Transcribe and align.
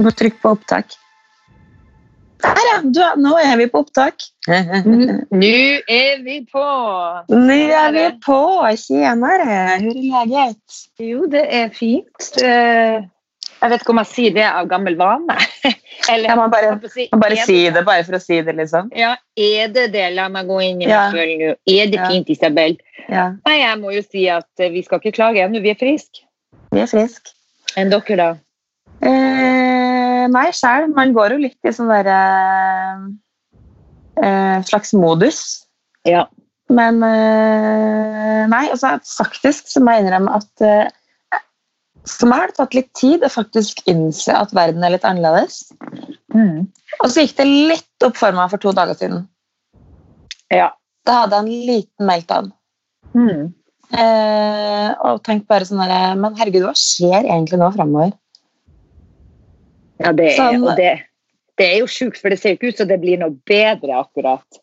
Du 0.00 0.06
må 0.06 0.10
trykke 0.16 0.40
på 0.40 0.54
opptak. 0.56 0.94
Der, 2.40 2.56
ja! 2.64 2.76
Du, 2.80 3.00
nå 3.20 3.34
er 3.36 3.58
vi 3.60 3.66
på 3.68 3.82
opptak. 3.84 4.22
Nå 4.48 5.50
er 5.92 6.22
vi 6.24 6.38
på! 6.48 6.62
Nå 7.28 7.56
er 7.76 7.90
vi 7.92 8.04
på! 8.24 8.38
Tjenere! 8.80 9.48
Hvor 9.82 9.90
er 9.92 10.30
leget? 10.30 10.78
Jo, 11.04 11.26
det 11.28 11.42
er 11.58 11.68
fint. 11.76 12.30
Eh, 12.40 13.02
Jeg 13.60 13.74
vet 13.74 13.82
ikke 13.84 13.92
om 13.92 14.00
jeg 14.00 14.08
sier 14.14 14.32
det 14.38 14.46
av 14.48 14.70
gammel 14.72 14.96
vane. 14.96 15.36
Eller 16.08 16.30
Ja, 16.30 16.36
man 16.40 16.48
bare, 16.54 16.72
si, 16.88 17.04
man 17.12 17.20
bare 17.26 17.36
er 17.36 17.44
si 17.44 17.58
det 17.76 17.82
bare 17.84 18.06
for 18.08 18.16
å 18.16 18.22
si 18.24 18.40
det, 18.46 18.54
liksom. 18.56 18.88
Ja, 18.96 19.12
er 19.36 19.68
det 19.76 19.90
det? 19.92 20.06
La 20.16 20.30
meg 20.32 20.48
gå 20.48 20.62
inn 20.64 20.80
i 20.80 20.88
Ja. 20.88 21.10
meg 21.12 21.20
selv 21.20 21.44
nå. 21.44 21.50
Er 21.76 21.92
det 21.92 22.06
fint, 22.08 22.32
Isabel? 22.32 22.78
Ja, 23.12 23.26
Nei, 23.44 23.58
jeg 23.60 23.76
må 23.84 23.92
jo 23.92 24.00
si 24.08 24.24
at 24.32 24.48
eh, 24.64 24.72
vi 24.72 24.80
skal 24.88 25.02
ikke 25.04 25.12
klage 25.20 25.44
ennå. 25.44 25.60
Vi 25.60 25.74
er 25.76 25.80
friske. 25.82 26.24
vi 26.72 26.80
er 26.80 26.88
friske. 26.88 27.36
Enn 27.76 27.92
dere, 27.92 28.16
da? 28.16 28.30
Eh, 29.04 29.79
nei, 30.28 30.48
sjæl. 30.56 30.90
Man 30.96 31.14
går 31.16 31.34
jo 31.34 31.42
litt 31.46 31.68
i 31.68 31.72
sånn 31.74 31.90
derre 31.90 32.20
eh, 34.20 34.58
slags 34.68 34.92
modus. 34.96 35.42
Ja. 36.08 36.26
Men 36.70 37.02
eh, 37.02 38.46
nei, 38.50 38.64
altså 38.70 38.96
faktisk 39.02 39.70
så 39.72 39.82
må 39.82 39.96
jeg 39.96 40.06
innrømme 40.06 40.36
at 40.38 40.64
eh, 40.66 40.88
for 42.08 42.30
meg 42.30 42.42
har 42.42 42.50
det 42.50 42.56
tatt 42.56 42.76
litt 42.76 42.90
tid 42.96 43.24
å 43.26 43.32
faktisk 43.32 43.82
innse 43.90 44.32
at 44.32 44.54
verden 44.56 44.84
er 44.86 44.94
litt 44.94 45.06
annerledes. 45.06 45.66
Mm. 46.32 46.70
Og 47.02 47.10
så 47.10 47.24
gikk 47.24 47.36
det 47.40 47.48
litt 47.50 48.06
opp 48.06 48.16
for 48.18 48.36
meg 48.36 48.52
for 48.52 48.62
to 48.62 48.72
dager 48.76 48.96
siden. 48.96 49.26
Ja. 50.52 50.70
Da 51.06 51.22
hadde 51.22 51.38
jeg 51.38 51.44
en 51.46 51.68
liten 51.68 52.08
meltdown. 52.08 52.50
Mm. 53.16 53.50
Eh, 53.90 54.88
og 55.02 55.22
tenkte 55.26 55.50
bare 55.50 55.66
sånn 55.66 55.80
der, 55.82 56.14
Men 56.14 56.36
herregud, 56.38 56.68
hva 56.68 56.76
skjer 56.78 57.26
egentlig 57.26 57.58
nå 57.58 57.72
framover? 57.74 58.14
Ja 60.00 60.12
det, 60.16 60.32
er, 60.32 60.36
Sånn- 60.38 60.64
og 60.66 60.76
det, 60.80 60.94
det 61.60 61.66
er 61.66 61.78
jo 61.82 61.90
sjukt, 61.90 62.20
for 62.20 62.32
det 62.32 62.40
ser 62.40 62.54
jo 62.54 62.58
ikke 62.60 62.72
ut 62.72 62.80
som 62.82 62.88
det 62.88 63.00
blir 63.02 63.20
noe 63.20 63.34
bedre 63.48 64.00
akkurat. 64.00 64.60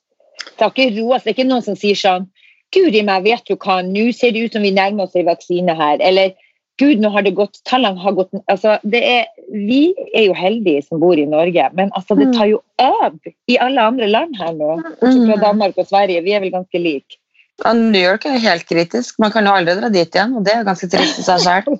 Det 0.57 0.63
har 0.63 0.73
ikke 0.73 0.95
roet 0.97 1.21
seg. 1.21 1.30
Det 1.30 1.33
er 1.33 1.38
ikke 1.38 1.49
noen 1.52 1.66
som 1.66 1.77
sier 1.80 1.97
sånn 1.99 2.27
Guri 2.75 2.99
meg, 3.07 3.23
vet 3.23 3.45
du 3.47 3.55
hva, 3.55 3.77
nå 3.85 4.09
ser 4.11 4.33
det 4.35 4.41
ut 4.43 4.55
som 4.58 4.65
vi 4.65 4.73
nærmer 4.75 5.05
oss 5.05 5.15
en 5.15 5.23
vaksine 5.30 5.71
her. 5.77 6.02
Eller 6.03 6.33
Gud, 6.77 6.99
nå 6.99 7.09
har 7.13 7.23
det 7.23 7.31
gått 7.38 7.61
Tallene 7.65 7.97
har 8.03 8.13
gått 8.17 8.33
altså, 8.52 8.75
det 8.83 8.99
er, 9.08 9.30
Vi 9.53 9.93
er 10.13 10.27
jo 10.27 10.33
heldige 10.38 10.83
som 10.83 10.99
bor 10.99 11.17
i 11.17 11.25
Norge, 11.25 11.69
men 11.73 11.93
altså, 11.95 12.17
det 12.19 12.27
Mm. 12.27 12.33
tar 12.35 12.49
jo 12.52 12.59
av 12.77 13.15
i 13.47 13.55
alle 13.58 13.81
andre 13.81 14.08
land 14.11 14.35
her 14.38 14.52
nå. 14.53 14.75
Bortsett 14.99 15.25
fra 15.30 15.38
Danmark 15.41 15.77
og 15.77 15.88
Sverige. 15.88 16.21
Vi 16.23 16.33
er 16.35 16.43
vel 16.43 16.52
ganske 16.52 16.77
like. 16.83 17.17
New 17.66 17.97
York 18.00 18.25
er 18.30 18.38
helt 18.38 18.67
kritisk. 18.69 19.16
Man 19.19 19.31
kan 19.33 19.47
jo 19.47 19.53
aldri 19.58 19.73
dra 19.80 19.89
dit 19.89 20.13
igjen, 20.13 20.36
og 20.38 20.44
det 20.45 20.53
er 20.53 20.66
ganske 20.67 20.88
trist 20.94 21.17
i 21.17 21.23
seg 21.25 21.41
sjøl. 21.41 21.80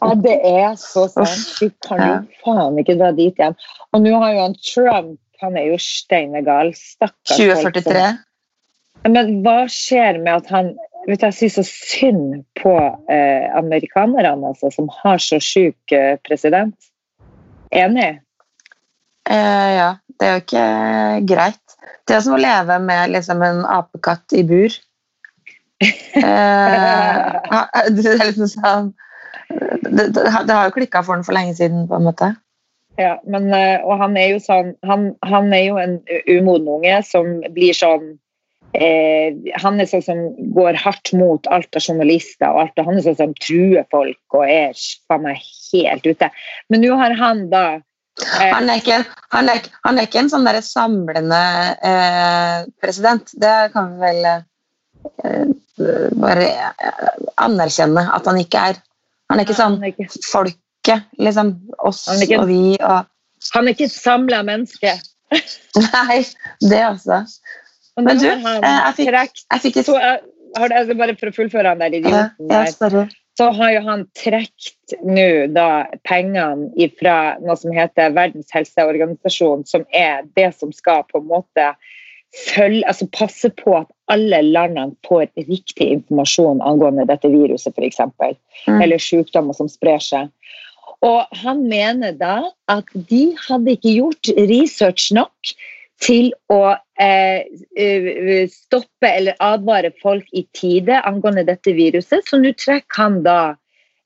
Ja, 0.00 0.10
det 0.24 0.36
er 0.40 0.72
så 0.80 1.04
sant. 1.12 1.60
Vi 1.60 1.68
kan 1.84 2.00
jo 2.00 2.12
Ja. 2.14 2.22
faen 2.44 2.78
ikke 2.80 2.96
dra 2.98 3.12
dit 3.12 3.36
igjen. 3.36 3.56
Og 3.92 4.00
nå 4.02 4.16
har 4.22 4.32
jo 4.32 4.40
han 4.46 4.56
Trump 4.64 5.20
Han 5.42 5.56
er 5.60 5.66
jo 5.68 5.76
steinegal. 5.76 6.72
Stakkars 6.72 7.36
2043. 7.36 7.84
Folk. 7.84 9.12
Men 9.12 9.42
hva 9.44 9.66
skjer 9.68 10.16
med 10.22 10.32
at 10.32 10.46
han 10.48 10.70
vet 11.06 11.20
du, 11.20 11.26
Jeg 11.26 11.34
syns 11.36 11.54
så 11.58 11.64
synd 11.68 12.44
på 12.56 12.72
eh, 13.12 13.44
amerikanerne 13.54 14.48
altså, 14.48 14.72
som 14.72 14.88
har 15.04 15.18
så 15.18 15.36
sjuk 15.38 15.92
eh, 15.92 16.16
president. 16.24 16.74
Enig? 17.70 18.16
Eh, 19.28 19.70
ja, 19.76 19.90
det 20.20 20.26
er 20.26 20.34
jo 20.34 20.42
ikke 20.44 20.66
greit. 21.34 21.76
Det 22.06 22.16
er 22.16 22.22
som 22.24 22.36
å 22.36 22.40
leve 22.40 22.78
med 22.82 23.12
liksom, 23.14 23.42
en 23.42 23.64
apekatt 23.68 24.36
i 24.36 24.44
bur. 24.46 24.76
Eh, 25.82 27.24
det 27.92 28.06
er 28.08 28.22
liksom 28.24 28.48
sånn 28.48 28.86
det, 29.84 30.06
det, 30.16 30.52
har 30.54 30.68
jo 30.68 30.74
klikka 30.74 31.02
for 31.04 31.18
den 31.18 31.24
for 31.26 31.36
lenge 31.36 31.54
siden, 31.58 31.86
på 31.88 31.98
en 31.98 32.06
måte. 32.06 32.30
Ja, 32.96 33.18
men, 33.28 33.50
eh, 33.54 33.82
og 33.84 33.98
han 34.00 34.16
er 34.16 34.30
jo 34.32 34.38
sånn 34.40 34.70
Han, 34.88 35.10
han 35.28 35.50
er 35.52 35.66
jo 35.66 35.76
en 35.76 35.98
umoden 36.32 36.70
unge 36.78 37.02
som 37.04 37.42
blir 37.52 37.76
sånn 37.76 38.14
eh, 38.72 39.36
Han 39.60 39.82
er 39.82 39.90
sånn 39.90 40.06
som 40.06 40.22
går 40.56 40.78
hardt 40.80 41.12
mot 41.12 41.44
alt 41.52 41.76
av 41.76 41.84
journalister 41.84 42.48
og 42.48 42.62
alt, 42.62 42.80
og 42.80 42.88
han 42.88 42.96
er 42.96 43.04
sånn 43.04 43.18
som 43.20 43.34
truer 43.36 43.84
folk 43.92 44.38
og 44.38 44.48
er 44.48 44.72
faen 45.10 45.26
meg 45.28 45.44
helt 45.44 46.08
ute. 46.08 46.30
Men 46.72 46.84
nå 46.86 46.96
har 46.96 47.16
han 47.20 47.46
da 47.52 47.66
eh, 47.76 47.84
Han 48.24 48.70
er 48.72 48.80
ikke, 48.80 48.98
han 49.34 49.48
er, 49.52 49.60
han 49.84 49.98
er 49.98 50.06
ikke 50.08 50.20
en 50.22 50.30
sånn 50.32 50.46
derre 50.48 50.62
samlende 50.64 51.40
eh, 51.84 52.62
president. 52.80 53.28
Det 53.36 53.54
kan 53.74 53.90
vi 53.92 54.06
vel 54.06 54.28
eh, 54.30 55.50
bare 56.16 56.46
eh, 56.48 57.10
anerkjenne 57.44 58.06
at 58.16 58.30
han 58.30 58.40
ikke 58.40 58.62
er. 58.72 58.80
Han 59.28 59.40
er 59.42 59.44
ikke 59.44 59.58
sånn 59.58 59.76
folket, 60.30 61.04
liksom. 61.20 61.52
Oss 61.78 62.06
ikke- 62.14 62.40
og 62.40 62.48
vi 62.48 62.76
og 62.80 63.04
han 63.52 63.68
er 63.68 63.74
ikke 63.76 63.84
et 63.90 63.92
samla 63.92 64.40
menneske. 64.46 64.94
Nei, 65.92 66.22
det 66.62 66.80
også. 66.86 67.20
Men 68.00 68.18
du, 68.20 68.26
eh, 68.30 68.64
jeg 68.64 68.96
fikk- 69.02 69.44
Jeg 69.52 69.60
fikk 69.66 69.76
et 69.82 69.86
så, 69.86 69.96
eh, 70.00 70.18
har 70.56 70.68
det, 70.72 70.76
altså 70.80 70.96
bare 70.96 71.16
for 71.20 71.28
å 71.28 71.36
fullføre 71.36 71.68
han 71.74 71.78
der 71.84 71.92
ja, 71.92 71.98
idioten 72.00 72.50
ja, 72.50 72.64
der. 72.64 72.72
sorry. 72.72 73.04
Så 73.36 73.50
har 73.52 73.72
jo 73.74 73.82
han 73.84 74.04
trukket 74.16 74.96
nå 75.04 75.28
da 75.52 75.86
pengene 76.08 76.88
fra 76.96 77.16
noe 77.42 77.56
som 77.60 77.74
heter 77.74 78.14
Verdens 78.16 78.52
helseorganisasjon, 78.54 79.66
som 79.68 79.84
er 79.92 80.24
det 80.38 80.52
som 80.56 80.72
skal 80.72 81.04
på 81.10 81.20
en 81.20 81.28
måte 81.28 81.68
følge, 82.36 82.84
altså 82.88 83.08
passe 83.12 83.50
på 83.60 83.76
at 83.80 83.92
alle 84.12 84.40
landene 84.42 84.96
får 85.06 85.28
riktig 85.48 85.90
informasjon 85.98 86.62
angående 86.64 87.06
dette 87.08 87.28
viruset, 87.32 87.76
f.eks. 87.76 88.00
Mm. 88.66 88.80
Eller 88.80 89.02
sykdommer 89.02 89.56
som 89.56 89.68
sprer 89.70 90.00
seg. 90.02 90.32
Og 91.04 91.38
han 91.42 91.64
mener 91.68 92.16
da 92.16 92.38
at 92.72 92.88
de 93.10 93.28
hadde 93.46 93.76
ikke 93.76 93.96
gjort 93.98 94.32
research 94.48 95.10
nok 95.14 95.56
til 96.02 96.32
å 96.52 96.74
eh, 97.00 97.46
eh, 97.78 98.42
stoppe 98.52 99.08
eller 99.08 99.36
advare 99.40 99.92
folk 100.02 100.26
i 100.36 100.44
tide 100.56 101.00
angående 101.08 101.46
dette 101.48 101.72
viruset, 101.76 102.26
så 102.28 102.40
nå 102.40 102.52
trekker 102.60 103.00
han 103.00 103.22
da 103.24 103.38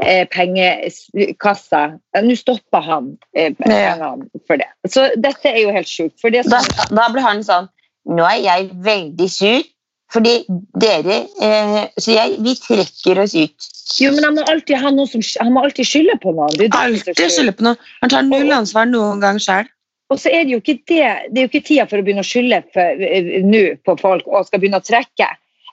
eh, 0.04 0.22
pengekassa. 0.30 1.82
Nå 2.22 2.36
stopper 2.38 2.86
han 2.86 3.10
eh, 3.34 3.50
pengene 3.58 4.28
for 4.46 4.60
det. 4.62 4.70
Så 4.88 5.08
dette 5.18 5.50
er 5.50 5.64
jo 5.64 5.74
helt 5.74 5.90
sjukt. 5.90 6.16
Det 6.22 6.44
Da, 6.46 6.62
som, 6.62 6.94
da 6.96 7.10
blir 7.12 7.26
han 7.26 7.44
sånn 7.46 7.70
Nå 8.10 8.24
er 8.24 8.38
jeg 8.40 8.70
veldig 8.86 9.26
sur, 9.28 9.66
fordi 10.10 10.38
dere 10.80 11.18
eh, 11.44 11.82
Så 12.00 12.14
jeg, 12.14 12.38
vi 12.40 12.54
trekker 12.56 13.20
oss 13.20 13.34
ut. 13.36 13.66
jo, 14.00 14.14
men 14.14 14.24
han 14.24 14.38
må 14.38 14.46
alltid 14.48 14.80
ha 14.80 14.94
noe 14.94 15.10
som 15.10 15.20
Han 15.42 15.52
må 15.52 15.66
alltid 15.66 15.86
skylde 15.90 16.16
på 16.22 16.32
noen. 16.32 16.54
Som 16.56 16.78
Alltid 16.80 17.20
skylde 17.20 17.52
på 17.58 17.66
noe. 17.66 17.76
Han 18.00 18.14
tar 18.14 18.24
null 18.30 18.54
ansvar 18.56 18.88
noen 18.88 19.20
gang 19.22 19.42
sjøl. 19.42 19.68
Og 20.10 20.18
så 20.18 20.32
er 20.34 20.44
det 20.44 20.56
jo 20.56 20.62
ikke 20.62 20.80
det, 20.90 21.04
det 21.30 21.38
er 21.38 21.46
jo 21.46 21.50
ikke 21.52 21.66
tida 21.66 21.86
for 21.90 22.00
å 22.00 22.06
begynne 22.06 22.24
å 22.24 22.26
skylde 22.26 22.64
eh, 22.82 23.30
nå 23.46 23.62
på 23.86 23.94
folk 24.00 24.26
og 24.26 24.48
skal 24.48 24.62
begynne 24.62 24.80
å 24.82 24.86
trekke 24.86 25.28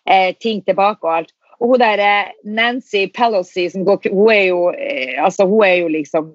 eh, 0.05 0.31
ting 0.37 0.61
tilbake 0.65 1.07
og 1.07 1.13
alt. 1.15 1.33
Og 1.57 1.73
hun 1.73 1.81
der 1.81 2.01
eh, 2.05 2.33
Nancy 2.45 3.07
Pelosi, 3.13 3.65
går, 3.73 4.11
hun, 4.13 4.29
er 4.33 4.43
jo, 4.51 4.59
eh, 4.77 5.17
altså, 5.23 5.47
hun 5.49 5.65
er 5.65 5.75
jo 5.81 5.87
liksom 5.89 6.29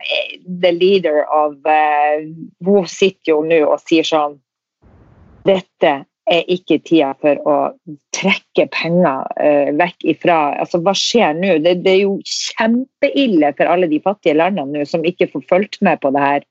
the 0.62 0.72
leader 0.74 1.22
eh, 1.22 2.24
Hun 2.66 2.88
sitter 2.90 3.36
jo 3.36 3.42
nå 3.46 3.62
og 3.68 3.78
sier 3.84 4.06
sånn 4.06 4.40
Dette 5.46 6.00
er 6.30 6.50
ikke 6.50 6.78
tida 6.86 7.12
for 7.22 7.38
å 7.50 7.56
trekke 8.14 8.68
penger 8.74 9.30
eh, 9.42 9.70
vekk 9.78 10.06
ifra 10.14 10.38
altså, 10.62 10.82
Hva 10.82 10.94
skjer 10.98 11.38
nå? 11.38 11.56
Det, 11.62 11.78
det 11.86 11.96
er 11.96 12.02
jo 12.04 12.18
kjempeille 12.26 13.54
for 13.58 13.70
alle 13.70 13.90
de 13.90 14.02
fattige 14.02 14.38
landene 14.38 14.82
nå 14.82 14.86
som 14.90 15.06
ikke 15.06 15.30
får 15.32 15.46
fulgt 15.50 15.82
med 15.86 16.02
på 16.02 16.10
det 16.14 16.22
her. 16.22 16.46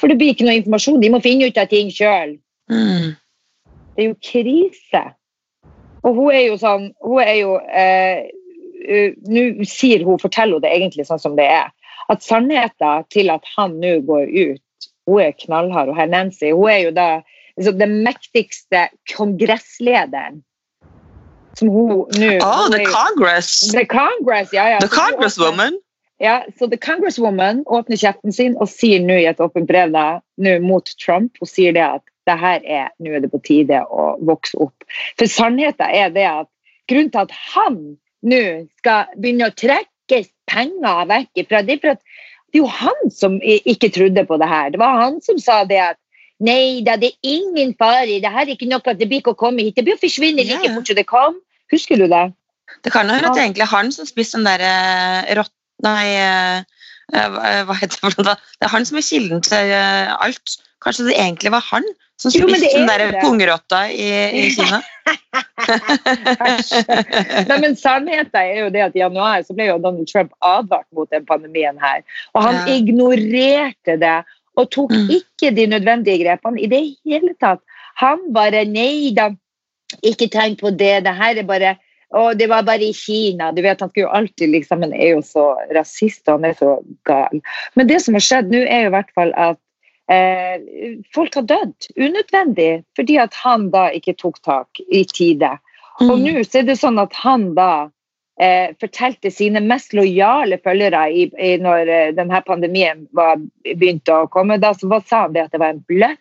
For 0.00 0.10
det 0.10 0.18
blir 0.20 0.32
ikke 0.34 0.46
noe 0.46 0.60
informasjon. 0.60 1.00
De 1.02 1.10
må 1.12 1.20
finne 1.24 1.48
ut 1.48 1.58
av 1.60 1.70
ting 1.70 1.90
sjøl. 1.92 2.36
Mm. 2.72 3.12
Det 3.96 4.04
er 4.04 4.08
jo 4.08 4.16
krise. 4.24 5.02
Og 6.02 6.16
hun 6.16 6.34
er 6.34 6.44
jo 6.48 6.54
sånn 6.58 6.88
Hun 7.04 7.18
er 7.22 7.34
jo 7.36 7.56
eh, 7.70 8.30
Nå 9.30 9.66
sier 9.68 10.02
hun, 10.06 10.18
forteller 10.18 10.58
hun 10.58 10.64
det 10.64 10.72
egentlig 10.74 11.06
sånn 11.06 11.20
som 11.22 11.36
det 11.38 11.46
er. 11.46 11.68
At 12.10 12.24
sannheten 12.26 13.04
til 13.14 13.30
at 13.30 13.46
han 13.54 13.76
nå 13.82 14.00
går 14.08 14.26
ut, 14.26 14.88
hun 15.06 15.20
er 15.22 15.36
knallhard. 15.38 15.92
Og 15.92 15.98
her 16.00 16.10
Nancy, 16.10 16.50
hun 16.50 16.66
er 16.70 16.80
jo 16.88 16.94
da 16.96 17.06
liksom, 17.54 17.78
den 17.78 18.00
mektigste 18.02 18.88
kongresslederen. 19.12 20.42
Som 21.58 21.70
hun 21.70 22.10
nå 22.18 22.32
Oh, 22.42 22.64
hun 22.64 22.74
the 22.74 22.82
Congress! 22.90 23.60
The 23.70 23.86
Congress, 23.86 24.50
ja, 24.56 24.66
ja. 24.74 24.82
The 24.82 24.90
Congresswoman! 24.90 25.78
Ja, 26.22 26.44
så 26.58 26.68
The 26.70 26.78
Congresswoman 26.78 27.64
åpner 27.66 27.98
kjeften 27.98 28.34
sin 28.34 28.54
og 28.60 28.70
sier 28.70 29.02
nå 29.02 29.16
i 29.18 29.26
et 29.26 29.40
åpent 29.42 29.66
brev 29.66 29.90
da, 29.94 30.06
nå 30.38 30.56
mot 30.62 30.86
Trump 31.02 31.40
og 31.42 31.50
sier 31.50 31.74
det 31.74 31.82
at 31.82 32.04
det 32.30 32.36
her 32.38 32.60
er, 32.62 32.90
nå 33.02 33.16
er 33.16 33.24
det 33.24 33.32
på 33.32 33.40
tide 33.42 33.80
å 33.90 34.12
vokse 34.22 34.58
opp. 34.62 34.84
For 35.18 35.26
sannheten 35.26 35.90
er 35.90 36.12
det 36.14 36.26
at 36.28 36.50
grunnen 36.90 37.10
til 37.10 37.24
at 37.24 37.34
han 37.54 37.80
nå 38.22 38.42
skal 38.78 39.16
begynne 39.16 39.48
å 39.50 39.56
trekke 39.58 40.20
penger 40.46 41.08
vekk 41.10 41.42
fra 41.48 41.62
det, 41.66 41.80
for 41.82 41.96
at 41.96 42.04
det 42.52 42.60
er 42.60 42.62
jo 42.62 42.70
han 42.70 43.10
som 43.10 43.40
ikke 43.42 43.90
trodde 43.96 44.22
på 44.28 44.38
det 44.38 44.50
her. 44.50 44.70
Det 44.70 44.78
var 44.78 45.00
han 45.00 45.18
som 45.24 45.40
sa 45.42 45.62
det 45.66 45.80
at 45.82 45.98
nei 46.42 46.84
da, 46.86 46.94
det 47.00 47.10
er 47.16 47.32
ingen 47.34 47.72
fare, 47.78 48.20
det 48.22 48.30
her 48.30 48.44
er 48.44 48.54
ikke 48.54 48.68
noe, 48.70 48.94
det 48.94 49.08
blir 49.08 49.22
ikke 49.24 49.34
å 49.34 49.40
komme 49.42 49.64
hit, 49.64 49.74
det 49.74 49.86
blir 49.88 49.98
å 49.98 50.02
forsvinne 50.02 50.46
like 50.46 50.70
fort 50.76 50.92
som 50.92 50.98
det 50.98 51.06
kom. 51.10 51.40
Husker 51.72 51.98
du 51.98 52.06
det? 52.06 52.28
Det 52.86 52.92
kan 52.94 53.08
jo 53.10 53.16
hende 53.16 53.32
at 53.32 53.34
det 53.34 53.42
er 53.42 53.48
egentlig 53.48 53.68
han 53.72 53.90
som 53.94 54.06
spiste 54.06 54.38
den 54.38 54.46
der 54.46 54.62
eh, 54.68 55.34
rått- 55.40 55.58
Nei, 55.82 56.06
eh, 56.14 56.58
eh, 57.14 57.28
hva 57.34 57.64
hva 57.68 57.74
heter 57.80 57.96
det 57.96 58.00
for 58.04 58.14
noe? 58.18 58.28
da? 58.32 58.36
Det 58.60 58.68
er 58.68 58.72
han 58.76 58.86
som 58.88 58.98
er 59.00 59.06
kilden 59.08 59.42
til 59.46 59.72
eh, 59.74 60.12
alt. 60.22 60.58
Kanskje 60.82 61.08
det 61.10 61.18
egentlig 61.18 61.52
var 61.54 61.62
han 61.70 61.84
som 62.18 62.30
spiste 62.30 62.68
den 62.74 62.90
er 62.90 62.98
der 63.02 63.20
pungrotta 63.22 63.84
i, 63.90 64.08
i 64.42 64.50
Kina? 64.54 64.78
Nei, 67.48 67.58
men 67.62 67.74
Sannheten 67.78 68.38
er 68.38 68.60
jo 68.64 68.68
det 68.74 68.84
at 68.86 68.96
i 68.96 69.02
januar 69.02 69.42
så 69.46 69.54
ble 69.56 69.68
jo 69.70 69.78
Donald 69.82 70.08
Trump 70.10 70.32
advart 70.44 70.86
mot 70.94 71.10
den 71.10 71.26
pandemien 71.28 71.78
her. 71.82 72.02
Og 72.34 72.42
han 72.46 72.60
Ja. 72.62 72.76
ignorerte 72.76 73.98
det 74.00 74.18
og 74.56 74.70
tok 74.70 74.90
Mm. 74.92 75.08
ikke 75.18 75.54
de 75.56 75.66
nødvendige 75.66 76.22
grepene 76.24 76.60
i 76.60 76.66
det 76.66 76.82
hele 77.06 77.34
tatt. 77.40 77.60
Han 77.96 78.32
bare 78.34 78.64
Nei 78.68 79.12
da, 79.16 79.30
ikke 80.02 80.28
tenk 80.30 80.60
på 80.60 80.70
det. 80.70 81.04
Det 81.04 81.14
her 81.14 81.38
er 81.38 81.42
bare 81.48 81.76
og 82.12 82.38
det 82.38 82.48
var 82.50 82.64
bare 82.66 82.84
i 82.84 82.92
Kina. 82.96 83.52
Du 83.52 83.62
vet, 83.64 83.80
Han 83.80 83.90
skulle 83.90 84.06
jo 84.06 84.14
alltid 84.14 84.52
liksom, 84.52 84.82
Han 84.82 84.92
er 84.92 85.14
jo 85.16 85.22
så 85.24 85.46
rasist 85.74 86.28
og 86.28 86.40
han 86.40 86.50
er 86.50 86.56
så 86.58 86.78
gal. 87.08 87.40
Men 87.74 87.88
det 87.88 88.02
som 88.04 88.14
har 88.18 88.24
skjedd 88.24 88.52
nå, 88.52 88.62
er 88.66 88.86
jo 88.86 88.92
i 88.92 88.96
hvert 88.96 89.14
fall 89.16 89.32
at 89.36 89.60
eh, 90.12 90.60
folk 91.14 91.34
har 91.38 91.48
dødd 91.48 91.88
unødvendig 91.96 92.82
fordi 92.98 93.18
at 93.22 93.34
han 93.44 93.70
da 93.72 93.88
ikke 93.96 94.16
tok 94.20 94.42
tak 94.44 94.82
i 94.90 95.04
tide. 95.08 95.56
Og 96.00 96.18
Mm. 96.18 96.24
nå 96.24 96.44
så 96.44 96.60
er 96.60 96.68
det 96.68 96.78
sånn 96.80 96.98
at 97.00 97.12
han 97.22 97.54
da 97.54 97.88
eh, 98.40 98.72
fortalte 98.80 99.30
sine 99.30 99.60
mest 99.60 99.92
lojale 99.94 100.58
følgere 100.58 101.06
i, 101.12 101.28
i 101.38 101.56
når 101.60 101.88
eh, 101.88 102.12
denne 102.16 102.42
pandemien 102.46 103.06
var 103.12 103.36
begynte 103.64 104.12
å 104.12 104.28
komme, 104.28 104.58
da 104.58 104.72
så 104.74 104.88
sa 105.06 105.26
han 105.26 105.36
det 105.36 105.46
at 105.46 105.52
det 105.52 105.60
var 105.60 105.76
en 105.76 105.84
bløff, 105.88 106.18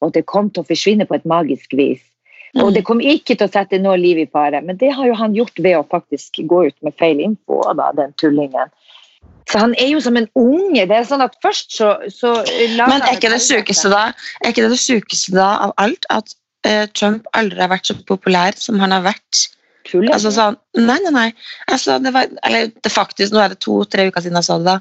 og 0.00 0.10
at 0.10 0.14
det 0.18 0.26
kom 0.26 0.50
til 0.50 0.64
å 0.64 0.68
forsvinne 0.68 1.06
på 1.06 1.14
et 1.14 1.28
magisk 1.28 1.76
vis. 1.78 2.02
Og 2.60 2.68
Mm. 2.68 2.74
det 2.74 2.84
kom 2.84 3.00
ikke 3.00 3.34
til 3.36 3.46
å 3.48 3.52
sette 3.52 3.78
noe 3.80 3.96
liv 3.96 4.18
i 4.18 4.28
fare, 4.28 4.60
men 4.60 4.76
det 4.76 4.92
har 4.92 5.06
jo 5.06 5.14
han 5.14 5.32
gjort 5.32 5.56
ved 5.56 5.76
å 5.78 5.88
faktisk 5.88 6.42
gå 6.44 6.66
ut 6.66 6.76
med 6.82 6.92
feil 6.98 7.20
info, 7.20 7.62
da, 7.74 7.92
den 7.96 8.12
tullingen. 8.20 8.68
Så 9.50 9.58
han 9.58 9.74
er 9.78 9.88
jo 9.88 10.00
som 10.00 10.16
en 10.16 10.28
unge. 10.38 10.86
det 10.86 10.96
er 10.96 11.04
sånn 11.08 11.24
at 11.24 11.34
Først 11.42 11.74
så, 11.74 11.96
så 12.08 12.34
Men 12.78 13.02
er 13.02 13.16
ikke 13.16 13.30
det 13.32 13.40
et 13.40 13.48
sykeste 13.48 13.90
da 13.90 14.12
Er 14.44 14.52
ikke 14.52 14.68
det 14.70 14.78
sykeste 14.78 15.34
da 15.34 15.48
av 15.66 15.72
alt 15.82 16.06
at 16.14 16.34
uh, 16.66 16.86
Trump 16.94 17.26
aldri 17.34 17.60
har 17.60 17.72
vært 17.72 17.90
så 17.90 17.96
populær 18.06 18.56
som 18.56 18.78
han 18.82 18.94
har 18.94 19.02
vært? 19.02 19.42
Tuller 19.88 20.14
Altså 20.14 20.30
sånn, 20.34 20.58
Nei, 20.78 20.98
nei, 21.04 21.12
nei. 21.12 21.28
Altså, 21.68 21.98
det 21.98 22.14
var, 22.14 22.30
eller 22.46 22.70
det 22.70 22.92
faktisk, 22.92 23.34
Nå 23.34 23.42
er 23.42 23.52
det 23.52 23.60
to-tre 23.64 24.06
uker 24.08 24.24
siden 24.24 24.38
jeg 24.38 24.48
så 24.48 24.60
det, 24.62 24.76
da. 24.76 24.78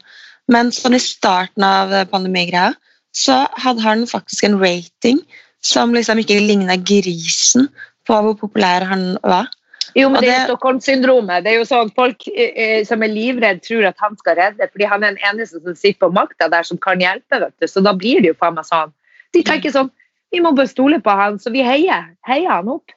Men 0.51 0.71
sånn 0.75 0.97
i 0.97 1.01
starten 1.01 1.65
av 1.65 1.94
eh, 1.94 2.07
pandemigreia 2.09 2.74
så 3.17 3.41
hadde 3.59 3.83
han 3.83 4.06
faktisk 4.07 4.45
en 4.47 4.59
rating 4.62 5.19
som 5.62 5.94
liksom 5.94 6.22
ikke 6.22 6.40
ligna 6.42 6.78
grisen 6.78 7.69
på 8.08 8.19
hvor 8.25 8.38
populær 8.38 8.86
han 8.90 9.16
var. 9.24 9.50
Jo, 9.96 10.08
men 10.10 10.22
det, 10.22 10.30
det 10.30 10.36
er 10.36 10.46
Stockholm-syndromet. 10.48 11.44
Det 11.44 11.52
er 11.52 11.58
jo 11.60 11.68
sånn 11.68 11.90
Folk 11.98 12.24
eh, 12.31 12.52
eh, 12.56 12.78
som 12.88 13.02
er 13.04 13.12
livredd 13.12 13.60
tror 13.66 13.90
at 13.90 14.00
han 14.00 14.16
skal 14.19 14.38
redde, 14.40 14.69
fordi 14.72 14.88
han 14.88 15.04
er 15.04 15.16
den 15.16 15.25
eneste 15.31 15.60
som 15.60 15.75
sitter 15.75 16.00
på 16.06 16.12
makta 16.16 16.48
der 16.52 16.68
som 16.68 16.80
kan 16.81 17.02
hjelpe. 17.04 17.42
vet 17.44 17.56
du. 17.60 17.68
Så 17.68 17.84
da 17.84 17.94
blir 17.98 18.24
det 18.24 18.31
jo 18.31 18.38
faen 18.40 18.56
meg 18.56 18.68
sånn. 18.69 18.94
De 19.36 19.44
tenker 19.48 19.74
sånn 19.74 19.92
Vi 20.31 20.40
må 20.40 20.54
bare 20.56 20.72
stole 20.72 21.02
på 21.04 21.12
han, 21.12 21.42
så 21.44 21.52
vi 21.52 21.63
heier, 21.66 22.06
heier 22.24 22.54
han 22.54 22.69
opp. 22.72 22.94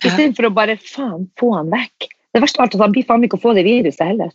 Ja. 0.00 0.10
Istedenfor 0.10 0.48
å 0.48 0.54
bare 0.56 0.74
faen 0.82 1.28
få 1.38 1.52
han 1.54 1.70
vekk. 1.70 2.08
Det 2.34 2.40
verste 2.42 2.58
av 2.58 2.64
alt 2.64 2.74
at 2.74 2.82
han 2.82 2.94
blir 2.96 3.06
faen 3.06 3.22
ikke 3.22 3.38
å 3.38 3.44
få 3.44 3.52
det 3.54 3.62
viruset 3.68 4.02
heller. 4.02 4.32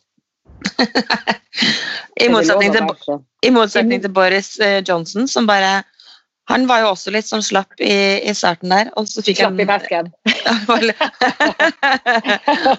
I 2.24 2.30
motsetning 2.32 2.72
til, 2.72 3.20
i 3.44 3.52
motsetning 3.52 4.00
til 4.02 4.14
Boris 4.16 4.56
eh, 4.64 4.80
Johnson, 4.80 5.28
som 5.28 5.50
bare 5.50 5.82
Han 6.48 6.68
var 6.68 6.80
jo 6.84 6.92
også 6.94 7.12
litt 7.12 7.28
sånn 7.28 7.44
slapp 7.44 7.82
i, 7.84 7.92
i 8.24 8.34
starten 8.36 8.72
der, 8.72 8.90
og 8.96 9.08
så 9.12 9.24
fikk 9.26 9.42
Slapp 9.42 9.60
i 9.60 9.66
han 9.68 9.72
vesken. 9.74 10.12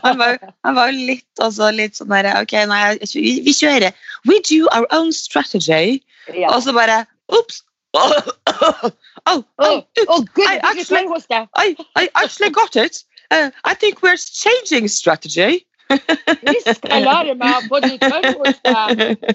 han 0.04 0.22
han, 0.64 0.74
var, 0.78 0.88
jo 0.88 1.06
litt 1.10 1.42
også 1.44 1.70
litt 1.76 1.98
sånn 1.98 2.12
der 2.14 2.30
Ok, 2.40 2.54
nei, 2.70 2.96
vi, 3.12 3.38
vi 3.44 3.54
kjører. 3.56 3.92
We 4.28 4.40
do 4.48 4.64
our 4.72 4.88
own 4.96 5.12
strategy. 5.12 6.00
Ja. 6.32 6.52
Og 6.54 6.62
så 6.64 6.72
bare 6.76 7.04
Ops! 7.28 7.62
Oh, 9.28 9.44
oh, 9.58 9.82
oh, 10.08 10.24
gud, 10.34 10.46
I 10.48 10.56
actually- 10.62 11.04
I, 11.54 11.76
I 11.96 12.08
actually 12.14 12.48
got 12.48 12.76
it. 12.76 13.04
Uh, 13.30 13.50
I 13.64 13.74
think 13.74 14.00
we're 14.02 14.16
changing 14.16 14.88
strategy. 14.88 15.66
Visst, 15.88 16.84
jeg 16.84 17.02
lar 17.04 17.28
meg 17.36 17.68
på 17.68 17.68
både 17.76 17.98
tørrhoste, 18.00 18.72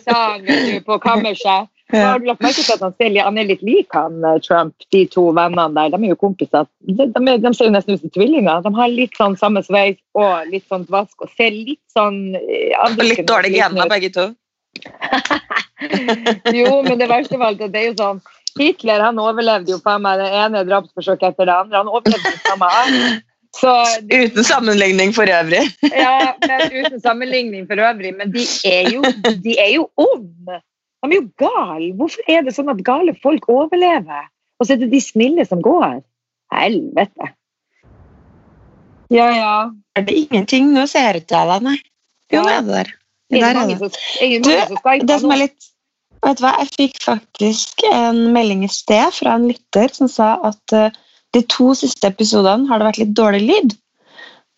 sang 0.05 0.45
du, 0.47 0.79
på 0.85 0.97
kammerset. 1.01 1.69
Ja. 1.93 2.05
har 2.11 2.19
du 2.19 2.27
lagt 2.29 2.41
merke 2.41 2.61
til 2.63 2.73
at 2.73 2.83
han, 2.83 2.93
ser, 2.97 3.17
han 3.21 3.37
er 3.37 3.49
litt 3.49 3.63
lik 3.65 3.93
han 3.93 4.23
eh, 4.25 4.39
Trump, 4.45 4.73
de 4.93 5.03
to 5.13 5.27
vennene 5.35 5.69
der. 5.77 5.93
De 5.93 5.99
er 6.01 6.13
jo 6.13 6.19
kompiser. 6.19 6.69
De, 6.89 7.07
de, 7.15 7.35
de 7.43 7.53
ser 7.53 7.69
jo 7.69 7.75
nesten 7.75 7.97
ut 7.97 8.05
som 8.05 8.13
tvillinger. 8.15 8.63
De 8.65 8.73
har 8.77 8.93
litt 8.93 9.19
sånn 9.19 9.37
samme 9.39 9.63
sveis 9.65 9.99
og 10.17 10.49
litt 10.51 10.65
sånn 10.71 10.87
dvask 10.89 11.25
og 11.25 11.33
ser 11.37 11.53
litt 11.53 11.83
sånn 11.93 12.37
eh, 12.39 12.73
Og 12.83 13.03
litt 13.05 13.27
dårlige 13.29 13.61
gener, 13.61 13.91
begge 13.91 14.13
to. 14.15 14.31
Jo, 16.53 16.79
men 16.85 16.95
det 17.01 17.09
verste 17.11 17.35
av 17.35 17.43
alt 17.49 17.61
at 17.61 17.73
det 17.73 17.81
er 17.81 17.89
jo 17.89 17.95
sånn 17.99 18.21
Hitler 18.59 19.01
han 19.01 19.19
overlevde 19.21 19.73
jo 19.73 19.79
faen 19.83 20.03
meg 20.05 20.21
det 20.21 20.29
ene 20.37 20.61
drapsforsøket 20.67 21.33
etter 21.33 21.49
det 21.49 21.55
andre. 21.55 21.79
Han 21.81 21.89
overlevde 21.89 22.33
det 22.35 22.41
samme. 22.45 22.69
Så 23.57 23.71
Uten 24.23 24.45
sammenligning 24.45 25.13
for 25.15 25.29
øvrig. 25.29 25.63
Ja, 25.89 26.35
men 26.41 26.61
uten 26.69 27.01
sammenligning 27.01 27.65
for 27.69 27.81
øvrig. 27.81 28.13
Men 28.17 28.33
de 28.33 28.45
er 28.69 28.91
jo, 28.93 29.01
de 29.45 29.57
er 29.57 29.71
jo 29.73 29.87
onde. 29.97 30.59
De 31.03 31.11
er 31.11 31.19
jo 31.19 31.29
gale. 31.41 31.91
Hvorfor 31.99 32.31
er 32.31 32.45
det 32.45 32.55
sånn 32.55 32.71
at 32.71 32.83
gale 32.87 33.15
folk 33.23 33.47
overlever? 33.51 34.29
Og 34.59 34.67
så 34.67 34.75
er 34.75 34.83
det 34.83 34.91
de 34.93 35.01
snille 35.03 35.45
som 35.45 35.61
går. 35.63 35.99
Helvete. 36.53 37.33
Ja, 39.13 39.27
ja. 39.35 39.55
Er 39.97 40.05
det 40.07 40.15
ingenting? 40.15 40.71
Nå 40.73 40.85
ser 40.89 41.11
jeg 41.11 41.23
ikke 41.23 41.41
jeg 41.41 41.49
deg, 41.51 41.67
nei. 41.67 41.77
Jo, 42.33 42.41
Ja. 42.47 42.57
er 42.57 42.61
det 42.61 42.73
der. 42.77 42.93
Det 43.29 43.41
Der 43.41 43.59
er 43.59 43.67
det. 43.67 43.79
Du, 44.43 45.05
Det 45.07 45.19
som 45.19 45.31
er 45.31 45.37
litt 45.47 45.69
Vet 46.23 46.37
du 46.39 46.45
hva, 46.45 46.53
jeg 46.61 46.69
fikk 46.71 47.01
faktisk 47.03 47.83
en 47.91 48.31
melding 48.31 48.63
i 48.63 48.69
sted 48.71 49.11
fra 49.11 49.33
en 49.35 49.49
lytter 49.49 49.91
som 49.91 50.07
sa 50.07 50.37
at 50.47 50.71
uh, 50.71 50.89
de 51.35 51.41
to 51.51 51.73
siste 51.75 52.07
episodene 52.07 52.69
har 52.69 52.79
det 52.79 52.87
vært 52.87 52.99
litt 53.01 53.11
dårlig 53.17 53.41
lyd. 53.43 53.73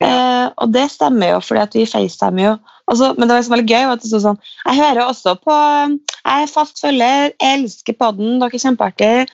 Uh, 0.03 0.51
og 0.61 0.75
det 0.75 0.91
stemmer 0.91 1.31
jo, 1.31 1.39
fordi 1.41 1.63
at 1.63 1.73
vi 1.73 1.87
facetimer 1.89 2.45
jo. 2.45 2.53
Altså, 2.91 3.13
men 3.17 3.25
det 3.25 3.33
var 3.33 3.41
liksom 3.41 3.55
veldig 3.55 3.71
gøy. 3.71 3.87
at 3.91 4.03
det 4.03 4.11
sto 4.11 4.19
sånn, 4.21 4.43
Jeg 4.65 4.77
hører 4.81 5.05
også 5.05 5.35
på 5.41 5.55
Jeg 5.55 6.43
er 6.43 6.51
fast 6.51 6.81
følger, 6.81 7.31
jeg 7.33 7.57
elsker 7.59 7.97
podden, 7.97 8.39
dere 8.39 8.53
er 8.53 8.63
kjempeartige. 8.65 9.25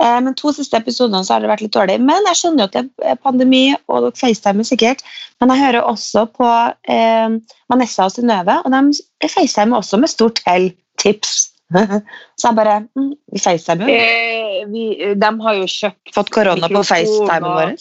Eh, 0.00 0.20
men 0.20 0.34
to 0.36 0.52
siste 0.52 0.76
episodene 0.76 1.24
så 1.24 1.34
har 1.34 1.44
det 1.44 1.50
vært 1.50 1.64
litt 1.64 1.74
dårlig. 1.76 1.98
Men 2.04 2.26
jeg 2.30 2.40
skjønner 2.40 2.64
jo 2.64 2.68
at 2.68 2.76
det 2.76 3.10
er 3.12 3.20
pandemi, 3.22 3.64
og 3.88 4.08
dere 4.08 4.20
facetimer 4.20 4.68
sikkert. 4.68 5.04
Men 5.40 5.54
jeg 5.54 5.64
hører 5.64 5.88
også 5.88 6.26
på 6.36 6.48
eh, 6.92 7.36
Vanessa 7.72 8.08
og 8.08 8.14
Synnøve, 8.14 8.60
og 8.64 8.74
de 8.76 9.30
facetimer 9.32 9.80
også 9.80 10.00
med 10.02 10.12
stort 10.12 10.42
hell. 10.48 10.72
Tips. 10.96 11.52
så 12.38 12.46
jeg 12.46 12.56
bare 12.56 12.76
mm, 12.94 13.10
Vi 13.34 13.40
facetimer 13.42 13.90
jo. 13.90 13.94
Eh, 13.94 14.60
vi, 14.70 14.84
de 15.18 15.30
har 15.42 15.56
jo 15.58 15.66
kjøpt 15.68 16.12
Fått 16.14 16.30
korona 16.32 16.70
på 16.72 16.82
facetimen 16.86 17.48
vår. 17.50 17.74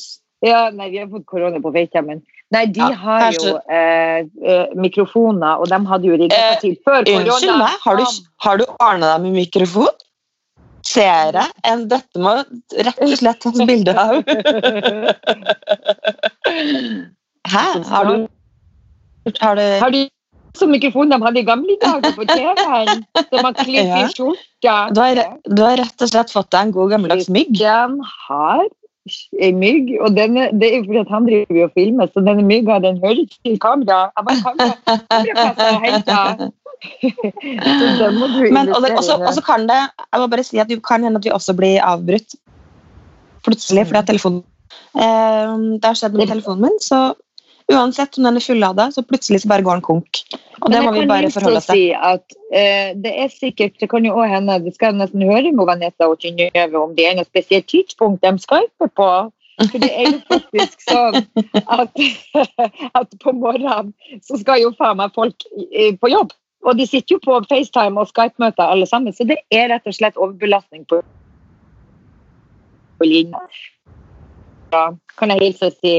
Ja, 0.45 0.69
nei, 0.73 0.89
vi 0.93 0.99
har 1.01 1.09
fått 1.09 1.25
korona 1.29 1.61
på 1.61 1.71
FaceTimen. 1.73 2.21
Nei, 2.53 2.65
de 2.69 2.79
Ja, 2.79 2.91
har 3.01 3.31
jo 3.33 3.55
eh, 3.73 4.19
eh, 4.45 4.67
mikrofoner, 4.77 5.57
og 5.59 5.65
de 5.71 5.79
hadde 5.89 6.05
jo 6.11 6.17
rigga 6.21 6.37
Eh, 6.37 6.59
til 6.61 6.75
før 6.85 7.01
korona. 7.03 7.23
Unnskyld 7.25 7.57
meg, 7.57 7.77
har 7.85 7.95
du, 7.97 8.03
har 8.45 8.57
du 8.61 8.65
ordna 8.77 9.13
deg 9.15 9.21
med 9.25 9.31
mikrofon? 9.41 9.95
Ser 10.85 11.33
jeg 11.33 11.49
en 11.65 11.87
Dette 11.89 12.21
må 12.21 12.35
rett 12.85 12.99
og 13.01 13.15
slett 13.17 13.39
tas 13.41 13.57
bilde 13.65 13.95
av. 13.97 14.21
Hæ? 17.49 17.65
Har 17.89 18.03
du 18.11 18.27
Har 19.41 19.55
du 19.55 19.61
Har 19.81 19.89
de 19.89 20.09
så 20.55 20.67
mikrofon 20.71 21.09
de 21.11 21.17
hadde 21.19 21.39
i 21.41 21.43
gamle 21.43 21.75
dager 21.81 22.13
på 22.15 22.23
TV-en? 22.29 23.01
Som 23.29 23.41
man 23.43 23.53
klipper 23.57 23.89
Ja. 23.91 24.05
i 24.05 24.13
skjorta? 24.13 24.75
du 24.95 24.99
har, 25.01 25.19
du 25.49 25.63
rett 25.81 26.01
og 26.05 26.09
slett 26.13 26.31
fått 26.31 26.51
deg 26.53 26.61
en 26.69 26.71
god 26.77 26.93
gammeldags 26.93 27.27
mygg. 27.29 27.51
Den 27.59 27.97
har 28.27 28.63
mygg, 29.53 29.91
og 30.01 30.15
denne, 30.17 30.49
det 30.59 30.69
er 30.71 30.85
fordi 30.85 31.01
at 31.01 31.11
han 31.13 31.27
driver 31.27 31.67
og 31.67 31.73
filmer, 31.77 32.09
så 32.09 32.23
denne 32.25 32.45
mygga 32.45 32.79
den 32.81 32.97
hører 33.03 33.25
til 33.31 33.59
kamera. 33.61 34.09
Jeg 34.15 34.25
bare 34.29 34.39
kamera, 34.45 34.67
er. 36.15 36.49
Så 37.97 38.09
du 38.11 38.53
Men 38.53 38.69
også, 38.75 39.15
også 39.15 39.41
kan 39.41 39.63
det 39.69 39.77
Jeg 40.13 40.19
må 40.19 40.27
bare 40.27 40.43
si 40.43 40.57
at 40.59 40.69
det 40.69 40.83
kan 40.85 41.03
hende 41.03 41.17
at 41.17 41.25
vi 41.25 41.31
også 41.31 41.55
blir 41.57 41.79
avbrutt 41.81 42.35
plutselig 43.45 43.85
fordi 43.87 43.99
at 44.01 44.09
telefonen 44.09 44.43
eh, 44.97 45.53
Det 45.79 45.85
har 45.85 45.97
skjedd 45.97 46.17
med 46.17 46.27
telefonen 46.27 46.61
min, 46.67 46.77
så 46.81 47.13
uansett 47.71 48.17
om 48.17 48.27
den 48.27 48.39
er 48.39 48.43
fullada, 48.45 48.89
så 48.91 49.03
plutselig 49.05 49.41
så 49.43 49.49
bare 49.51 49.65
går 49.65 49.79
den 49.79 49.85
konk. 49.85 50.21
Og 50.61 50.71
det 50.71 50.81
må 50.85 50.91
vi 50.95 51.05
bare 51.09 51.31
forholde 51.33 51.61
oss 51.61 51.69
til. 51.69 51.79
Si 51.79 51.87
at, 51.93 52.37
uh, 52.53 52.91
det 53.05 53.13
er 53.23 53.31
sikkert, 53.33 53.79
det 53.81 53.89
kan 53.91 54.05
jo 54.05 54.13
også 54.15 54.33
hende, 54.35 54.59
det 54.65 54.75
skal 54.75 54.93
jeg 54.93 54.99
nesten 55.01 55.25
høre 55.25 55.51
med 55.51 55.69
Vanessa 55.69 56.09
og 56.11 56.21
Synnøve 56.21 56.81
om 56.81 56.95
det 56.97 57.09
er 57.09 57.17
noe 57.17 57.27
spesielt 57.27 57.67
tidspunkt 57.71 58.25
de 58.25 58.35
skyper 58.43 58.91
på. 59.01 59.09
For 59.55 59.79
det 59.79 59.87
er 59.87 60.09
jo 60.09 60.17
faktisk 60.27 60.81
sånn 60.83 61.21
at, 61.79 62.01
at 62.99 63.13
på 63.23 63.31
morgenen 63.31 63.93
så 64.19 64.39
skal 64.41 64.59
jo 64.59 64.73
faen 64.75 64.99
meg 64.99 65.15
folk 65.15 65.47
på 66.01 66.11
jobb. 66.11 66.33
Og 66.65 66.75
de 66.79 66.87
sitter 66.89 67.15
jo 67.15 67.21
på 67.23 67.37
FaceTime 67.45 68.01
og 68.01 68.09
Skype-møter 68.09 68.65
alle 68.65 68.87
sammen, 68.89 69.13
så 69.13 69.23
det 69.29 69.37
er 69.53 69.69
rett 69.69 69.85
og 69.85 69.95
slett 69.95 70.17
overbelastning 70.17 70.83
på, 70.89 70.99
på 72.99 73.07
linja. 73.07 73.41
Ja, 74.73 74.87
kan 75.19 75.31
jeg 75.31 75.43
hilse 75.43 75.69
og 75.69 75.77
si. 75.77 75.95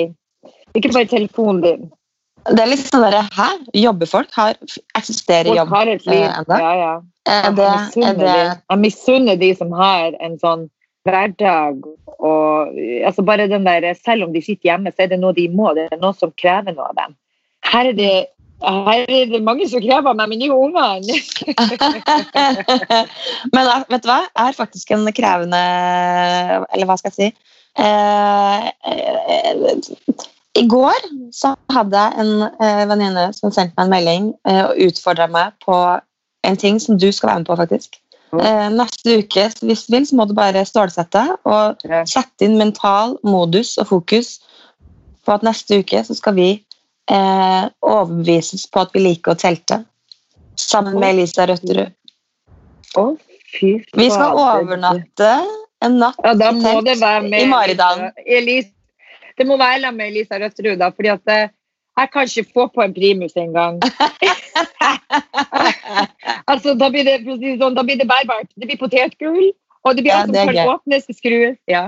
Ikke 0.77 0.93
bare 0.93 1.09
telefonen 1.11 1.63
din. 1.65 1.87
Det 2.47 2.63
er 2.63 2.71
litt 2.71 2.85
sånn 2.87 3.03
derre 3.03 3.25
Hæ? 3.35 3.49
Jobber 3.75 4.11
folk? 4.11 4.31
Har, 4.37 4.55
eksisterer 4.99 5.51
Folk 5.51 5.59
jobb 5.59 5.73
har 5.75 5.91
et 5.91 6.07
liv. 6.07 6.25
ennå? 6.29 6.59
Ja, 6.63 6.73
ja. 6.79 6.95
Det, 7.27 7.71
jeg 8.71 8.79
misunner 8.79 9.39
de 9.41 9.51
som 9.59 9.73
har 9.75 10.15
en 10.23 10.37
sånn 10.39 10.69
hverdag 11.07 11.83
og 12.23 12.77
altså 13.07 13.23
bare 13.27 13.49
den 13.51 13.67
der, 13.67 13.95
Selv 14.05 14.29
om 14.29 14.33
de 14.35 14.43
sitter 14.43 14.71
hjemme, 14.71 14.93
så 14.95 15.05
er 15.05 15.13
det 15.13 15.21
noe 15.23 15.35
de 15.35 15.49
må. 15.51 15.73
Det 15.75 15.89
er 15.91 16.01
noe 16.03 16.15
som 16.15 16.33
krever 16.39 16.75
noe 16.77 16.87
av 16.91 16.97
dem. 17.01 17.17
Her 17.67 17.91
er 17.91 17.99
det, 17.99 18.15
her 18.63 19.03
er 19.11 19.27
det 19.33 19.43
mange 19.45 19.67
som 19.71 19.83
krever 19.83 20.15
meg, 20.15 20.31
men 20.31 20.41
de 20.41 20.51
ungene 20.55 21.03
Men 23.55 23.71
vet 23.91 24.07
du 24.07 24.09
hva? 24.09 24.23
Jeg 24.31 24.47
er 24.47 24.57
faktisk 24.57 24.95
en 24.95 25.11
krevende 25.17 25.61
Eller 26.71 26.87
hva 26.89 26.97
skal 27.01 27.13
jeg 27.13 27.19
si? 27.19 27.29
Eh, 27.77 28.71
eh, 28.89 29.53
I 30.57 30.65
går 30.69 31.07
så 31.37 31.53
hadde 31.73 32.01
jeg 32.01 32.23
en 32.23 32.47
eh, 32.49 32.83
venninne 32.89 33.29
som 33.37 33.53
sendte 33.53 33.77
meg 33.77 33.87
en 33.87 33.93
melding 33.93 34.29
eh, 34.49 34.63
og 34.65 34.81
utfordra 34.89 35.29
meg 35.31 35.57
på 35.65 35.77
en 36.47 36.59
ting 36.61 36.79
som 36.81 36.99
du 36.99 37.11
skal 37.13 37.31
være 37.31 37.43
med 37.43 37.49
på, 37.51 37.57
faktisk. 37.61 37.99
Eh, 38.35 38.69
neste 38.75 39.19
uke, 39.21 39.47
hvis 39.63 39.85
du 39.87 39.95
vil, 39.95 40.07
så 40.09 40.17
må 40.19 40.27
du 40.27 40.35
bare 40.37 40.65
stålsette 40.67 41.23
og 41.47 41.85
sette 42.09 42.47
inn 42.47 42.57
mental 42.61 43.17
modus 43.27 43.77
og 43.83 43.91
fokus 43.93 44.37
på 45.27 45.35
at 45.35 45.45
neste 45.47 45.81
uke 45.83 46.03
så 46.07 46.17
skal 46.17 46.37
vi 46.39 46.49
eh, 47.11 47.65
overbevises 47.83 48.67
på 48.71 48.85
at 48.85 48.95
vi 48.95 49.05
liker 49.09 49.35
å 49.35 49.41
telte. 49.41 49.83
Sammen 50.57 50.97
med 51.01 51.17
Elisa 51.17 51.47
Røtterud. 51.49 51.93
Vi 53.61 54.09
skal 54.09 54.39
overnatte 54.41 55.33
en 55.85 55.99
natt 56.01 56.17
Ja, 56.25 56.33
i 56.33 57.45
Maridalen. 57.51 58.11
Elise, 58.25 58.73
det 59.39 59.47
må 59.47 59.57
være 59.61 59.81
sammen 59.81 60.01
med 60.01 60.13
Elisa 60.13 60.39
Røtterud, 60.41 60.79
da, 60.81 60.89
fordi 60.89 61.13
at 61.13 61.33
eh, 61.33 61.49
jeg 61.97 62.11
kan 62.13 62.29
ikke 62.29 62.51
få 62.55 62.67
på 62.75 62.83
en 62.85 62.95
primus 62.95 63.37
engang. 63.37 63.79
altså, 66.51 66.75
da 66.75 66.89
blir 66.93 67.05
det, 67.09 67.23
det 67.25 67.55
sånn, 67.61 67.77
da 67.77 67.85
blir 67.87 68.01
det 68.01 68.09
bærbart. 68.09 68.51
Det 68.57 68.69
blir 68.69 68.81
potetgull, 68.81 69.53
og 69.85 69.97
det 69.97 70.05
blir 70.05 70.13
Ja, 70.13 70.19
alt 70.21 70.29
som 70.29 70.37
det 70.37 70.57
kan 70.57 70.75
åpnes 70.75 71.09
og 71.09 71.17
skrues. 71.17 71.57
Ja. 71.69 71.87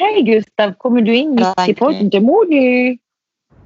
Hei, 0.00 0.24
Gustav. 0.26 0.74
Kommer 0.82 1.06
du 1.06 1.12
inn 1.14 1.36
midt 1.38 1.54
i 1.62 1.70
det 1.70 1.78
porten 1.78 2.10
til 2.10 2.24
mor 2.26 2.48
nå? 2.50 2.64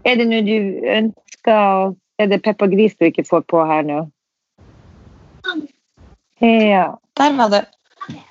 Er 0.05 0.21
det 0.21 0.28
noe 0.28 0.45
du 0.45 0.85
ønsker 0.99 1.97
Er 2.19 2.26
det 2.31 2.43
Peppa 2.43 2.67
Gris 2.67 2.97
du 2.99 3.07
ikke 3.09 3.25
får 3.25 3.45
på 3.49 3.62
her 3.64 3.85
nå? 3.87 4.02
Ja. 6.43 6.87
Der 7.19 7.37
var 7.38 7.49
du. 7.55 7.61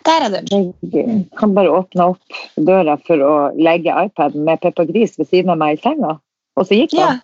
Der 0.07 0.25
er 0.25 0.41
du. 0.41 0.73
Jeg 0.93 1.23
kan 1.39 1.53
bare 1.55 1.71
åpne 1.73 2.11
opp 2.13 2.37
døra 2.57 2.97
for 3.07 3.21
å 3.21 3.33
legge 3.57 3.93
iPaden 3.93 4.45
med 4.47 4.61
Peppa 4.63 4.85
Gris 4.89 5.17
ved 5.19 5.29
siden 5.29 5.53
av 5.53 5.59
meg 5.61 5.77
i 5.77 5.81
senga. 5.83 6.17
Og 6.57 6.67
så 6.67 6.77
gikk 6.79 6.93
Ja. 6.97 7.07
han. 7.13 7.23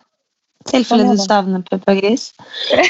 I 0.64 0.70
tilfelle 0.70 1.10
du 1.12 1.20
savner 1.20 1.64
Peppa 1.68 1.92
Gris. 1.98 2.30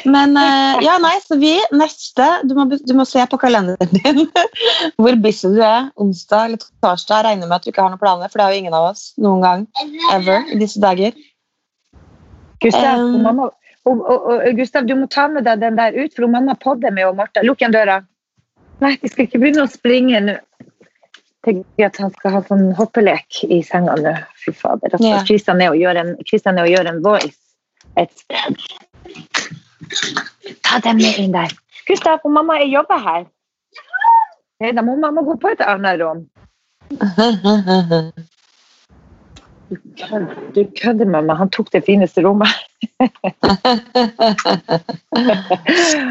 Men 0.05 0.36
eh, 0.38 0.84
ja, 0.86 1.00
nei, 1.01 1.15
så 1.25 1.39
vi 1.41 1.55
neste 1.74 2.27
Du 2.46 2.53
må, 2.53 2.67
du 2.70 2.93
må 2.93 3.05
se 3.10 3.24
på 3.25 3.39
kalenderen 3.41 3.89
din 3.98 4.27
hvor 5.01 5.17
busy 5.24 5.50
du 5.55 5.62
er. 5.65 5.89
Onsdag 5.98 6.46
eller 6.51 6.62
torsdag. 6.86 7.24
Regner 7.25 7.48
med 7.50 7.55
at 7.58 7.65
du 7.65 7.72
ikke 7.72 7.82
har 7.82 7.89
noen 7.89 8.01
planer, 8.03 8.29
for 8.29 8.38
det 8.38 8.46
har 8.46 8.53
jo 8.53 8.62
ingen 8.62 8.77
av 8.77 8.91
oss 8.91 9.08
noen 9.17 9.41
gang 9.41 9.67
ever 10.13 10.46
i 10.53 10.60
disse 10.62 10.82
dager. 10.84 11.17
Gustav, 12.62 13.00
Um, 13.01 13.24
mamma, 13.25 13.50
og, 13.89 14.00
og, 14.08 14.27
og, 14.32 14.46
Gustav, 14.55 14.86
du 14.88 14.93
må 14.96 15.10
ta 15.12 15.25
med 15.27 15.43
deg 15.43 15.60
den 15.60 15.75
der 15.75 15.96
ut, 15.98 16.13
for 16.15 16.29
mamma 16.32 16.53
podder 16.55 16.93
med 16.96 17.10
og 17.10 17.17
Martha. 17.17 17.41
Lukk 17.43 17.60
igjen 17.63 17.74
døra. 17.75 17.98
Nei, 18.82 18.98
de 19.01 19.08
skal 19.12 19.27
ikke 19.27 19.39
begynne 19.39 19.65
å 19.68 19.72
springe 19.72 20.20
nå. 20.24 20.36
Tenker 21.44 21.89
at 21.89 21.98
han 22.00 22.12
skal 22.15 22.32
ha 22.38 22.42
sånn 22.48 22.70
hoppelek 22.77 23.42
i 23.51 23.60
senga 23.68 23.96
nå. 24.00 24.13
Fy 24.39 24.51
fader. 24.56 24.89
Altså, 24.94 25.10
Ja. 25.10 25.24
Kristian 25.27 25.62
er 25.62 25.68
er 25.68 25.74
å 26.63 26.72
gjøre 26.72 26.89
en 26.94 27.03
voice 27.03 27.36
et 27.98 28.12
sted. 28.20 28.56
Ta 30.63 30.80
dem 30.80 30.98
med 30.98 31.18
inn 31.20 31.34
der. 31.36 31.51
Gustav, 31.88 32.20
og 32.24 32.32
mamma, 32.32 32.53
er 32.62 32.68
jobber 32.72 32.98
her. 32.98 33.25
Nei, 34.62 34.72
da 34.72 34.82
må 34.82 34.96
mamma 34.96 35.22
gå 35.22 35.36
på 35.42 35.48
et 35.51 35.62
annet 35.62 36.00
rom. 36.00 36.27
Du 40.53 40.63
kødder 40.80 41.06
med 41.06 41.24
meg. 41.27 41.38
Han 41.38 41.50
tok 41.50 41.72
det 41.74 41.84
fineste 41.86 42.22
rommet. 42.24 42.50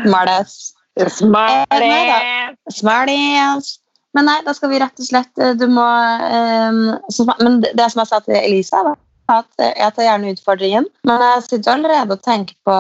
Smartass. 0.04 0.75
Smart! 1.00 2.58
Smarties. 2.70 3.78
Men 4.12 4.28
nei, 4.28 4.38
da 4.44 4.52
skal 4.56 4.72
vi 4.72 4.80
rett 4.82 5.00
og 5.00 5.08
slett 5.08 5.40
eh, 5.40 5.54
Du 5.56 5.64
må 5.72 5.84
um, 5.84 6.82
så, 7.12 7.25
Men 7.40 7.62
det 7.64 7.88
som 7.92 8.02
jeg 8.02 8.11
sa 8.11 8.20
til 8.25 8.37
Elisa, 8.37 8.82
var 8.84 8.99
at 9.32 9.62
eh, 9.62 9.72
jeg 9.78 9.94
tar 9.96 10.04
gjerne 10.04 10.32
utfordringen. 10.34 10.88
Men 11.08 11.22
jeg 11.25 11.44
sitter 11.46 11.76
allerede 11.76 12.18
og 12.18 12.25
tenker 12.26 12.56
på 12.68 12.75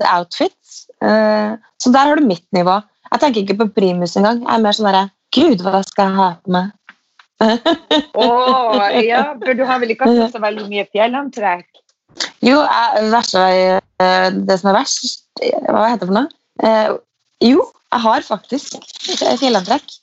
the 0.00 0.08
outfits. 0.12 0.82
Uh, 1.00 1.56
så 1.80 1.92
der 1.94 2.10
har 2.10 2.20
du 2.20 2.26
mitt 2.26 2.44
nivå. 2.52 2.80
Jeg 3.12 3.22
tenker 3.22 3.44
ikke 3.44 3.60
på 3.62 3.70
primus 3.78 4.16
engang. 4.18 4.42
Jeg 4.42 4.52
er 4.52 4.64
mer 4.64 4.76
sånn 4.76 4.90
derre 4.90 5.06
Gud, 5.34 5.64
hva 5.64 5.80
skal 5.86 6.10
jeg 6.10 6.18
ha 6.18 6.28
på 6.42 6.52
meg? 6.54 6.74
Åh, 8.24 8.84
ja, 9.02 9.24
for 9.40 9.56
du 9.56 9.64
har 9.66 9.80
vel 9.82 9.94
ikke 9.94 10.06
hatt 10.06 10.36
så 10.36 10.42
veldig 10.42 10.68
mye 10.68 10.84
fjellantrekk? 10.94 11.66
Jo, 12.44 12.60
jeg, 12.60 13.08
verste, 13.10 13.40
det 14.46 14.56
som 14.60 14.70
er 14.70 14.76
verst 14.76 15.24
Hva 15.40 15.88
heter 15.88 16.04
det 16.04 16.10
for 16.12 16.14
noe? 16.20 16.28
Jo, 17.42 17.66
jeg 17.92 18.04
har 18.04 18.26
faktisk 18.26 18.76
fjellantrekk. 19.40 19.96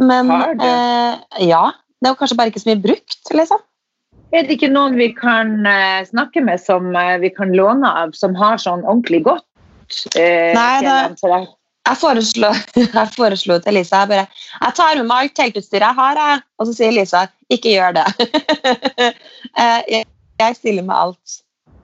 Men 0.00 0.30
Har 0.30 0.54
du? 0.58 0.64
eh, 0.66 1.46
ja. 1.48 1.70
Det 2.00 2.10
er 2.10 2.12
jo 2.12 2.18
kanskje 2.20 2.36
bare 2.36 2.50
ikke 2.52 2.60
så 2.60 2.70
mye 2.72 2.82
brukt, 2.82 3.20
liksom. 3.32 3.60
Er 4.34 4.42
det 4.44 4.56
ikke 4.56 4.72
noen 4.72 4.96
vi 4.98 5.12
kan 5.14 5.66
eh, 5.66 6.02
snakke 6.08 6.42
med 6.42 6.60
som 6.60 6.90
eh, 6.96 7.18
vi 7.22 7.30
kan 7.30 7.52
låne 7.54 7.86
av, 7.86 8.12
som 8.18 8.34
har 8.34 8.58
sånn 8.58 8.82
ordentlig 8.82 9.22
godt 9.28 10.00
eh, 10.18 10.50
Nei, 10.56 10.80
fjellantrekk? 10.82 11.52
Jeg 11.84 12.00
foreslo, 12.00 12.50
jeg 12.80 13.08
foreslo 13.12 13.58
til 13.60 13.74
Elisa 13.74 14.02
jeg 14.02 14.10
bare, 14.14 14.26
jeg 14.56 14.76
tar 14.78 14.96
med 14.96 15.08
meg 15.10 15.26
alt 15.26 15.34
teltutstyret 15.36 15.84
jeg 15.84 15.98
har, 15.98 16.20
jeg. 16.20 16.44
og 16.58 16.66
så 16.66 16.76
sier 16.78 16.92
Elisa 16.94 17.26
ikke 17.52 17.76
gjør 17.76 18.00
det. 18.00 18.06
Eh, 19.54 19.80
jeg, 19.86 20.06
jeg 20.40 20.56
stiller 20.56 20.82
med 20.82 20.96
alt. 20.98 21.34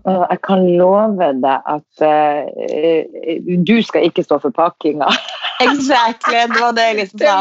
Jeg 0.06 0.38
kan 0.46 0.62
love 0.78 1.26
deg 1.44 1.68
at 1.74 2.04
uh, 2.04 3.64
du 3.68 3.76
skal 3.84 4.06
ikke 4.08 4.24
stå 4.24 4.38
for 4.40 4.50
pakkinga. 4.56 5.08
Exactly, 5.60 6.38
det 6.48 6.60
var 6.60 6.72
det 6.72 6.84
sa. 7.10 7.34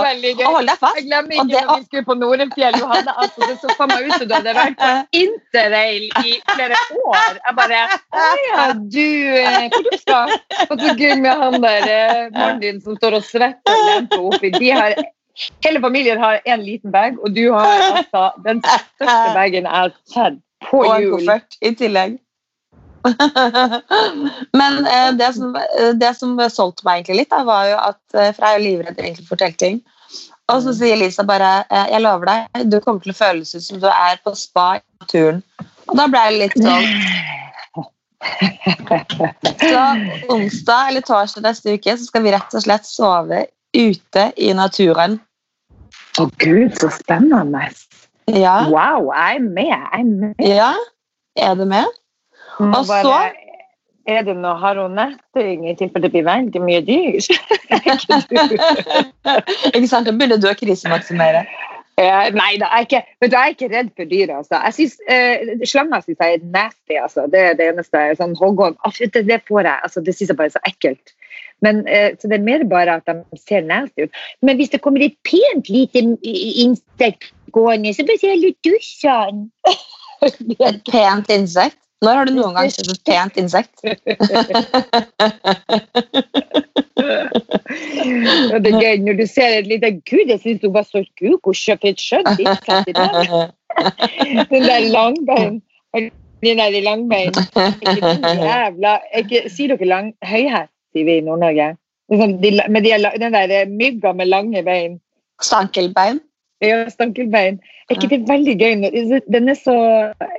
hold 0.52 0.68
deg 0.68 0.80
fast. 0.82 0.98
Jeg 1.00 1.06
glemmer 1.08 1.32
ikke 1.38 1.46
det- 1.54 1.62
når 1.68 1.78
vi 1.78 1.86
skulle 1.86 2.06
på 2.10 2.16
Norenfjell. 2.20 2.74
Du 2.76 2.86
hadde 2.90 3.14
altså, 3.16 3.40
det 3.48 3.56
så 3.62 3.76
for 3.78 3.88
meg 3.88 4.08
ut 4.10 4.16
som 4.18 4.28
du 4.28 4.34
hadde 4.36 4.56
vært 4.58 4.76
på 4.82 4.90
interrail 5.24 6.04
i 6.26 6.34
flere 6.52 6.82
år. 7.00 7.40
Jeg 7.48 7.56
bare 7.62 7.80
Å 8.20 8.28
ja, 8.50 8.66
du 8.98 9.08
eh, 9.40 9.70
Hvor 9.72 9.88
du 9.88 9.96
skal? 10.02 10.36
Og 10.68 10.76
så 10.84 10.96
gøy 11.00 11.16
med 11.24 11.46
han 11.46 11.62
der 11.64 11.88
eh, 11.96 12.26
mannen 12.36 12.60
din 12.66 12.82
som 12.84 13.00
står 13.00 13.22
og 13.22 13.24
svetter 13.24 13.78
og 13.78 13.88
lemper 13.94 14.28
oppi. 14.34 14.52
De 14.60 14.72
har 14.76 15.00
Hele 15.64 15.80
familien 15.80 16.20
har 16.20 16.42
en 16.44 16.60
liten 16.60 16.92
bag, 16.92 17.16
og 17.24 17.32
du 17.32 17.46
har 17.54 17.80
altså 17.96 18.26
den 18.44 18.60
største 18.60 19.30
bagen 19.38 19.64
jeg 19.64 19.72
har 19.72 19.94
sett 20.12 20.42
på 20.68 20.82
Og 20.84 20.90
en 20.98 21.04
jul. 21.06 21.14
koffert 21.14 21.56
i 21.64 21.72
tillegg. 21.80 22.18
Men 24.60 24.86
eh, 24.86 25.12
det, 25.20 25.34
som, 25.36 25.56
eh, 25.56 25.94
det 25.96 26.12
som 26.18 26.36
solgte 26.52 26.86
meg 26.88 27.00
egentlig 27.00 27.24
litt, 27.24 27.32
da, 27.32 27.44
var 27.48 27.70
jo 27.70 27.78
at 27.80 28.18
eh, 28.18 28.32
For 28.36 28.44
jeg 28.44 28.50
er 28.50 28.60
jo 28.60 28.66
livredd 28.66 29.00
egentlig 29.00 29.28
for 29.30 29.40
telting. 29.40 29.80
Og 30.50 30.64
så 30.66 30.74
sier 30.74 30.98
Lisa 30.98 31.24
bare 31.28 31.52
eh, 31.70 31.92
Jeg 31.94 32.04
lover 32.04 32.32
deg, 32.32 32.40
du 32.72 32.80
kommer 32.84 33.04
til 33.04 33.14
å 33.14 33.20
føles 33.20 33.54
ut 33.56 33.66
som 33.66 33.82
du 33.82 33.88
er 33.92 34.20
på 34.24 34.34
spa 34.38 34.68
i 34.80 34.84
naturen. 35.04 35.44
Og 35.90 35.98
da 35.98 36.08
ble 36.12 36.26
jeg 36.28 36.40
litt 36.44 36.58
sånn 36.60 36.88
Så 39.60 39.84
onsdag 40.34 40.90
eller 40.90 41.04
torsdag 41.08 41.46
neste 41.46 41.78
uke 41.78 41.94
så 41.96 42.04
skal 42.10 42.26
vi 42.26 42.34
rett 42.36 42.56
og 42.58 42.64
slett 42.66 42.86
sove 42.88 43.46
ute 43.76 44.26
i 44.36 44.52
naturen. 44.58 45.20
Å 46.20 46.26
gud, 46.42 46.76
så 46.82 46.90
spennende. 46.92 47.70
Ja. 48.28 48.66
Wow, 48.68 49.08
jeg 49.14 49.40
er 49.40 49.46
med. 49.46 49.70
Jeg 49.70 49.88
er 50.02 50.04
med. 50.10 50.36
ja. 50.44 50.74
Er 51.40 51.56
du 51.56 51.64
med? 51.70 51.88
Må 52.60 52.82
Og 52.84 52.88
bare- 52.88 53.04
så- 53.04 53.46
Er 54.10 54.24
det 54.26 54.34
noe 54.42 54.56
haronetting 54.58 55.68
i 55.70 55.76
tilfelle 55.78 56.08
det 56.08 56.12
blir 56.16 56.24
veldig 56.26 56.62
mye 56.66 56.80
dyr? 56.82 57.20
Ikke? 59.76 59.88
Sant? 59.88 60.08
Da 60.08 60.14
begynner 60.16 60.40
du 60.42 60.48
å 60.50 60.56
krisemaksimere. 60.58 61.44
Eh, 62.00 62.30
nei 62.32 62.54
da, 62.62 62.70
jeg 62.72 62.80
er 62.80 62.86
ikke, 62.88 63.00
jeg 63.26 63.34
er 63.36 63.54
ikke 63.54 63.70
redd 63.74 63.90
for 63.98 64.08
dyr. 64.10 64.32
Altså. 64.38 64.56
Jeg 64.64 64.74
synes, 64.78 64.94
eh, 65.12 65.66
Slanger 65.68 66.02
syns 66.06 66.22
jeg 66.24 66.38
er 66.40 66.46
nasty. 66.56 66.96
Altså. 66.96 67.26
Det 67.32 67.42
er 67.50 67.58
det 67.60 67.68
eneste. 67.74 68.04
Sånn, 68.18 68.38
hoggorm, 68.40 68.78
det, 69.00 69.26
det 69.28 69.42
får 69.50 69.68
jeg. 69.68 69.80
Altså, 69.84 70.04
det 70.06 70.16
syns 70.16 70.32
jeg 70.32 70.38
bare 70.40 70.48
er 70.54 70.56
så 70.56 70.64
ekkelt. 70.70 71.14
Men, 71.62 71.82
eh, 71.92 72.16
så 72.16 72.32
det 72.32 72.40
er 72.40 72.46
mer 72.48 72.64
bare 72.72 72.96
at 73.02 73.06
de 73.10 73.18
ser 73.44 73.68
nasty 73.68 74.08
ut. 74.08 74.12
Men 74.42 74.56
hvis 74.58 74.72
det 74.72 74.82
kommer 74.82 75.04
et 75.04 75.18
pent 75.28 75.68
lite 75.70 76.06
insekt 76.24 77.34
gående, 77.52 77.92
så 77.94 78.08
blir 78.08 78.24
jeg 78.24 78.40
litt 78.46 78.60
dusjan. 78.64 79.50
Et 80.24 80.82
pent 80.88 81.30
insekt. 81.36 81.78
Når 82.02 82.16
har 82.16 82.30
du 82.30 82.32
noen 82.38 82.56
gang 82.56 82.70
sett 82.72 82.88
et 82.94 83.02
pent 83.08 83.40
insekt? 83.42 83.82
Det 88.60 88.70
er 88.72 88.78
gøy 88.80 89.02
når 89.04 89.18
du 89.20 89.26
ser 89.28 89.58
et 89.58 89.68
lite 89.68 89.92
Gud, 90.08 90.32
jeg 90.32 90.40
syns 90.44 90.62
du 90.64 90.70
var 90.72 90.88
så 90.88 91.04
gud, 91.20 91.36
hun 91.44 91.58
kjøper 91.60 91.92
et 91.92 92.00
skjønt 92.04 92.40
insekt 92.40 92.92
i 92.92 92.96
den. 92.96 93.52
Den 94.52 94.64
der 94.66 94.88
langbein. 94.92 95.60
Den 95.94 96.10
De 96.42 96.56
der 96.56 96.82
langbein. 96.82 97.36
Jævla 98.48 98.96
ikke, 99.20 99.44
Sier 99.52 99.76
dere 99.76 99.88
lang 99.88 100.14
høyhest, 100.24 100.72
sier 100.96 101.06
vi 101.06 101.20
i 101.20 101.26
Nord-Norge? 101.26 101.74
Liksom 102.10 102.38
de, 102.42 102.52
de, 102.86 103.12
den 103.20 103.36
der 103.36 103.66
mygga 103.68 104.14
med 104.16 104.32
lange 104.32 104.64
bein. 104.64 105.00
Stankelbein. 105.44 106.22
Ja, 106.60 106.84
stankelbein. 106.92 107.60
Er 107.90 107.96
ikke 107.96 108.10
det 108.12 108.28
veldig 108.28 108.54
gøy? 108.60 108.74
Den 109.32 109.50
er 109.50 109.58
så 109.58 109.76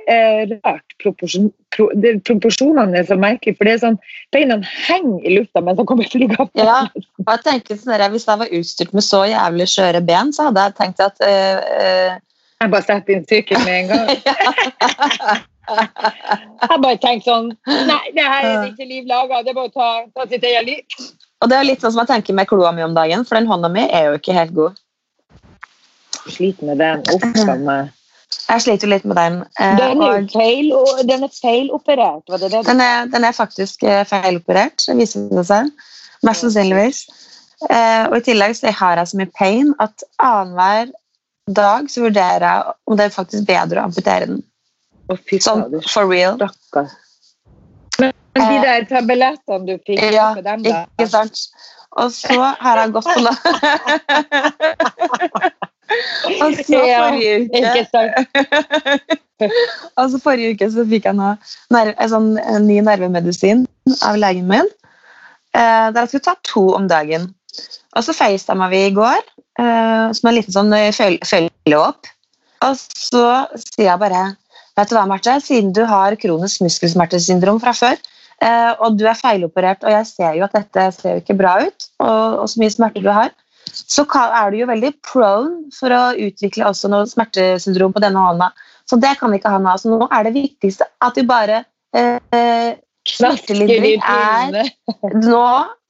eh, 0.07 0.51
rart. 0.61 0.85
Proporsjon, 1.01 1.49
pro, 1.73 1.87
det, 1.97 2.19
proporsjonene 2.27 2.99
er 2.99 3.07
så 3.09 3.17
merkelige, 3.17 3.57
for 3.57 3.65
det 3.65 3.73
er 3.73 3.79
sånn 3.81 3.97
beina 4.35 4.59
henger 4.61 5.25
i 5.25 5.33
lufta 5.39 5.63
mens 5.65 5.79
de 5.81 5.85
kommer 5.89 6.09
flygende. 6.11 6.45
Ja. 6.61 6.83
Og 6.93 7.31
jeg 7.33 7.43
tenkte 7.47 7.77
sånn 7.79 7.95
der, 7.95 8.05
Hvis 8.13 8.27
jeg 8.29 8.41
var 8.43 8.53
utstyrt 8.59 8.93
med 8.93 9.05
så 9.07 9.23
jævlig 9.31 9.67
skjøre 9.71 10.03
ben, 10.05 10.29
så 10.35 10.49
hadde 10.49 10.67
jeg 10.67 10.77
tenkt 10.77 11.01
at 11.03 11.25
eh, 11.25 12.19
Jeg 12.61 12.73
bare 12.75 12.85
setter 12.85 13.17
inn 13.17 13.25
sykkel 13.25 13.65
med 13.65 13.79
en 13.79 13.87
gang. 13.95 14.05
Jeg 15.71 16.77
bare 16.83 16.97
tenkte 16.99 17.29
sånn 17.29 17.51
Nei, 17.87 18.01
det 18.15 18.23
her 18.25 18.45
er 18.49 18.63
ikke 18.69 18.87
liv 18.89 19.09
laga. 19.09 19.41
Det 19.45 19.53
er 19.53 19.57
bare 19.57 19.69
å 19.69 19.73
ta, 19.73 19.89
ta 20.17 20.25
sitt 20.29 20.43
eget 20.43 20.65
liv. 20.67 21.09
Og 21.41 21.49
det 21.49 21.57
er 21.57 21.67
litt 21.67 21.81
sånn 21.83 21.93
som 21.93 22.03
jeg 22.03 22.11
tenker 22.11 22.37
med 22.37 22.49
kloa 22.49 22.73
mi 22.75 22.83
om 22.85 22.93
dagen, 22.97 23.23
for 23.25 23.39
den 23.39 23.49
hånda 23.49 23.69
mi 23.71 23.87
er 23.87 24.09
jo 24.09 24.17
ikke 24.19 24.35
helt 24.35 24.53
god. 24.57 24.81
Sliter 26.27 26.65
med 26.65 26.77
den. 26.77 26.99
Uff. 27.15 27.47
Jeg 28.51 28.61
sliter 28.63 28.87
litt 28.87 29.03
med 29.07 29.15
den. 29.17 29.41
eh, 29.59 29.77
Den 29.77 30.01
er 30.03 30.27
feil, 30.31 30.71
den 31.07 31.23
er 31.23 31.29
feiloperert, 31.41 32.23
var 32.29 32.37
det 32.37 32.51
det? 32.51 32.65
den, 32.67 32.81
er, 32.81 33.05
den 33.11 33.23
er 33.23 33.31
faktisk 33.35 33.83
eh, 33.83 34.05
feiloperert, 34.07 34.81
viser 34.97 35.19
det 35.31 35.45
seg. 35.47 35.65
Mest 36.23 36.41
sannsynligvis. 36.45 37.05
Eh, 37.69 38.05
og 38.09 38.17
i 38.17 38.21
tillegg 38.25 38.55
så 38.57 38.71
har 38.73 38.97
jeg 38.97 39.07
så 39.11 39.17
mye 39.19 39.31
pain 39.37 39.73
at 39.79 40.03
annenhver 40.19 40.85
dag 41.51 41.89
så 41.91 42.01
vurderer 42.05 42.45
jeg 42.47 42.63
om 42.87 42.97
det 42.97 43.05
er 43.05 43.09
faktisk 43.15 43.47
bedre 43.49 43.79
å 43.81 43.83
amputere 43.89 44.25
den. 44.31 44.41
Sånn 45.43 45.81
for 45.91 46.03
real. 46.07 46.35
Stakkars. 46.39 46.91
Men 47.99 48.11
men 48.33 48.43
de 48.47 48.57
der 48.63 48.85
tablettene 48.87 49.65
du 49.67 49.75
fikk 49.85 49.99
Ja, 50.15 50.29
med 50.37 50.43
dem, 50.47 50.61
da? 50.63 50.85
ikke 50.95 51.09
sant? 51.11 51.35
Og 51.99 52.07
så 52.15 52.39
har 52.61 52.77
jeg 52.79 52.91
gått 52.95 53.09
på 53.11 53.19
noe 53.25 53.35
Og 56.41 56.57
så 56.67 56.83
Ja, 56.87 57.01
forrige 57.07 57.33
uke 57.45 58.03
Altså, 59.97 60.11
så 60.13 60.21
forrige 60.23 60.55
uke 60.55 60.69
så 60.73 60.85
fikk 60.89 61.09
jeg 61.09 61.17
noe, 61.17 61.35
en, 61.73 61.93
sånn, 62.11 62.31
en 62.41 62.67
ny 62.69 62.79
nervemedisin 62.85 63.65
av 64.05 64.19
legen 64.21 64.49
min. 64.51 64.69
Eh, 65.57 65.87
der 65.91 66.03
jeg 66.03 66.13
skulle 66.13 66.27
ta 66.29 66.35
to 66.47 66.65
om 66.77 66.87
dagen. 66.91 67.31
Og 67.97 68.05
så 68.05 68.15
facetima 68.15 68.69
vi 68.71 68.85
i 68.87 68.93
går, 68.95 69.19
eh, 69.59 70.11
som 70.15 70.29
en 70.29 70.37
liten 70.37 70.55
sånn 70.55 70.71
eh, 70.77 70.93
følge-opp. 70.95 72.07
Og 72.67 72.77
så 72.77 73.25
sier 73.57 73.89
jeg 73.89 74.01
bare 74.01 74.29
Vet 74.79 74.87
du 74.87 74.95
hva, 74.95 75.03
Marte, 75.03 75.33
siden 75.43 75.73
du 75.75 75.81
har 75.83 76.15
kronisk 76.15 76.61
muskelsmertesyndrom 76.63 77.57
fra 77.59 77.73
før, 77.75 77.97
eh, 78.39 78.69
og 78.79 78.95
du 78.95 79.03
er 79.03 79.17
feiloperert, 79.19 79.83
og 79.83 79.91
jeg 79.91 80.07
ser 80.07 80.37
jo 80.37 80.45
at 80.45 80.55
dette 80.55 80.85
ser 80.95 81.17
jo 81.17 81.23
ikke 81.25 81.35
bra 81.41 81.57
ut, 81.65 81.87
og, 81.99 82.37
og 82.39 82.47
så 82.47 82.61
mye 82.61 82.71
smerter 82.71 83.03
du 83.03 83.09
har, 83.11 83.33
så 83.71 84.05
er 84.25 84.51
du 84.51 84.61
jo 84.61 84.69
veldig 84.69 84.91
prone 85.05 85.71
for 85.75 85.93
å 85.95 86.03
utvikle 86.19 86.67
også 86.67 86.91
noe 86.91 87.09
smertesyndrom 87.09 87.93
på 87.95 88.03
denne 88.03 88.19
hånda. 88.19 88.51
Så 88.89 88.99
det 88.99 89.13
kan 89.19 89.33
ikke 89.35 89.51
ha 89.53 89.59
nå. 89.61 89.75
Så 89.79 89.91
nå 89.91 90.07
er 90.11 90.27
det 90.27 90.35
viktigste 90.35 90.87
at 91.03 91.17
du 91.17 91.27
bare 91.27 91.63
eh, 91.95 92.79
Smertelindring 93.07 94.01
er. 94.05 94.67
Nå 95.31 95.45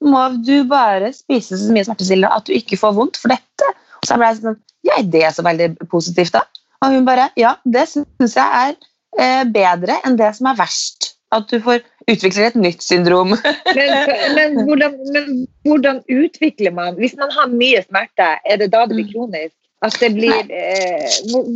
må 0.08 0.22
du 0.48 0.62
bare 0.70 1.10
spise 1.12 1.58
så 1.60 1.74
mye 1.75 1.84
smertestillende 1.84 2.32
at 2.32 2.48
du 2.48 2.54
ikke 2.56 2.80
får 2.80 2.94
vondt 2.96 3.20
for 3.20 3.34
dette. 3.34 3.72
Og 4.00 4.08
så 4.08 4.18
ble 4.20 4.30
jeg 4.30 4.40
sånn 4.40 4.60
Ja, 4.88 4.96
er 4.98 5.10
det 5.13 5.28
så 5.36 5.44
veldig 5.46 5.90
positivt, 5.92 6.38
da? 6.38 6.46
Og 6.82 6.96
hun 6.96 7.06
bare 7.06 7.28
Ja, 7.40 7.58
det 7.68 7.90
syns 7.92 8.38
jeg 8.39 8.48
er 8.48 8.78
eh, 9.19 9.43
bedre 9.43 10.00
enn 10.08 10.15
det 10.19 10.32
som 10.38 10.50
er 10.54 10.62
verst. 10.62 11.12
At 11.36 11.52
du 11.52 11.60
får 11.63 11.84
utvikler 12.10 12.50
et 12.50 12.60
nytt 12.60 12.84
syndrom. 12.84 13.36
Men, 13.78 13.92
men, 14.36 14.58
hvordan, 14.68 14.96
men 15.14 15.28
hvordan 15.66 16.02
utvikler 16.10 16.74
man 16.76 16.98
Hvis 17.00 17.14
man 17.18 17.32
har 17.32 17.48
mye 17.52 17.82
smerte, 17.86 18.28
er 18.46 18.60
det 18.60 18.72
da 18.74 18.86
det 18.86 18.98
blir 18.98 19.10
kronisk? 19.14 19.56
At 19.82 19.96
det 20.02 20.12
blir, 20.14 20.52
eh, 20.54 21.08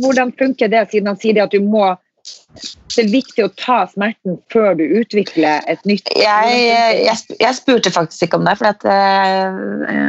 hvordan 0.02 0.32
funker 0.38 0.70
det, 0.72 0.88
siden 0.90 1.12
han 1.12 1.18
sier 1.20 1.44
at 1.44 1.52
du 1.54 1.62
må 1.62 1.92
Det 2.96 3.02
er 3.02 3.10
viktig 3.12 3.44
å 3.44 3.50
ta 3.60 3.82
smerten 3.90 4.38
før 4.52 4.76
du 4.78 4.84
utvikler 4.98 5.64
et 5.68 5.82
nytt 5.88 6.06
Jeg, 6.16 6.60
jeg, 7.04 7.16
jeg 7.42 7.54
spurte 7.58 7.90
faktisk 7.92 8.22
ikke 8.24 8.38
om 8.40 8.46
det, 8.48 8.54
for 8.56 8.66
at, 8.70 8.80
eh, 8.88 9.44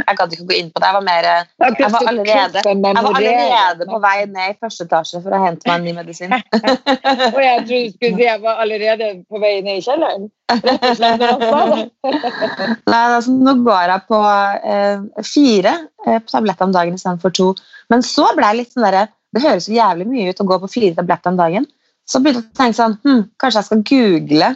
jeg 0.07 0.15
gadd 0.21 0.31
ikke 0.35 0.45
å 0.45 0.49
gå 0.51 0.55
inn 0.55 0.69
på 0.71 0.79
det. 0.79 0.87
Jeg 0.87 0.95
var, 0.95 1.05
mer, 1.09 1.23
jeg 1.27 1.91
var 1.91 2.07
allerede, 2.13 2.59
jeg 2.63 2.79
var 2.79 3.11
allerede 3.11 3.83
på 3.89 3.97
vei 4.05 4.17
ned 4.31 4.47
i 4.53 4.55
første 4.63 4.83
etasje 4.87 5.19
for 5.25 5.31
å 5.35 5.39
hente 5.43 5.67
meg 5.67 5.75
en 5.75 5.83
ny 5.89 5.93
medisin. 5.97 6.31
Og 7.35 7.41
jeg 7.43 7.57
trodde 7.67 7.83
du 7.83 7.91
skulle 7.97 8.15
si 8.15 8.23
jeg 8.29 8.39
var 8.45 8.55
allerede 8.63 9.05
på 9.27 9.35
vei 9.43 9.53
ned 9.67 9.75
i 9.81 9.83
kjelleren. 9.83 10.23
Nei, 12.87 13.03
altså, 13.03 13.35
nå 13.35 13.51
går 13.67 13.91
jeg 13.91 14.01
på 14.07 14.19
eh, 14.71 14.97
fire 15.27 15.73
eh, 16.07 16.23
tabletter 16.31 16.63
om 16.69 16.75
dagen 16.75 16.95
istedenfor 16.95 17.31
to. 17.35 17.47
Men 17.91 17.99
så 18.05 18.25
ble 18.37 18.45
jeg 18.47 18.59
litt 18.61 18.71
sånn 18.75 18.87
derre 18.87 19.09
Det 19.35 19.43
høres 19.43 19.65
så 19.67 19.73
jævlig 19.75 20.05
mye 20.07 20.31
ut 20.31 20.39
å 20.39 20.47
gå 20.47 20.55
på 20.63 20.71
fire 20.71 20.95
tabletter 20.95 21.29
om 21.33 21.39
dagen. 21.39 21.67
Så 22.07 22.21
begynte 22.23 22.45
jeg 22.45 22.49
å 22.49 22.57
tenke 22.57 22.77
sånn 22.77 22.97
hm, 23.03 23.23
Kanskje 23.41 23.61
jeg 23.61 23.67
skal 23.67 23.85
google 23.91 24.51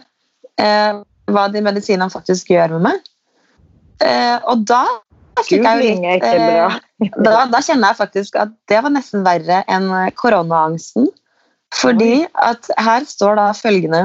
eh, 0.61 0.99
hva 1.31 1.47
de 1.51 1.63
medisinene 1.63 2.11
faktisk 2.11 2.51
gjør 2.51 2.77
med 2.77 2.85
meg. 2.89 3.09
Eh, 4.03 4.37
og 4.49 4.63
da 4.67 4.83
fikk 5.45 5.63
jeg 5.63 5.85
jo 5.85 5.95
litt 6.01 6.25
eh, 6.27 6.77
da, 7.25 7.45
da 7.51 7.61
kjenner 7.63 7.91
jeg 7.91 7.99
faktisk 8.01 8.37
at 8.41 8.53
det 8.71 8.81
var 8.83 8.93
nesten 8.93 9.25
verre 9.27 9.61
enn 9.71 9.89
koronaangsten. 10.19 11.09
Fordi 11.71 12.25
at 12.35 12.67
her 12.83 13.05
står 13.07 13.37
da 13.39 13.51
følgende 13.55 14.01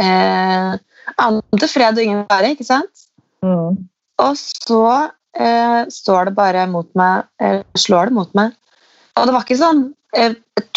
eh, 0.00 0.78
Ante 1.20 1.66
fred 1.68 1.98
og 1.98 2.06
ingen 2.06 2.22
fare, 2.30 2.54
ikke 2.54 2.64
sant? 2.64 3.08
Mm. 3.44 3.76
Og 4.22 4.38
så 4.38 4.84
eh, 5.36 5.82
står 5.92 6.30
det 6.30 6.34
bare 6.38 6.64
mot 6.70 6.88
meg 6.96 7.26
Slår 7.76 8.08
det 8.08 8.16
mot 8.16 8.32
meg. 8.38 8.54
Og 9.18 9.28
det 9.28 9.34
var 9.36 9.44
ikke 9.44 9.60
sånn 9.60 9.90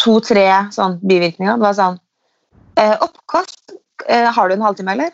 to-tre 0.00 0.46
sånn 0.74 0.98
bivirkninger. 1.02 1.58
Det 1.58 1.66
var 1.66 1.76
sånn 1.78 1.98
eh, 2.80 2.94
Oppkast. 3.02 3.74
Eh, 4.08 4.28
har 4.36 4.48
du 4.48 4.54
en 4.56 4.64
halvtime, 4.66 4.94
eller? 4.94 5.12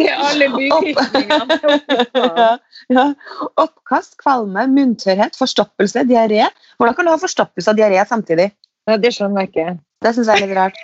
Det 0.00 0.06
er 0.06 0.22
alle 0.22 0.48
bivirkningene. 0.54 1.58
ja, 2.14 2.50
ja. 2.96 3.06
Oppkast, 3.60 4.16
kvalme, 4.22 4.66
munntørrhet, 4.72 5.36
forstoppelse, 5.38 6.06
diaré. 6.08 6.46
Hvordan 6.78 6.96
kan 6.96 7.08
du 7.08 7.12
ha 7.12 7.20
forstoppelse 7.20 7.74
og 7.74 7.80
diaré 7.80 8.04
samtidig? 8.08 8.50
Ja, 8.88 8.96
det 8.96 9.12
skjønner 9.16 9.44
jeg 9.44 9.52
ikke. 9.52 9.76
Det 10.04 10.14
syns 10.16 10.30
jeg 10.30 10.40
er 10.40 10.46
litt 10.46 10.56
rart. 10.56 10.78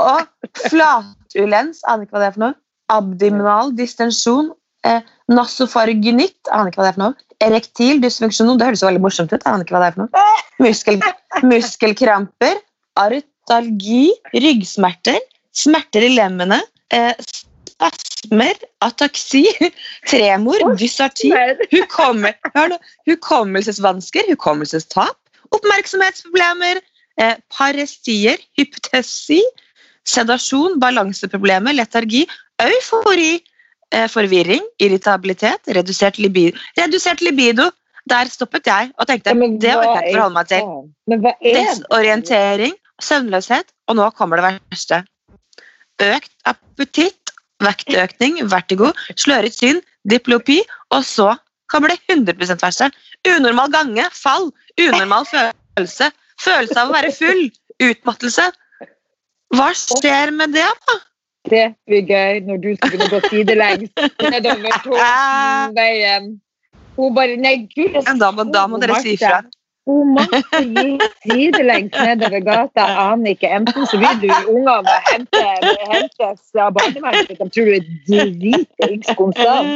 Og 0.00 0.18
flatulens, 0.66 1.82
aner 1.86 2.06
ikke 2.06 2.16
hva 2.16 2.24
det 2.24 2.28
er 2.28 2.36
for 2.36 2.44
noe. 2.48 2.56
Abdominal 2.92 3.72
distensjon. 3.78 4.50
Eh, 4.84 5.00
nasofargynitt, 5.32 6.50
aner 6.52 6.68
ikke 6.68 6.82
hva 6.82 6.86
det 6.86 6.92
er 6.92 6.98
for 6.98 7.04
noe. 7.06 7.28
Erektil 7.44 8.02
dysfunksjon, 8.02 8.52
det 8.60 8.68
høres 8.68 8.84
veldig 8.84 9.02
morsomt 9.04 9.32
ut. 9.32 9.46
aner 9.48 9.64
ikke 9.64 9.76
hva 9.76 9.84
det 9.84 9.90
er 9.90 9.96
for 9.96 10.04
noe. 10.04 10.24
Muskel, 10.64 11.00
muskelkramper. 11.44 12.60
Artalgi, 13.00 14.12
ryggsmerter, 14.36 15.18
smerter 15.56 16.04
i 16.06 16.12
lemmene. 16.14 16.60
Eh, 16.94 17.16
spasmer, 17.72 18.60
ataksi, 18.84 19.44
tremor, 20.10 20.62
dysarti, 20.78 21.32
hukomme, 21.74 22.34
hukommelsesvansker, 23.08 24.28
hukommelsestap, 24.30 25.16
oppmerksomhetsproblemer, 25.54 26.82
eh, 27.18 27.34
parestier, 27.56 28.38
hypotesi, 28.58 29.40
sedasjon, 30.04 30.78
balanseproblemer, 30.82 31.74
letargi, 31.80 32.24
eufori, 32.62 33.40
forvirring, 34.10 34.64
irritabilitet, 34.82 35.72
redusert 35.76 36.18
libido. 36.18 36.58
Redusert 36.78 37.24
libido! 37.24 37.70
Der 38.10 38.28
stoppet 38.28 38.66
jeg 38.68 38.90
og 39.00 39.06
tenkte 39.08 39.32
Ja, 39.32 39.46
det 39.62 39.70
orker 39.78 40.00
jeg 40.02 40.10
ikke 40.10 40.18
forholde 40.18 40.34
meg 40.34 40.48
til. 40.50 40.66
Men 41.08 41.22
hva 41.24 41.30
er? 41.40 41.54
Desorientering, 41.56 42.74
søvnløshet, 43.02 43.72
og 43.88 43.96
nå 43.96 44.10
kommer 44.18 44.40
det 44.40 44.50
verste. 44.50 44.98
Økt 46.04 46.32
appetitt, 46.50 47.32
vektøkning, 47.64 48.42
vertigo, 48.52 48.90
sløret 49.16 49.56
syn, 49.56 49.80
diplopi, 50.10 50.60
og 50.92 51.06
så 51.08 51.30
kommer 51.72 51.94
det 51.94 52.00
100 52.12 52.60
verste. 52.60 52.90
Unormal 53.24 53.72
gange, 53.72 54.04
fall, 54.12 54.50
unormal 54.76 55.24
følelse, 55.30 56.10
følelse 56.44 56.76
av 56.80 56.92
å 56.92 56.96
være 56.98 57.14
full, 57.16 57.46
utmattelse. 57.88 58.50
Hva 59.54 59.70
skjer 59.78 60.34
med 60.34 60.52
det, 60.56 60.66
da? 60.90 61.00
Det 61.50 61.64
blir 61.88 62.06
gøy 62.08 62.38
når 62.46 62.56
du 62.62 62.70
skal 62.76 62.90
begynne 62.94 63.08
å 63.10 63.12
gå 63.12 63.20
sidelengs 63.28 63.90
nedover 64.32 64.78
Torsenveien. 64.86 66.30
Hun 66.96 67.14
bare 67.16 67.36
Nei, 67.36 67.56
gud. 67.74 67.96
Da 68.20 68.30
må, 68.32 68.46
da 68.54 68.66
må 68.70 68.78
dere 68.80 69.00
si 69.02 69.16
ifra. 69.18 69.42
Hun 69.84 70.14
måtte 70.16 70.38
gi 70.62 70.94
sidelengs 71.26 71.92
nedover 72.06 72.40
gata. 72.46 72.84
Jeg 72.86 73.00
aner 73.02 73.34
ikke. 73.34 73.50
Enten 73.58 73.88
så 73.90 73.98
vil 74.00 74.22
du 74.22 74.28
ungene 74.54 74.94
hente, 75.10 75.42
hentes 75.90 76.54
av 76.56 76.70
barnevernet, 76.78 77.28
de 77.28 77.48
tror 77.52 77.68
du 77.68 77.74
er 77.76 77.84
dritings 78.40 79.10
konstant. 79.18 79.68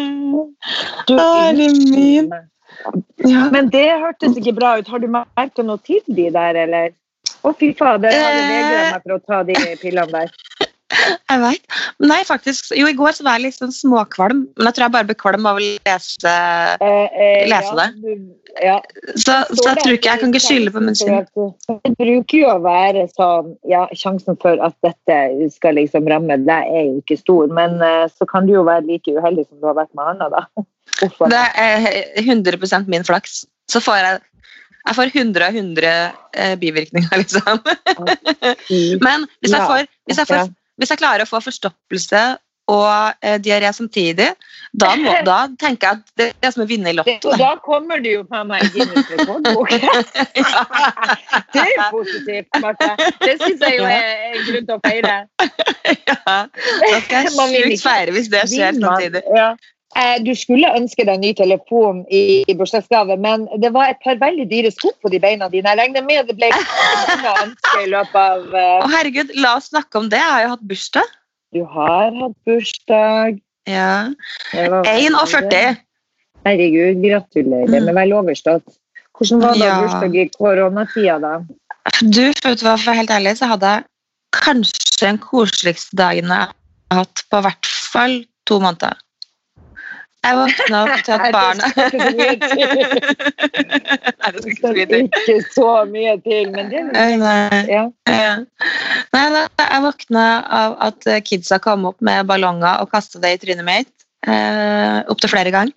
Men 3.52 3.68
det 3.74 3.84
hørtes 4.00 4.38
ikke 4.40 4.54
bra 4.56 4.78
ut. 4.78 4.88
Har 4.88 5.02
du 5.04 5.08
merka 5.12 5.66
noe 5.66 5.82
til 5.84 6.00
de 6.06 6.30
der, 6.32 6.62
eller? 6.64 6.94
Å, 7.44 7.52
fy 7.58 7.74
fader, 7.76 8.10
jeg 8.14 8.24
hadde 8.24 8.42
Eh. 8.48 8.92
meg 8.94 9.02
for 9.04 9.14
å 9.14 9.20
ta 9.26 9.42
de 9.46 9.54
pillene 9.82 10.10
der. 10.14 10.32
Jeg 11.30 11.40
vet. 11.42 11.64
Nei, 12.00 12.20
faktisk. 12.24 12.70
Jo, 12.76 12.86
i 12.88 12.96
går 12.96 13.12
så 13.16 13.24
var 13.26 13.36
jeg 13.36 13.48
litt 13.48 13.58
sånn 13.58 13.74
småkvalm, 13.74 14.46
men 14.56 14.68
jeg 14.68 14.76
tror 14.76 14.86
jeg 14.86 14.94
bare 14.94 15.08
ble 15.10 15.16
kvalm 15.20 15.48
av 15.48 15.58
å 15.58 15.62
lese 15.62 16.32
Eh, 16.80 17.08
eh, 17.12 17.42
Lese 17.50 17.74
ja, 17.74 17.74
det. 17.76 17.88
du- 18.02 18.34
Ja. 18.58 18.76
Så, 19.14 19.34
så 19.54 19.66
jeg 19.68 19.82
tror 19.84 19.94
ikke 19.98 20.08
jeg 20.10 20.20
kan 20.22 20.32
ikke 20.32 20.42
skylde 20.42 20.72
på 20.74 20.80
munnen. 20.82 21.52
Det 21.84 21.92
bruker 22.00 22.38
jo 22.40 22.48
å 22.54 22.62
være 22.64 23.04
sånn 23.12 23.52
Ja, 23.68 23.84
sjansen 23.92 24.38
for 24.40 24.58
at 24.64 24.74
dette 24.82 25.50
skal 25.52 25.76
liksom 25.78 26.08
ramme 26.10 26.40
deg, 26.40 26.72
er 26.72 26.88
jo 26.88 27.02
ikke 27.02 27.18
stor. 27.20 27.52
Men 27.52 27.76
eh, 27.84 28.08
så 28.08 28.26
kan 28.26 28.48
du 28.48 28.54
jo 28.56 28.64
være 28.66 28.86
like 28.88 29.12
uheldig 29.12 29.46
som 29.48 29.60
du 29.60 29.68
har 29.68 29.76
vært 29.78 29.92
med 29.94 30.14
Anna, 30.14 30.30
da. 30.32 30.46
Hvorfor? 30.98 31.28
Det 31.30 31.44
er 31.54 32.24
100 32.24 32.88
min 32.88 33.04
flaks. 33.04 33.44
Så 33.70 33.84
får 33.84 34.00
jeg 34.00 34.20
jeg 34.88 34.96
får 34.96 35.10
100 35.12 35.44
av 35.44 35.56
100 35.56 35.88
eh, 36.32 36.54
bivirkninger, 36.56 37.18
liksom. 37.22 37.58
Men 39.04 39.26
hvis 39.42 39.52
jeg, 39.52 39.60
får, 39.60 39.84
hvis, 40.08 40.20
jeg 40.22 40.28
får. 40.30 40.48
Hvis 40.78 40.94
jeg 40.94 41.00
klarer 41.00 41.24
å 41.26 41.30
få 41.30 41.42
forstoppelse 41.44 42.22
og 42.68 43.24
eh, 43.24 43.38
diaré 43.40 43.70
samtidig, 43.72 44.26
da, 44.76 44.90
må, 45.00 45.12
da 45.24 45.38
tenker 45.60 45.88
jeg 45.88 45.96
at 45.96 46.10
det 46.20 46.26
er 46.44 46.52
som 46.52 46.64
å 46.66 46.68
vinne 46.68 46.92
i 46.92 46.96
Lotto. 46.98 47.32
da 47.40 47.54
kommer 47.64 48.02
du 48.04 48.10
jo 48.10 48.24
på 48.28 48.42
meg 48.44 48.66
i 48.66 48.68
Guinness 48.74 49.08
rekordbok. 49.14 49.72
Det 51.54 51.62
er 51.62 51.70
jo 51.72 51.86
positivt, 51.94 52.58
Marte. 52.60 52.90
Det 53.22 53.38
syns 53.40 53.64
jeg 53.64 53.78
jo 53.78 53.86
er 53.88 54.10
en 54.34 54.44
grunn 54.50 54.68
til 54.68 54.74
å 54.74 54.80
feire. 54.84 55.16
Ja, 56.04 56.36
da 56.44 57.00
skal 57.06 57.24
jeg 57.24 57.32
sjukt 57.32 57.86
feire 57.86 58.14
hvis 58.14 58.28
det 58.32 58.44
skjer 58.52 58.76
samtidig. 58.76 59.24
Ja. 59.32 59.48
Eh, 59.96 60.18
Du 60.22 60.34
skulle 60.36 60.68
ønske 60.76 61.04
deg 61.04 61.14
en 61.14 61.20
ny 61.24 61.32
telefon 61.34 62.02
i, 62.12 62.44
i 62.46 62.54
bursdagsgave, 62.54 63.16
men 63.18 63.46
det 63.58 63.70
var 63.72 63.88
et 63.90 64.00
par 64.04 64.18
veldig 64.20 64.44
dyre 64.50 64.70
sko 64.74 64.92
på 65.02 65.10
de 65.10 65.18
beina 65.18 65.48
dine. 65.48 65.68
Jeg 65.72 65.78
regner 65.80 66.04
med 66.04 66.28
det 66.28 66.36
ble 66.36 66.50
ønske 67.44 67.82
i 67.82 67.88
løpet 67.88 68.18
av 68.20 68.58
Å 68.84 68.90
herregud, 68.92 69.32
la 69.40 69.56
oss 69.56 69.70
snakke 69.72 69.98
om 69.98 70.08
det. 70.12 70.20
Jeg 70.20 70.30
har 70.34 70.42
jo 70.44 70.52
hatt 70.54 70.66
bursdag. 70.72 71.14
Du 71.56 71.62
har 71.64 72.12
hatt 72.20 72.36
bursdag. 72.46 73.40
Ja. 73.68 74.10
Det 74.52 74.68
var- 74.70 74.84
41. 74.84 75.78
Herregud, 76.46 77.00
gratulerer 77.02 77.80
med 77.82 77.94
vel 77.96 78.12
overstått. 78.16 78.76
Hvordan 79.18 79.40
var 79.42 79.54
det 79.54 79.64
Ja. 79.66 79.80
bursdag 79.82 80.14
i 80.16 80.28
koronatida, 80.36 81.18
da? 81.18 81.32
Du, 82.04 82.22
vet 82.28 82.60
du 82.60 82.64
hva, 82.66 82.76
for 82.76 82.84
å 82.84 82.92
være 82.92 83.00
helt 83.00 83.10
ærlig, 83.10 83.36
så 83.40 83.48
hadde 83.50 83.66
jeg 83.72 83.84
kanskje 84.36 85.00
den 85.00 85.18
koseligste 85.18 85.96
dagen 85.96 86.28
jeg 86.28 86.46
har 86.46 86.52
hatt 87.02 87.24
på 87.32 87.40
hvert 87.42 87.66
fall 87.92 88.24
to 88.46 88.60
måneder. 88.60 88.94
Jeg 90.26 90.34
våkna 90.36 90.78
opp 90.84 91.02
til 91.06 91.14
at 91.14 91.26
barna 91.32 91.68
Det 91.76 91.84
så 91.92 91.98
mye 92.18 92.32
Nei, 94.18 94.30
det 94.34 94.42
skal 94.42 94.50
ikke 94.50 94.60
så 94.60 94.72
mye 94.74 94.86
Det 94.86 94.88
til. 94.90 94.98
er 94.98 95.06
ikke 95.06 95.36
så 95.54 95.68
mye 95.92 96.14
til, 96.24 96.50
men 96.54 96.70
det 96.72 96.80
er 96.80 96.88
Nei, 96.90 97.12
nei. 97.22 97.60
ja. 97.70 97.84
Ja. 98.10 98.32
Nei, 99.14 99.24
da, 99.36 99.44
jeg 99.62 99.84
våkna 99.86 100.24
av 100.60 100.76
at 100.88 101.08
kidsa 101.28 101.60
kom 101.64 101.86
opp 101.92 102.02
med 102.04 102.26
ballonger 102.28 102.82
og 102.82 102.90
kasta 102.92 103.22
det 103.22 103.36
i 103.36 103.40
trynet 103.46 103.66
mitt. 103.68 103.92
Eh, 104.26 104.98
Opptil 105.12 105.30
flere 105.32 105.52
ganger. 105.54 105.72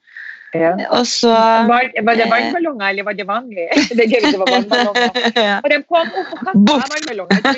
Ja. 0.53 0.71
Og 0.91 1.07
så 1.07 1.31
Var, 1.31 1.91
var 2.03 2.15
det 2.19 2.27
varmballonger, 2.31 2.89
eller 2.89 3.03
var 3.07 3.13
det 3.15 3.27
vanlig? 3.27 3.67
Det 3.97 4.03
er 4.03 4.25
det 4.25 4.39
var 4.39 4.49
varmballonger. 4.51 5.11
ja. 5.47 5.57
Og 5.63 5.69
de 5.71 5.77
kom 5.87 5.97
opp 6.01 6.15
og 6.17 6.25
kasta 6.31 6.53
varmballonger. 6.91 7.37
Det 7.41 7.51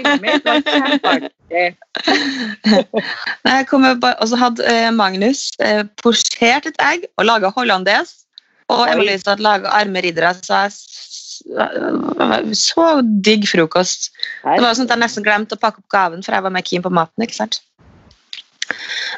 var 3.73 4.13
og 4.21 4.27
så 4.29 4.36
hadde 4.41 4.65
eh, 4.69 4.89
Magnus 4.93 5.51
eh, 5.62 5.84
posjert 6.01 6.65
et 6.69 6.79
egg 6.82 7.08
og 7.17 7.25
laga 7.29 7.53
hollandes. 7.56 8.15
Og 8.71 8.86
Oi. 8.86 8.91
Emily 8.93 9.17
hadde 9.17 9.43
laga 9.43 9.73
arme 9.73 10.01
riddere, 10.06 10.34
så 10.41 10.63
jeg 10.63 10.71
så 12.56 12.86
digg 13.25 13.47
frokost. 13.49 14.12
Det 14.45 14.62
var 14.63 14.77
sånn 14.77 14.88
at 14.88 14.95
jeg 14.95 15.01
nesten 15.01 15.25
glemte 15.25 15.58
å 15.58 15.62
pakke 15.62 15.82
opp 15.82 15.89
gaven, 15.91 16.23
for 16.23 16.36
jeg 16.36 16.45
var 16.45 16.53
mer 16.53 16.65
keen 16.65 16.86
på 16.86 16.93
maten. 16.93 17.25
ikke 17.25 17.41
sant? 17.41 17.60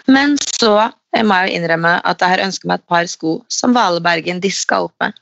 Men 0.07 0.37
så 0.57 0.91
eh, 1.15 1.25
må 1.25 1.37
jo 1.45 1.55
innrømme 1.57 1.97
at 2.03 2.21
jeg 2.21 2.33
har 2.35 2.43
ønska 2.45 2.69
meg 2.69 2.81
et 2.81 2.89
par 2.91 3.07
sko 3.11 3.37
som 3.51 3.75
Valebergen 3.77 4.41
diska 4.43 4.83
opp 4.87 4.93
med. 5.03 5.15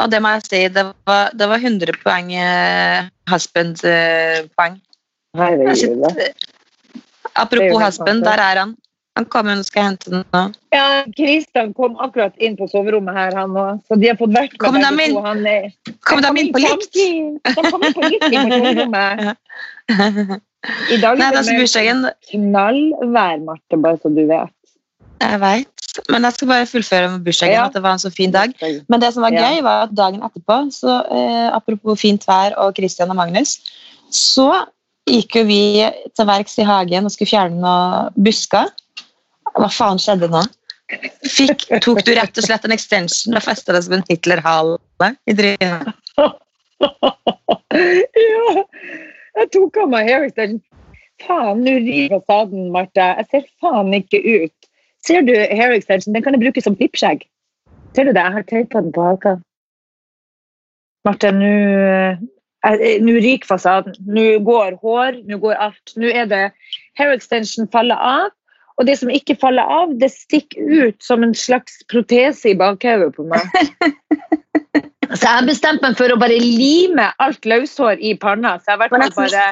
Og 0.00 0.08
det 0.12 0.22
må 0.24 0.32
jeg 0.36 0.46
si, 0.48 0.62
det 0.72 0.86
var, 1.08 1.32
det 1.36 1.48
var 1.48 1.60
100 1.60 1.98
poeng 2.04 2.32
eh, 2.32 3.10
husband-poeng. 3.30 4.78
Herregud. 5.38 6.00
da. 6.02 6.14
Det 6.16 6.30
er 6.30 6.50
Apropos 7.34 7.80
husband, 7.80 8.24
der 8.24 8.40
er 8.40 8.58
han. 8.60 8.76
Han 9.16 9.24
kommer 9.28 9.58
og 9.60 9.64
skal 9.68 9.90
hente 9.90 10.10
den 10.10 10.22
nå. 10.32 10.42
Ja, 10.72 11.04
Kristian 11.16 11.74
kom 11.76 11.98
akkurat 12.00 12.36
inn 12.40 12.56
på 12.56 12.68
soverommet 12.72 13.16
her, 13.16 13.34
han 13.36 13.52
òg. 13.56 13.82
Så 13.88 13.98
de 14.00 14.08
har 14.08 14.16
fått 14.20 14.32
vært 14.32 14.54
med 14.56 14.62
Kom 14.64 14.78
de 14.80 14.88
begge 14.88 15.04
inn? 15.04 15.16
to. 15.16 15.24
Han 15.26 15.42
Kom 16.08 16.22
de 16.24 16.30
inn 16.40 16.52
på 16.54 16.62
likt? 16.64 16.96
De 16.96 17.52
kom 17.68 17.84
inn 17.84 17.96
på 17.98 18.08
likt 18.08 18.26
inn 18.30 18.52
på 18.52 18.60
soverommet. 18.64 20.40
I 20.62 20.98
dag 21.02 21.18
Nei, 21.18 21.28
er 21.32 21.42
det 21.42 21.58
bursdagen. 21.58 22.04
knall 22.30 22.80
værmarte, 23.14 23.78
bare 23.82 23.98
så 23.98 24.10
du 24.14 24.22
vet. 24.28 24.54
Jeg 25.22 25.40
veit. 25.42 25.68
Men 26.08 26.24
jeg 26.24 26.36
skal 26.36 26.48
bare 26.48 26.68
fullføre 26.70 27.08
med 27.14 27.24
bursdagen. 27.26 27.56
Ja. 27.56 27.66
At 27.66 27.74
det 27.76 27.82
var 27.84 27.96
en 27.96 28.02
så 28.02 28.10
fin 28.14 28.32
dag. 28.32 28.54
Men 28.88 29.02
det 29.02 29.12
som 29.14 29.26
var 29.26 29.34
gøy, 29.34 29.60
var 29.66 29.88
at 29.88 29.96
dagen 29.96 30.22
etterpå, 30.24 30.58
så 30.74 31.00
eh, 31.10 31.48
apropos 31.52 32.00
fint 32.00 32.24
vær 32.28 32.56
og 32.62 32.78
Christian 32.78 33.10
og 33.12 33.18
Magnus, 33.18 33.58
så 34.12 34.48
gikk 35.08 35.36
jo 35.40 35.44
vi 35.48 35.62
til 36.14 36.28
verks 36.28 36.58
i 36.62 36.66
hagen 36.66 37.06
og 37.08 37.14
skulle 37.14 37.32
fjerne 37.32 37.60
noen 37.60 38.24
busker. 38.24 38.70
Hva 39.52 39.68
faen 39.68 40.00
skjedde 40.00 40.30
nå? 40.32 40.42
Fikk, 41.28 41.66
tok 41.82 42.02
du 42.06 42.12
rett 42.16 42.38
og 42.38 42.44
slett 42.44 42.64
en 42.68 42.74
extension 42.74 43.36
og 43.36 43.44
festa 43.44 43.72
det 43.74 43.82
som 43.86 43.96
en 43.96 44.04
Hitler-hale 44.08 44.76
i 45.26 45.34
trynet? 45.36 45.92
ja, 48.22 48.54
jeg 49.38 49.50
tok 49.54 49.78
av 49.84 49.92
meg 49.92 50.10
hair 50.10 50.26
extension. 50.28 50.62
Faen, 51.22 51.62
nå 51.62 51.76
rir 51.84 52.10
fasaden, 52.10 52.68
Marte. 52.74 53.06
Jeg 53.20 53.28
ser 53.30 53.48
faen 53.62 53.94
ikke 53.96 54.20
ut. 54.22 54.68
Ser 55.06 55.24
du 55.26 55.32
hair 55.34 55.74
extension? 55.76 56.14
Den 56.14 56.24
kan 56.24 56.34
jeg 56.36 56.42
bruke 56.44 56.64
som 56.64 56.76
klippskjegg. 56.78 57.24
Ser 57.94 58.08
du 58.08 58.12
det? 58.12 58.22
Jeg 58.22 58.36
har 58.36 58.46
teipa 58.48 58.82
den 58.82 58.92
på 58.94 59.06
haka. 59.06 59.36
Marte, 61.06 61.32
nå 61.34 61.50
eh, 61.50 62.22
Nå 63.02 63.16
ryker 63.18 63.48
fasaden. 63.48 63.96
Nå 64.06 64.38
går 64.46 64.78
hår, 64.82 65.18
nå 65.26 65.38
går 65.42 65.58
alt. 65.58 65.96
Nå 65.98 66.12
er 66.12 66.28
det 66.30 66.44
hair 66.98 67.14
extension 67.14 67.70
faller 67.72 67.98
av. 67.98 68.30
Og 68.80 68.86
det 68.88 68.96
som 69.00 69.10
ikke 69.12 69.36
faller 69.40 69.66
av, 69.68 69.92
det 70.00 70.12
stikker 70.14 70.86
ut 70.86 71.02
som 71.04 71.22
en 71.26 71.34
slags 71.36 71.82
protese 71.92 72.52
i 72.52 72.58
bakhodet 72.58 73.12
på 73.16 73.26
meg. 73.28 73.50
Så 75.12 75.28
jeg 75.28 75.48
bestemte 75.48 75.84
meg 75.84 75.98
for 75.98 76.12
å 76.12 76.18
bare 76.20 76.38
lime 76.40 77.10
alt 77.22 77.46
løshår 77.48 78.00
i 78.00 78.14
panna. 78.20 78.56
Så 78.62 78.76
jeg 78.76 78.90
synes- 78.90 79.16
bare 79.16 79.44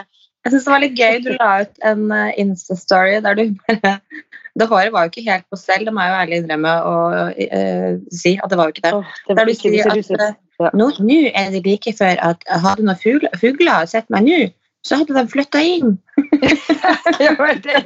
Jeg 0.44 0.52
syns 0.52 0.64
det 0.64 0.72
var 0.72 0.80
litt 0.80 0.96
gøy. 0.96 1.22
Du 1.22 1.30
la 1.36 1.60
ut 1.60 1.82
en 1.84 2.12
eh, 2.12 2.32
Insta-story 2.40 3.20
der 3.20 3.34
du 3.34 3.54
bare 3.68 4.00
Det 4.58 4.68
håret 4.68 4.92
var 4.92 5.04
jo 5.04 5.10
ikke 5.12 5.30
helt 5.30 5.44
på 5.52 5.56
selv, 5.56 5.84
det 5.86 5.92
må 5.94 6.00
jeg 6.00 6.10
jo 6.10 6.20
ærlig 6.20 6.38
innrømme 6.40 6.72
å 6.82 6.94
uh, 7.30 7.92
si 8.10 8.32
at 8.42 8.50
det 8.50 8.58
var 8.58 8.66
jo 8.66 8.74
ikke 8.74 8.82
det. 8.82 8.94
Oh, 8.96 9.12
det 9.28 9.36
Der 9.38 9.44
du 9.46 9.52
sier 9.54 9.92
at 9.92 10.10
eh, 10.10 10.72
nå, 10.74 10.88
nå 10.98 11.18
er 11.30 11.52
det 11.54 11.60
like 11.64 11.92
før 11.96 12.18
at 12.30 12.42
hadde 12.64 12.82
noen 12.82 12.98
fugler, 12.98 13.30
fugler 13.38 13.86
sett 13.86 14.10
meg 14.10 14.26
nå, 14.26 14.40
så 14.82 14.98
hadde 15.00 15.14
de 15.16 15.24
flytta 15.30 15.62
inn. 15.62 15.94
Ja, 17.20 17.36
det, 17.62 17.78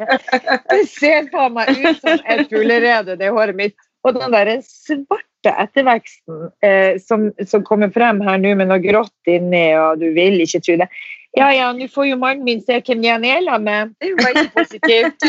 det 0.70 0.80
ser 0.88 1.28
på 1.32 1.48
meg 1.52 1.74
ut 1.74 2.00
som 2.00 2.20
et 2.22 2.48
fuglerede, 2.48 3.18
det 3.18 3.32
håret 3.34 3.56
mitt. 3.58 3.76
Og 4.06 4.16
den 4.16 4.32
der 4.32 4.56
svarte 4.64 5.33
etterveksten 5.52 6.48
eh, 6.64 6.96
som, 7.02 7.28
som 7.46 7.64
kommer 7.66 7.92
frem 7.94 8.22
her 8.24 8.40
nå 8.40 8.54
med 8.56 8.70
noe 8.70 8.82
grått 8.82 9.30
inni, 9.30 9.66
og 9.78 10.00
du 10.00 10.10
vil 10.16 10.40
ikke 10.44 10.62
tro 10.64 10.78
det. 10.80 10.88
Ja, 11.34 11.48
ja, 11.50 11.72
nå 11.74 11.88
får 11.90 12.06
jo 12.06 12.16
mannen 12.18 12.44
min 12.46 12.60
se 12.62 12.76
hvem 12.78 13.02
jeg 13.02 13.18
er 13.26 13.40
sammen 13.42 13.64
med. 13.66 13.94
Det 13.98 14.06
er 14.06 14.12
jo 14.12 14.22
veldig 14.22 14.50
positivt. 14.54 15.24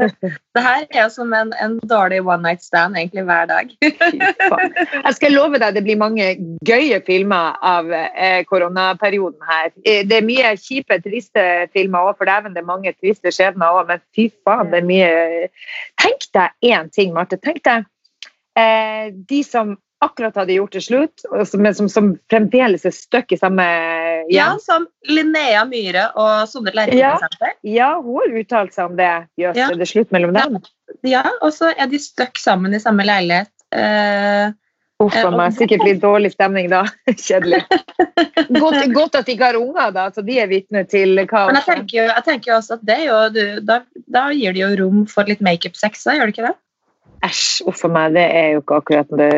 Det 0.56 0.62
her 0.64 0.86
er 0.88 1.02
jo 1.02 1.10
som 1.12 1.34
en, 1.36 1.52
en 1.60 1.74
dårlig 1.90 2.22
one 2.24 2.42
night 2.42 2.64
stand 2.64 2.96
egentlig 2.96 3.26
hver 3.28 3.44
dag. 3.50 3.68
Jeg 3.82 5.12
skal 5.18 5.36
love 5.36 5.60
deg 5.60 5.76
det 5.76 5.82
blir 5.84 6.00
mange 6.00 6.30
gøye 6.66 7.02
filmer 7.06 7.60
av 7.60 7.92
eh, 7.92 8.40
koronaperioden 8.48 9.44
her. 9.50 9.68
Eh, 9.84 10.00
Det 10.08 10.16
er 10.22 10.26
mye 10.26 10.54
kjipe, 10.56 10.96
triste 11.04 11.44
filmer 11.76 12.08
òg, 12.08 12.16
for 12.16 12.30
dæven 12.30 12.56
det 12.56 12.64
er 12.64 12.70
mange 12.72 12.94
triste 12.96 13.32
skjebner 13.34 13.76
òg, 13.76 13.92
men 13.92 14.02
fy 14.16 14.30
faen, 14.40 14.72
det 14.72 14.80
er 14.80 14.88
mye 14.88 15.12
Tenk 16.00 16.24
deg 16.32 16.72
én 16.72 16.88
ting, 16.88 17.12
Marte. 17.12 17.36
Tenk 17.36 17.60
deg 17.68 17.84
eh, 18.60 19.10
de 19.30 19.40
som 19.46 19.76
akkurat 20.00 20.36
hadde 20.40 20.54
gjort 20.56 20.72
det 20.72 20.80
slutt, 20.86 21.24
men 21.60 21.74
som, 21.76 21.88
som 21.92 22.06
fremdeles 22.32 22.86
er 22.88 22.94
stuck 22.96 23.32
i 23.34 23.36
samme 23.36 23.66
Ja, 24.32 24.46
hjem. 24.54 24.60
som 24.64 24.86
Linnea 25.10 25.66
Myhre 25.68 26.06
og 26.16 26.46
Sondre 26.48 26.72
Lerche. 26.78 26.96
Ja. 26.96 27.18
Ja, 27.68 27.90
hun 28.00 28.16
har 28.22 28.38
uttalt 28.40 28.72
seg 28.76 28.92
om 28.92 28.96
det. 28.96 29.10
Jøss, 29.40 29.58
Ja. 29.60 29.68
er 29.68 29.76
det 29.82 29.88
slutt 29.90 30.14
mellom 30.16 30.32
dem? 30.38 30.56
Ja, 31.04 31.26
og 31.42 31.52
så 31.52 31.74
er 31.76 31.90
de 31.92 32.00
stuck 32.00 32.40
sammen 32.40 32.72
i 32.76 32.80
samme 32.80 33.04
leilighet. 33.04 33.52
Eh, 33.76 34.54
Uff 35.00 35.14
a 35.16 35.30
meg. 35.32 35.52
Sikkert 35.56 35.84
litt 35.84 36.00
dårlig 36.02 36.32
stemning 36.32 36.66
da. 36.72 36.82
Kjedelig. 37.26 37.60
Godt, 38.56 38.80
godt 38.98 39.14
at 39.20 39.28
de 39.28 39.36
ikke 39.36 39.46
har 39.52 39.56
unger, 39.60 39.92
da, 39.96 40.08
så 40.12 40.24
de 40.24 40.40
er 40.42 40.48
vitne 40.50 40.82
til 40.88 41.20
kaos. 41.28 41.52
men 41.52 41.60
jeg 41.60 41.68
tenker, 41.70 41.94
jo, 42.00 42.08
jeg 42.08 42.24
tenker 42.26 42.56
også 42.56 42.76
at 42.76 42.82
det 42.88 42.96
er 42.98 43.06
jo 43.06 43.20
du, 43.36 43.42
da, 43.68 43.78
da 44.12 44.26
gir 44.36 44.56
det 44.56 44.60
jo 44.64 44.72
rom 44.82 45.06
for 45.08 45.28
litt 45.28 45.40
makeup-sex, 45.44 46.04
da, 46.08 46.16
gjør 46.18 46.28
det 46.32 46.36
ikke 46.38 46.48
det? 46.50 46.56
Æsj, 47.26 47.66
uff 47.68 47.84
a 47.84 47.90
meg, 47.92 48.14
det 48.16 48.24
er 48.24 48.48
jo 48.54 48.62
ikke 48.62 48.80
akkurat 48.80 49.12
det, 49.20 49.34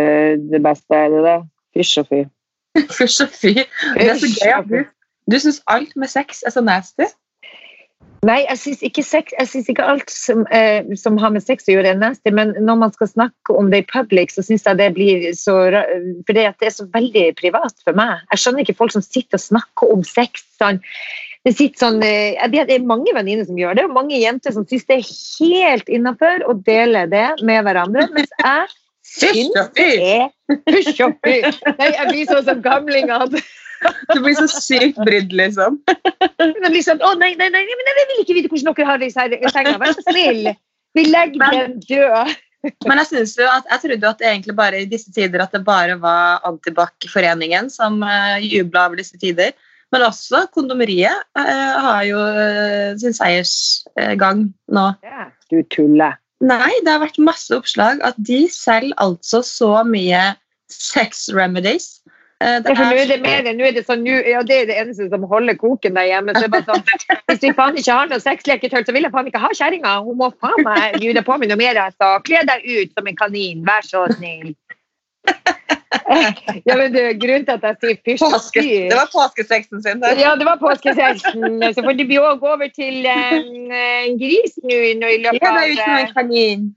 det 0.53 0.63
beste. 0.65 0.99
Er 0.99 1.09
det 1.15 1.25
det? 1.27 1.39
Fysj 1.77 1.99
og 2.03 2.11
fy. 2.11 2.21
Fysj 2.99 3.25
og 3.27 3.35
fy. 3.35 3.55
Det 3.97 4.07
er 4.11 4.21
så 4.21 4.31
gøy 4.37 4.55
at 4.59 4.71
du, 4.71 4.79
du 5.33 5.39
syns 5.43 5.63
alt 5.73 5.97
med 5.97 6.13
sex 6.13 6.45
er 6.47 6.55
så 6.55 6.65
nasty. 6.65 7.09
Nei, 8.23 8.45
jeg 8.47 8.59
syns 8.61 8.83
ikke, 8.87 9.03
ikke 9.59 9.83
alt 9.83 10.13
som, 10.15 10.45
eh, 10.55 10.87
som 10.95 11.17
har 11.19 11.33
med 11.35 11.43
sex 11.43 11.67
å 11.67 11.75
gjøre, 11.75 11.91
er 11.91 11.99
nasty, 11.99 12.31
men 12.31 12.53
når 12.55 12.77
man 12.79 12.93
skal 12.95 13.09
snakke 13.11 13.57
om 13.59 13.73
det 13.73 13.81
i 13.83 13.89
public, 13.91 14.31
så 14.31 14.45
syns 14.47 14.63
jeg 14.63 14.79
det 14.79 14.93
blir 14.95 15.25
så 15.35 15.57
For 16.29 16.39
det 16.39 16.45
er 16.47 16.71
så 16.71 16.87
veldig 16.95 17.25
privat 17.41 17.75
for 17.83 17.99
meg. 17.99 18.23
Jeg 18.31 18.39
skjønner 18.45 18.63
ikke 18.63 18.79
folk 18.79 18.95
som 18.95 19.03
sitter 19.03 19.41
og 19.41 19.43
snakker 19.43 19.91
om 19.97 20.07
sex. 20.07 20.47
Sånn. 20.63 20.79
Det, 21.43 21.55
sitter 21.59 21.81
sånn, 21.81 22.03
eh, 22.07 22.39
det 22.53 22.71
er 22.71 22.85
mange 22.87 23.11
venninner 23.17 23.47
som 23.49 23.57
gjør 23.59 23.75
det, 23.79 23.89
og 23.89 23.97
mange 23.97 24.21
jenter 24.21 24.55
som 24.55 24.67
syns 24.69 24.87
det 24.87 25.01
er 25.01 25.09
helt 25.09 25.89
innafor 25.91 26.45
å 26.47 26.55
dele 26.69 27.09
det 27.11 27.27
med 27.43 27.65
hverandre, 27.67 28.07
mens 28.15 28.31
jeg 28.39 28.71
syns 29.13 29.59
og 29.59 29.73
fy! 29.75 29.89
det 29.89 30.13
er! 30.21 30.29
Nei, 31.81 31.91
jeg 31.97 32.07
blir 32.13 32.31
sånn 32.31 32.47
som 32.47 32.63
gamlingene. 32.63 33.43
Du 34.13 34.21
blir 34.23 34.37
så 34.39 34.47
sykt 34.47 35.01
brydd, 35.03 35.33
liksom. 35.35 35.81
De 36.39 36.69
blir 36.69 36.85
sånn, 36.87 37.03
å 37.03 37.17
nei, 37.19 37.33
nei, 37.39 37.49
nei, 37.51 37.65
men 37.67 37.91
jeg 37.91 38.09
vil 38.13 38.23
ikke 38.23 38.37
vite 38.39 38.53
hvordan 38.53 38.77
dere 38.79 38.89
har 38.93 39.03
det 39.03 39.11
i 39.11 39.15
se- 39.15 39.51
senga. 39.51 39.75
Vær 39.83 39.97
så 39.97 40.05
snill. 40.07 40.53
Vi 40.95 41.07
legger 41.09 41.55
den 41.57 41.79
død. 41.89 42.37
Men 42.87 43.01
jeg 43.01 43.09
synes 43.11 43.35
jo 43.41 43.47
at, 43.51 43.67
jeg 43.73 43.83
trodde 43.83 44.11
at 44.13 44.21
det 44.23 44.29
egentlig 44.29 44.55
bare 44.55 44.83
i 44.85 44.87
disse 44.87 45.11
tider 45.15 45.43
at 45.43 45.55
det 45.55 45.65
bare 45.67 45.97
var 45.99 46.45
Antibac-foreningen 46.47 47.71
som 47.75 47.99
uh, 48.07 48.39
jubla 48.39 48.87
over 48.87 49.03
disse 49.03 49.19
tider. 49.19 49.51
Men 49.93 50.07
også 50.09 50.47
Kondomeriet 50.55 51.25
eh, 51.39 51.81
har 51.87 52.03
jo 52.09 52.19
eh, 52.19 52.93
sin 53.01 53.13
seiersgang 53.17 54.47
nå. 54.73 54.87
Ja, 55.05 55.29
Du 55.53 55.61
tuller. 55.69 56.19
Nei, 56.43 56.73
det 56.83 56.91
har 56.91 57.03
vært 57.05 57.21
masse 57.23 57.55
oppslag 57.55 58.01
at 58.03 58.17
de 58.19 58.47
selger 58.51 58.97
altså 58.99 59.45
så 59.47 59.75
mye 59.87 60.33
sex 60.73 61.29
remedies. 61.31 62.01
Eh, 62.43 62.57
Ja, 62.59 62.75
for 62.75 62.89
nå 62.89 62.97
er 62.99 63.07
det 63.07 63.21
mer, 63.23 63.47
nå 63.55 63.69
er 63.69 63.77
det 63.77 63.85
sånn, 63.87 64.01
nå, 64.03 64.17
ja, 64.27 64.41
det 64.43 64.57
er 64.63 64.67
det 64.67 64.79
eneste 64.81 65.07
som 65.13 65.23
holder 65.31 65.55
koken 65.61 65.95
der 65.95 66.09
hjemme. 66.09 66.35
Så 66.35 66.43
det 66.43 66.49
er 66.49 66.55
bare 66.57 66.67
sånn, 66.73 67.21
hvis 67.31 67.45
vi 67.45 67.53
faen 67.55 67.79
ikke 67.79 67.99
har 68.01 68.11
noe 68.11 68.19
sexleketøy, 68.25 68.81
så 68.89 68.97
vil 68.97 69.07
jeg 69.07 69.15
faen 69.15 69.29
ikke 69.31 69.45
ha 69.45 69.53
kjerringa. 69.55 69.93
Hun 70.09 70.19
må 70.19 70.33
faen 70.43 70.65
meg 70.67 70.99
lure 71.05 71.23
på 71.29 71.37
meg 71.39 71.53
noe 71.53 71.61
mer. 71.61 71.79
Altså. 71.85 72.17
Kle 72.27 72.43
deg 72.49 72.67
ut 72.67 72.97
som 72.97 73.07
en 73.13 73.21
kanin, 73.21 73.63
vær 73.69 73.87
så 73.87 74.09
snill. 74.17 74.57
Ja, 76.67 76.77
men 76.77 76.93
du, 76.93 77.01
grunnen 77.21 77.47
til 77.47 77.55
at 77.55 77.65
jeg 77.67 77.77
sier 77.81 77.99
fysj 78.07 78.25
og 78.27 78.35
Påske, 78.35 78.63
det 78.91 78.97
var 78.99 79.09
påskesexen 79.13 79.83
sin. 79.85 80.03
Der. 80.03 80.19
Ja, 80.21 80.35
det 80.39 80.47
var 80.47 80.59
påskesexen. 80.61 81.63
Så 81.75 81.85
får 81.85 81.97
vi 82.01 82.19
òg 82.21 82.41
gå 82.43 82.53
over 82.53 82.69
til 82.75 83.07
eh, 83.09 83.39
en 84.07 84.19
gris 84.21 84.59
nå 84.63 84.77
i 84.77 84.95
løpet 84.99 85.39
Ja, 85.39 85.41
det 85.41 85.51
av 85.51 85.59
er 85.61 85.75
ikke 85.75 85.91
noe 85.91 86.05
eh, 86.05 86.15
kanin. 86.17 86.71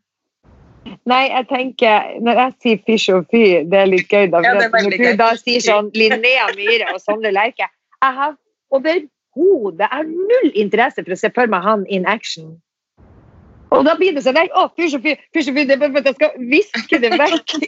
Nei, 1.09 1.23
jeg 1.31 1.47
tenker 1.49 2.09
Når 2.21 2.39
jeg 2.41 2.55
sier 2.63 2.81
fysj 2.87 3.11
og 3.15 3.27
fy, 3.33 3.43
det 3.69 3.79
er 3.81 3.89
litt 3.89 4.09
gøy, 4.09 4.27
da. 4.33 4.41
Ja, 4.45 4.53
det 4.59 4.69
når 4.73 4.97
du 4.97 5.19
da 5.19 5.31
sier 5.39 5.63
sånn 5.65 5.89
Linnea 5.97 6.51
Myhre 6.57 6.93
og 6.93 7.01
Sondre 7.01 7.33
Lerche 7.33 7.65
Jeg 7.65 8.17
har 8.19 8.35
overhodet 8.73 9.81
Jeg 9.81 9.91
har 9.91 10.05
null 10.05 10.51
interesse 10.53 11.01
for 11.01 11.15
å 11.15 11.19
se 11.19 11.31
for 11.35 11.51
meg 11.51 11.65
han 11.65 11.85
in 11.89 12.05
action. 12.09 12.55
Og 13.75 13.83
da 13.87 13.93
blir 13.99 14.11
det 14.15 14.23
sånn 14.25 14.37
nei, 14.37 14.47
å, 14.55 14.57
fysj 14.77 14.95
og 14.99 15.03
fy, 15.05 15.11
fysj 15.35 15.49
og 15.51 15.55
fy, 15.57 15.63
det 15.69 15.77
for 15.81 15.99
at 15.99 16.07
jeg 16.09 16.17
skal 16.17 16.31
viske 16.51 16.95
det 17.03 17.11
vekk. 17.19 17.47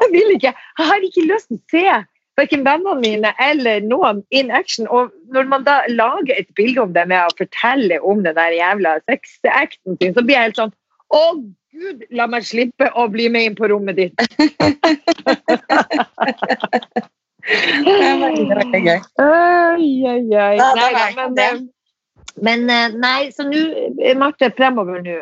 Jeg 0.00 0.08
vil 0.14 0.28
ikke. 0.36 0.52
Jeg 0.54 0.86
har 0.90 1.00
ikke 1.06 1.28
lyst 1.28 1.48
til 1.50 1.58
å 1.58 1.60
se 1.74 1.86
verken 2.40 2.62
vennene 2.64 3.00
mine 3.00 3.30
eller 3.42 3.76
noen 3.84 4.22
in 4.30 4.50
action. 4.50 4.88
Og 4.88 5.10
når 5.34 5.44
man 5.50 5.64
da 5.66 5.76
lager 5.88 6.34
et 6.38 6.54
bilde 6.56 6.80
om 6.82 6.92
det 6.96 7.08
med 7.10 7.20
å 7.26 7.36
fortelle 7.38 8.00
om 8.00 8.22
den 8.24 8.36
der 8.38 8.52
jævla 8.56 8.90
sexacten 9.10 9.92
sin, 10.00 10.14
så 10.14 10.20
blir 10.24 10.36
jeg 10.38 10.46
helt 10.50 10.60
sånn 10.62 10.74
Å, 11.10 11.34
gud, 11.74 11.98
la 12.14 12.26
meg 12.30 12.46
slippe 12.46 12.86
å 12.94 13.10
bli 13.10 13.26
med 13.34 13.42
inn 13.48 13.58
på 13.58 13.66
rommet 13.70 13.96
ditt. 13.98 14.14
Det 17.40 18.04
er 18.04 18.18
veldig, 18.20 18.80
gøy. 18.84 19.00
Oi, 19.24 19.88
oi, 20.06 20.28
oi. 20.28 20.56
Nei, 20.60 21.08
men, 21.16 21.32
men 22.44 22.70
eh, 22.70 22.96
nei, 22.96 23.30
så 23.34 23.46
nå, 23.48 23.66
eh, 24.00 24.16
Marte, 24.18 24.50
fremover 24.56 25.02
nå. 25.04 25.20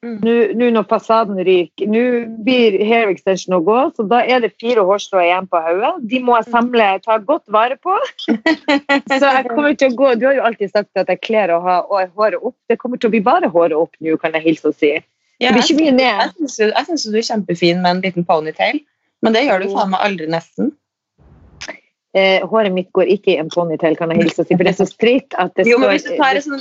Mm. 0.00 0.14
Nå 0.24 0.34
nå 0.56 0.68
når 0.72 0.86
fasaden 0.88 1.36
ryker, 1.44 1.88
nå 1.92 2.02
blir 2.46 2.78
hair 2.88 3.10
extension 3.12 3.58
å 3.58 3.60
gå, 3.66 3.80
så 3.96 4.06
da 4.08 4.22
er 4.24 4.40
det 4.40 4.54
fire 4.62 4.80
hårstrå 4.88 5.20
igjen 5.20 5.48
på 5.50 5.60
hodet. 5.60 5.90
De 6.08 6.22
må 6.24 6.38
jeg 6.38 6.48
samle, 6.54 6.86
ta 7.04 7.18
godt 7.20 7.44
vare 7.52 7.76
på. 7.76 7.98
Så 9.10 9.18
jeg 9.20 9.44
kommer 9.50 9.76
til 9.76 9.90
å 9.90 9.98
gå, 9.98 10.14
Du 10.16 10.24
har 10.30 10.38
jo 10.38 10.46
alltid 10.48 10.72
sagt 10.72 10.96
at 10.96 11.12
jeg 11.12 11.20
kler 11.26 11.52
å 11.52 11.60
ha 11.66 11.76
og 11.84 12.16
håret 12.16 12.40
opp. 12.40 12.56
Det 12.72 12.78
kommer 12.80 12.96
til 12.96 13.10
å 13.10 13.14
bli 13.16 13.20
bare 13.26 13.52
håret 13.52 13.76
opp 13.76 13.92
nå, 14.00 14.16
kan 14.22 14.38
jeg 14.38 14.46
hilse 14.46 14.72
og 14.72 14.78
si. 14.80 14.94
Ja. 15.40 15.52
Jeg 15.52 15.68
syns 15.68 17.04
du 17.04 17.20
er 17.20 17.26
kjempefin 17.26 17.84
med 17.84 17.98
en 17.98 18.02
liten 18.04 18.24
ponytail, 18.28 18.80
men 19.20 19.36
det 19.36 19.44
gjør 19.46 19.66
du 19.66 19.74
faen 19.74 19.92
meg 19.92 20.04
aldri 20.08 20.28
nesten. 20.32 20.72
Eh, 22.10 22.42
håret 22.50 22.74
mitt 22.74 22.88
går 22.90 23.06
ikke 23.14 23.30
i 23.30 23.38
en 23.38 23.50
ponytail, 23.54 23.94
kan 23.94 24.10
jeg 24.10 24.24
hilse 24.24 24.42
og 24.42 24.48
si, 24.48 24.56
for 24.58 24.66
det 24.66 24.72
er 24.72 24.78
så 24.80 24.86
stritt 24.90 25.34
at 25.38 25.52
det 25.54 25.68
Jo, 25.68 25.76
men 25.78 25.92
hvis 25.92 26.08
du 26.08 26.16
tar 26.18 26.40
sånn, 26.42 26.58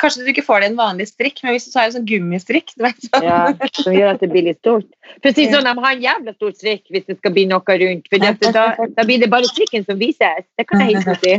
Kanskje 0.00 0.24
du 0.24 0.30
ikke 0.32 0.44
får 0.46 0.62
det 0.62 0.70
i 0.70 0.72
en 0.72 0.78
vanlig 0.78 1.06
strikk, 1.10 1.42
men 1.44 1.52
hvis 1.52 1.66
du 1.68 1.74
tar 1.74 1.90
en 1.90 1.92
sånn 1.98 2.06
gummistrikk 2.08 2.72
du 2.72 2.86
vet, 2.86 3.02
sånn. 3.04 3.26
Ja, 3.26 3.68
som 3.76 3.92
gjør 3.92 4.14
at 4.14 4.24
det 4.24 4.30
blir 4.32 4.46
litt 4.46 4.62
stort. 4.62 4.88
Si 5.26 5.44
sånn, 5.52 5.68
De 5.68 5.84
har 5.84 5.92
en 5.92 6.06
jævla 6.06 6.32
stor 6.38 6.56
strikk 6.56 6.88
hvis 6.94 7.04
det 7.04 7.18
skal 7.18 7.36
bli 7.36 7.44
noe 7.50 7.76
rundt. 7.84 8.08
For 8.08 8.24
dette, 8.24 8.54
da, 8.56 8.64
da 8.96 9.04
blir 9.04 9.20
det 9.20 9.28
bare 9.28 9.50
strikken 9.50 9.84
som 9.84 10.00
vises. 10.00 10.48
Det 10.56 10.64
kan 10.70 10.80
jeg 10.80 10.94
hilse 10.94 11.18
og 11.18 11.20
si. 11.26 11.36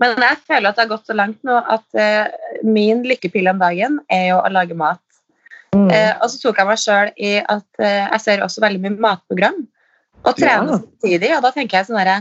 Men 0.00 0.20
jeg 0.20 0.40
føler 0.48 0.68
at 0.68 0.76
det 0.76 0.84
har 0.84 0.92
gått 0.92 1.08
så 1.08 1.16
langt 1.16 1.40
nå 1.48 1.56
at 1.64 1.96
uh, 1.96 2.60
min 2.64 3.00
lykkepille 3.08 3.52
om 3.52 3.60
dagen 3.60 4.00
er 4.12 4.30
jo 4.34 4.40
å 4.40 4.52
lage 4.52 4.76
mat. 4.76 5.00
Mm. 5.72 5.88
Uh, 5.88 6.12
og 6.20 6.28
så 6.28 6.40
tok 6.44 6.60
jeg 6.60 6.68
meg 6.68 6.80
sjøl 6.84 7.12
i 7.16 7.36
at 7.40 7.68
uh, 7.80 8.04
jeg 8.10 8.24
ser 8.24 8.44
også 8.44 8.64
veldig 8.64 8.84
mye 8.84 9.00
matprogram. 9.08 9.62
Og 10.26 10.36
trener 10.36 10.74
Ja. 10.74 10.80
samtidig. 10.82 11.32
Og 11.38 11.44
da 11.46 11.52
tenker 11.56 11.78
jeg 11.78 11.88
sånn 11.88 12.00
herre 12.00 12.20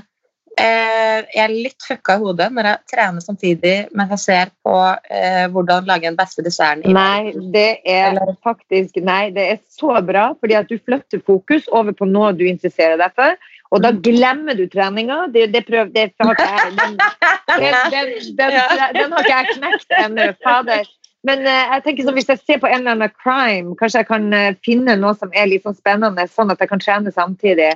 Jeg 0.57 1.43
er 1.43 1.51
litt 1.53 1.85
fucka 1.85 2.15
i 2.17 2.21
hodet 2.23 2.49
når 2.55 2.67
jeg 2.69 2.93
trener 2.93 3.23
samtidig 3.23 3.75
mens 3.95 4.11
jeg 4.15 4.23
ser 4.23 4.51
på 4.65 4.73
eh, 5.11 5.45
hvordan 5.53 5.87
lage 5.87 6.07
den 6.07 6.17
beste 6.19 6.43
desserten. 6.45 6.93
Nei, 6.95 7.31
det 7.53 7.81
er 7.85 8.09
Eller- 8.11 8.35
faktisk 8.43 8.99
Nei, 9.03 9.29
det 9.35 9.45
er 9.53 9.59
så 9.69 9.99
bra, 10.05 10.33
fordi 10.39 10.57
at 10.59 10.69
du 10.71 10.77
flytter 10.79 11.21
fokus 11.25 11.67
over 11.71 11.95
på 11.95 12.07
noe 12.09 12.33
du 12.33 12.45
interesserer 12.49 12.97
deg 12.99 13.15
for. 13.15 13.35
Og 13.71 13.83
da 13.83 13.91
glemmer 13.93 14.57
du 14.57 14.65
treninga. 14.67 15.27
Det, 15.33 15.51
det, 15.53 15.65
prøv, 15.67 15.91
det 15.93 16.09
har 16.19 16.33
ikke 16.33 16.47
jeg 16.49 16.71
den, 16.79 16.95
den, 16.97 17.75
den, 17.93 18.15
den, 18.39 18.95
den 18.97 19.13
har 19.13 19.27
ikke 19.27 19.35
jeg 19.35 19.59
knekt 19.59 19.99
ennå. 19.99 20.31
Fader. 20.43 20.89
Men 21.27 21.43
eh, 21.43 21.73
jeg 21.75 21.83
tenker 21.85 22.07
sånn, 22.07 22.15
hvis 22.15 22.29
jeg 22.31 22.41
ser 22.45 22.59
på 22.61 22.69
en 22.69 22.79
eller 22.79 22.95
annen 22.95 23.15
crime, 23.19 23.75
kanskje 23.79 24.03
jeg 24.03 24.09
kan 24.09 24.27
eh, 24.35 24.53
finne 24.65 24.95
noe 24.99 25.17
som 25.19 25.33
er 25.35 25.49
litt 25.51 25.65
sånn 25.67 25.77
spennende, 25.77 26.25
sånn 26.31 26.53
at 26.53 26.63
jeg 26.63 26.71
kan 26.71 26.83
trene 26.83 27.11
samtidig. 27.13 27.73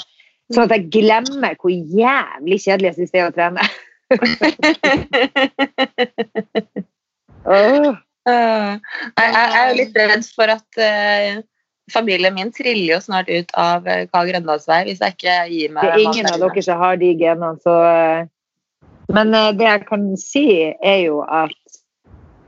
Sånn 0.52 0.68
at 0.68 0.74
jeg 0.76 0.90
glemmer 0.92 1.56
hvor 1.62 1.72
jævlig 1.72 2.58
kjedelig 2.66 2.90
jeg 2.90 2.98
syns 2.98 3.14
det 3.14 3.20
er 3.22 3.30
å 3.30 3.36
trene. 3.36 3.64
oh. 7.48 7.96
Eh, 8.24 8.74
jeg, 9.20 9.30
jeg 9.36 9.48
er 9.52 9.66
jo 9.68 9.74
litt 9.80 9.98
redd 10.00 10.26
for 10.32 10.48
at 10.54 10.70
uh, 10.80 11.44
familien 11.92 12.36
min 12.36 12.52
triller 12.56 12.94
jo 12.94 13.00
snart 13.04 13.28
ut 13.28 13.50
av 13.60 13.84
Karl 14.14 14.30
Grøndals 14.32 14.68
vei 14.70 14.86
hvis 14.88 15.02
jeg 15.04 15.12
ikke 15.18 15.36
gir 15.52 15.70
meg 15.76 15.84
Det 15.84 15.92
er 15.92 16.04
ingen 16.06 16.30
av 16.32 16.40
dere 16.40 16.62
som 16.64 16.80
har 16.80 16.96
de 17.02 17.10
genene, 17.20 17.60
så 17.66 17.74
uh, 17.84 18.24
Men 19.12 19.28
eh, 19.36 19.52
det 19.60 19.68
jeg 19.68 19.82
kan 19.90 20.04
si, 20.20 20.48
er 20.80 21.00
jo 21.04 21.18
at 21.28 21.60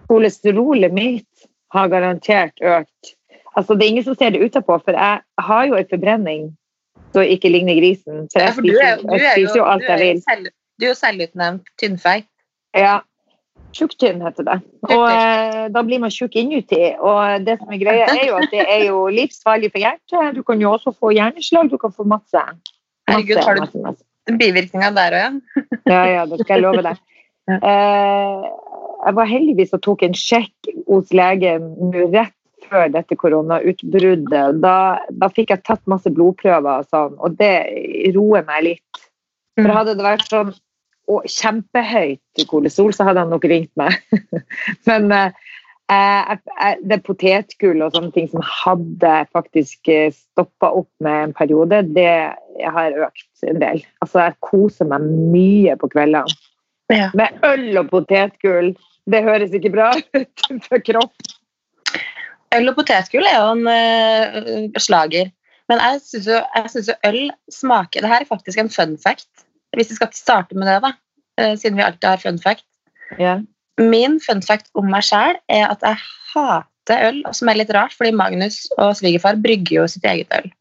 kolesterolet 0.07 0.93
mitt 0.95 1.27
har 1.73 1.89
garantert 1.91 2.55
økt. 2.63 3.03
Altså, 3.57 3.75
det 3.75 3.83
er 3.83 3.91
ingen 3.91 4.05
som 4.05 4.15
ser 4.15 4.29
det 4.31 4.45
utapå, 4.45 4.79
for 4.85 4.93
jeg 4.95 5.19
har 5.47 5.63
jo 5.67 5.75
en 5.75 5.91
forbrenning 5.91 6.43
som 7.13 7.23
ikke 7.35 7.51
ligner 7.51 7.77
grisen. 7.79 8.29
Så 8.31 8.39
Ja, 8.41 8.51
for 8.51 8.61
spiser, 8.65 8.85
er, 8.85 9.03
jeg 9.17 9.33
spiser, 9.33 9.57
jo, 9.57 9.63
jo 9.63 9.67
alt 9.71 9.83
jeg 9.89 9.99
vil. 10.01 10.21
selv, 10.29 10.47
du 10.79 10.85
er 10.85 10.89
jo 10.89 10.97
selvutnevnt 10.99 11.69
tynnfeit. 11.81 12.27
Ja. 12.75 12.95
Tjukktynn 13.75 14.21
heter 14.23 14.45
det. 14.47 14.55
Og 14.87 15.03
eh, 15.09 15.65
da 15.75 15.81
blir 15.83 15.99
man 15.99 16.11
tjukk 16.13 16.35
inuti. 16.39 16.79
Og 16.95 17.43
det 17.43 17.57
som 17.59 17.71
er 17.75 17.81
greia, 17.81 18.05
er 18.07 18.29
jo 18.29 18.37
at 18.39 18.51
det 18.53 18.63
er 18.63 18.85
jo 18.87 19.01
livsfarlig 19.11 19.71
for 19.73 19.83
hjertet. 19.83 20.35
Du 20.37 20.43
kan 20.47 20.61
jo 20.63 20.71
også 20.71 20.93
få 20.95 21.11
hjerneslag, 21.15 21.67
du 21.71 21.77
kan 21.81 21.91
få 21.91 22.07
masse. 22.07 22.43
Herregud, 23.09 23.41
har 23.43 23.59
du 23.59 23.65
masse, 23.65 23.81
masse. 23.83 24.05
bivirkninger 24.39 24.95
der 24.95 25.17
òg, 25.19 25.25
ja? 25.25 25.65
Ja, 25.93 26.05
ja, 26.13 26.23
det 26.25 26.39
skal 26.41 26.55
jeg 26.55 26.63
love 26.63 26.85
deg. 26.87 27.03
Eh, 27.51 28.47
jeg 29.05 29.17
var 29.19 29.29
heldigvis 29.29 29.75
og 29.77 29.83
tok 29.85 30.07
en 30.07 30.15
sjekk 30.17 30.71
hos 30.87 31.11
legen 31.13 31.67
rett 32.15 32.33
før 32.69 32.91
dette 32.93 33.17
koronautbruddet. 33.19 34.59
Da, 34.63 34.75
da 35.09 35.31
fikk 35.33 35.53
jeg 35.53 35.65
tatt 35.67 35.83
masse 35.91 36.11
blodprøver 36.13 36.83
og 36.83 36.91
sånn, 36.91 37.17
og 37.19 37.37
det 37.39 37.55
roer 38.15 38.45
meg 38.47 38.69
litt. 38.69 39.03
For 39.55 39.71
hadde 39.71 39.95
det 39.95 40.05
vært 40.05 40.29
sånn 40.29 40.53
og 41.11 41.27
kjempehøyt 41.29 42.47
kolesterol, 42.49 42.93
så 42.95 43.05
hadde 43.07 43.21
han 43.23 43.33
nok 43.33 43.45
ringt 43.49 43.71
meg. 43.77 43.93
Men 44.89 45.11
eh, 45.13 46.31
det 46.81 47.03
potetgull 47.05 47.83
og 47.85 47.93
sånne 47.93 48.09
ting 48.15 48.31
som 48.31 48.41
hadde 48.45 49.13
faktisk 49.35 49.91
stoppa 50.15 50.71
opp 50.81 50.89
med 51.05 51.27
en 51.27 51.37
periode, 51.37 51.83
det 51.93 52.33
har 52.65 52.99
økt 53.05 53.45
en 53.45 53.61
del. 53.61 53.85
Altså, 54.01 54.25
jeg 54.25 54.39
koser 54.49 54.89
meg 54.89 55.05
mye 55.05 55.77
på 55.79 55.91
kveldene. 55.93 56.41
Ja. 56.93 57.09
Med 57.17 57.37
øl 57.45 57.79
og 57.81 57.89
potetgull. 57.93 58.75
Det 59.09 59.21
høres 59.25 59.53
ikke 59.53 59.73
bra 59.73 59.91
ut 59.93 60.45
for 60.67 60.81
kropp. 60.85 61.33
Øl 62.55 62.71
og 62.71 62.77
potetgull 62.77 63.27
er 63.29 63.39
jo 63.39 63.53
en 63.55 63.67
uh, 63.67 64.79
slager. 64.81 65.31
Men 65.71 65.81
jeg 65.81 66.01
syns 66.05 66.29
jo, 66.29 66.39
jo 66.91 66.95
øl 67.09 67.19
smaker 67.51 68.03
Det 68.03 68.11
her 68.11 68.21
er 68.21 68.29
faktisk 68.29 68.59
en 68.61 68.69
fun 68.69 68.97
fact, 69.01 69.29
hvis 69.75 69.89
vi 69.89 69.97
skal 69.97 70.13
starte 70.13 70.57
med 70.57 70.69
det, 70.69 70.77
da. 70.83 70.93
Uh, 71.41 71.53
siden 71.59 71.77
vi 71.77 71.85
alltid 71.85 72.09
har 72.09 72.21
fun 72.23 72.39
fact. 72.39 72.65
Yeah. 73.19 73.41
Min 73.81 74.19
fun 74.23 74.43
fact 74.45 74.69
om 74.73 74.87
meg 74.91 75.03
sjæl 75.03 75.35
er 75.51 75.67
at 75.67 75.81
jeg 75.83 75.99
hater 76.33 77.07
øl, 77.09 77.23
som 77.33 77.49
er 77.49 77.59
litt 77.59 77.73
rart, 77.75 77.95
fordi 77.97 78.13
Magnus 78.15 78.65
og 78.77 78.95
svigerfar 78.99 79.39
brygger 79.41 79.81
jo 79.81 79.87
sitt 79.91 80.05
eget 80.07 80.31
øl. 80.37 80.51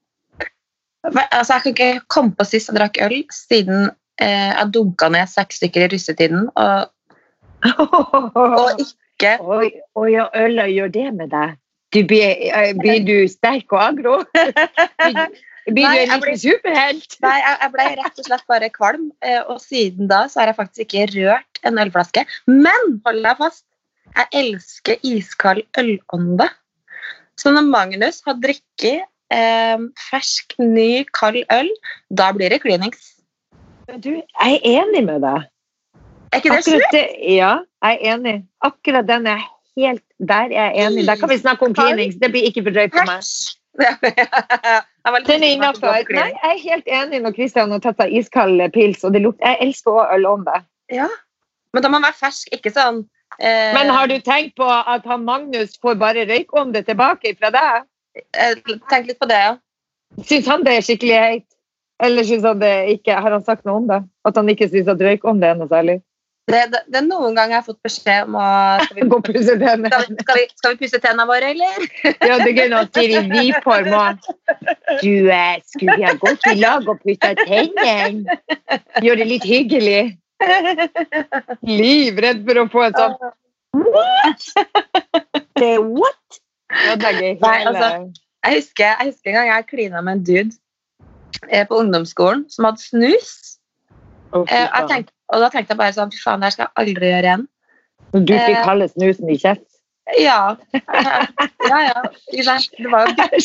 Altså, 1.04 1.52
jeg 1.52 1.62
kan 1.62 1.74
ikke 1.74 2.06
komme 2.08 2.34
på 2.34 2.46
sist 2.48 2.70
jeg 2.70 2.78
drakk 2.78 2.98
øl 3.04 3.18
siden 3.32 3.90
eh, 4.20 4.50
jeg 4.50 4.70
dunka 4.74 5.10
ned 5.12 5.28
seks 5.28 5.60
stykker 5.60 5.84
i 5.84 5.88
russetiden. 5.92 6.48
Og, 6.54 6.88
og 8.40 8.80
ikke 8.80 9.36
Oi, 9.40 9.68
oi, 9.94 10.10
øla 10.34 10.66
gjør 10.68 10.88
det 10.96 11.10
med 11.14 11.30
deg. 11.32 11.54
Du 11.94 12.00
blir, 12.10 12.32
eh, 12.50 12.72
blir 12.74 13.04
du 13.06 13.16
sterk 13.30 13.70
og 13.72 13.82
agro? 13.84 14.16
Blir 15.64 15.80
du 15.80 15.88
Nei, 15.88 16.00
en 16.02 16.10
jeg 16.10 16.20
blir- 16.20 16.34
liten 16.34 16.40
superhelt? 16.42 17.14
Nei, 17.24 17.36
jeg, 17.40 17.54
jeg 17.62 17.70
ble 17.72 17.84
rett 18.02 18.18
og 18.20 18.26
slett 18.26 18.42
bare 18.50 18.68
kvalm, 18.74 19.04
eh, 19.24 19.38
og 19.48 19.62
siden 19.64 20.10
da 20.10 20.18
så 20.28 20.42
har 20.42 20.50
jeg 20.50 20.58
faktisk 20.58 20.82
ikke 20.84 21.06
rørt 21.14 21.60
en 21.64 21.80
ølflaske. 21.80 22.24
Men 22.50 22.98
hold 23.06 23.22
deg 23.24 23.38
fast, 23.40 23.64
jeg 24.12 24.28
elsker 24.42 25.00
iskald 25.08 25.62
ølånde. 25.80 26.50
Så 27.40 27.54
når 27.56 27.64
Magnus 27.70 28.20
har 28.28 28.36
drikket 28.42 29.06
eh, 29.32 29.86
fersk, 30.10 30.52
ny, 30.60 31.06
kald 31.16 31.40
øl, 31.56 31.72
da 32.12 32.28
blir 32.36 32.52
det 32.52 32.60
klinings. 32.66 33.14
Du, 34.04 34.10
jeg 34.20 34.60
er 34.60 34.68
enig 34.82 35.06
med 35.08 35.24
deg. 35.24 35.48
Er 36.34 36.42
ikke 36.42 36.58
det 36.58 36.64
slutt? 36.68 36.94
ja, 37.24 37.54
jeg 37.88 37.98
er 38.02 38.14
enig. 38.18 38.36
Akkurat 38.68 39.08
den 39.08 39.32
er 39.32 39.40
helt 39.76 40.02
der 40.18 40.50
er 40.52 40.70
jeg 40.70 40.86
enig. 40.86 41.06
Der 41.06 41.16
kan 41.20 41.30
vi 41.30 41.38
snakke 41.38 41.66
om 41.66 41.74
cleanings. 41.74 42.16
Det 42.22 42.30
blir 42.32 42.46
ikke 42.48 42.62
for 42.66 42.76
drøyt 42.76 42.94
for 42.94 43.08
meg. 43.08 43.22
Den 43.74 44.14
er 45.04 45.16
om 45.18 45.24
det 45.26 45.50
innafor. 45.50 45.96
Nei, 46.14 46.28
jeg 46.30 46.50
er 46.50 46.60
helt 46.62 46.86
enig 47.00 47.22
når 47.24 47.34
Christian 47.36 47.74
har 47.74 47.82
tatt 47.82 47.98
seg 48.00 48.12
iskald 48.20 48.62
pils, 48.76 49.02
og 49.04 49.12
det 49.16 49.24
lukter 49.24 49.50
Jeg 49.50 49.58
elsker 49.68 49.90
også 49.90 50.14
ølånde. 50.18 50.60
Ja. 50.92 51.08
Men 51.74 51.82
da 51.82 51.90
må 51.90 51.98
man 51.98 52.06
være 52.06 52.20
fersk, 52.20 52.52
ikke 52.54 52.70
sånn 52.70 53.02
eh, 53.40 53.72
Men 53.74 53.90
har 53.90 54.06
du 54.06 54.14
tenkt 54.22 54.54
på 54.60 54.68
at 54.68 55.06
han 55.10 55.26
Magnus 55.26 55.74
får 55.82 55.98
bare 55.98 56.26
røykånde 56.30 56.84
tilbake 56.86 57.34
fra 57.40 57.50
deg? 57.54 57.88
eh, 58.38 58.54
Tenk 58.90 59.10
litt 59.10 59.18
på 59.18 59.26
det, 59.30 59.40
ja. 59.48 59.56
Syns 60.22 60.46
han 60.46 60.62
det 60.62 60.76
er 60.78 60.86
skikkelig 60.86 61.18
heit? 61.18 61.48
Eller 62.02 62.26
synes 62.26 62.46
han 62.46 62.60
det 62.62 62.74
ikke, 62.94 63.16
har 63.18 63.34
han 63.34 63.44
sagt 63.46 63.66
noe 63.66 63.82
om 63.82 63.88
det? 63.90 64.00
At 64.26 64.38
han 64.38 64.48
ikke 64.50 64.70
syns 64.70 64.90
at 64.90 65.02
røykånde 65.02 65.50
er 65.50 65.58
noe 65.58 65.70
særlig? 65.70 65.98
Det, 66.44 66.58
det, 66.72 66.80
det 66.92 66.98
er 67.00 67.04
noen 67.06 67.32
ganger 67.32 67.54
jeg 67.54 67.60
har 67.62 67.64
fått 67.64 67.86
beskjed 67.86 68.26
om 68.28 68.34
å 68.36 68.46
Skal 68.84 68.98
vi, 68.98 69.04
Gå 69.08 69.16
og 69.16 69.24
pusse 69.24 69.54
tennene. 69.60 69.88
skal 69.88 70.02
vi, 70.04 70.16
skal 70.26 70.36
vi, 70.36 70.42
skal 70.60 70.74
vi 70.74 70.80
pusse 70.82 70.98
tennene 71.00 71.24
våre, 71.30 71.52
eller? 71.54 71.86
Ja, 72.28 72.36
det 72.42 72.50
er 72.60 72.68
noe 72.72 72.84
til 72.92 73.14
vi 73.30 73.44
får 73.64 73.88
og 73.88 74.26
Du, 75.00 75.30
eh, 75.32 75.54
skulle 75.72 75.96
vi 75.96 76.04
ha 76.04 76.12
gått 76.20 76.44
i 76.52 76.58
lag 76.60 76.84
og 76.90 77.00
pussa 77.00 77.32
tennene? 77.40 78.36
Gjør 79.04 79.22
det 79.22 79.28
litt 79.30 79.46
hyggelig. 79.48 80.02
Livredd 81.64 82.44
for 82.44 82.60
å 82.60 82.66
få 82.74 82.84
en 82.90 82.98
sånn 82.98 83.16
What?! 83.74 84.44
Det 85.56 85.70
er 85.78 85.80
what? 85.80 86.38
Ødelegger 86.92 87.40
Nei, 87.40 87.56
altså, 87.70 87.88
Jeg 88.44 88.60
husker, 88.60 88.84
jeg 88.84 89.10
husker 89.10 89.32
en 89.32 89.36
gang 89.40 89.50
jeg 89.50 89.66
klina 89.70 90.04
med 90.04 90.18
en 90.18 90.24
dude 90.28 90.54
eh, 91.48 91.64
på 91.66 91.80
ungdomsskolen 91.80 92.44
som 92.52 92.68
hadde 92.68 92.84
snus. 92.84 93.32
Oh, 94.34 94.44
jeg 94.50 94.88
tenkte, 94.90 95.14
og 95.32 95.42
da 95.42 95.50
tenkte 95.52 95.74
jeg 95.74 95.80
bare 95.80 95.96
sånn 95.96 96.12
Fy 96.12 96.20
faen, 96.22 96.42
det 96.42 96.50
her 96.50 96.56
skal 96.56 96.66
jeg 96.66 96.82
aldri 96.82 97.12
gjøre 97.12 97.30
igjen. 97.30 97.46
Du 98.14 98.32
fikk 98.34 98.58
eh, 98.58 98.66
halve 98.68 98.88
snusen 98.92 99.32
i 99.32 99.38
kjeft. 99.40 99.66
Ja. 100.20 100.38
ja, 101.70 101.78
ja. 101.88 102.00
Det 102.30 102.90
var 102.92 103.06
jo, 103.08 103.14
bytting, 103.16 103.44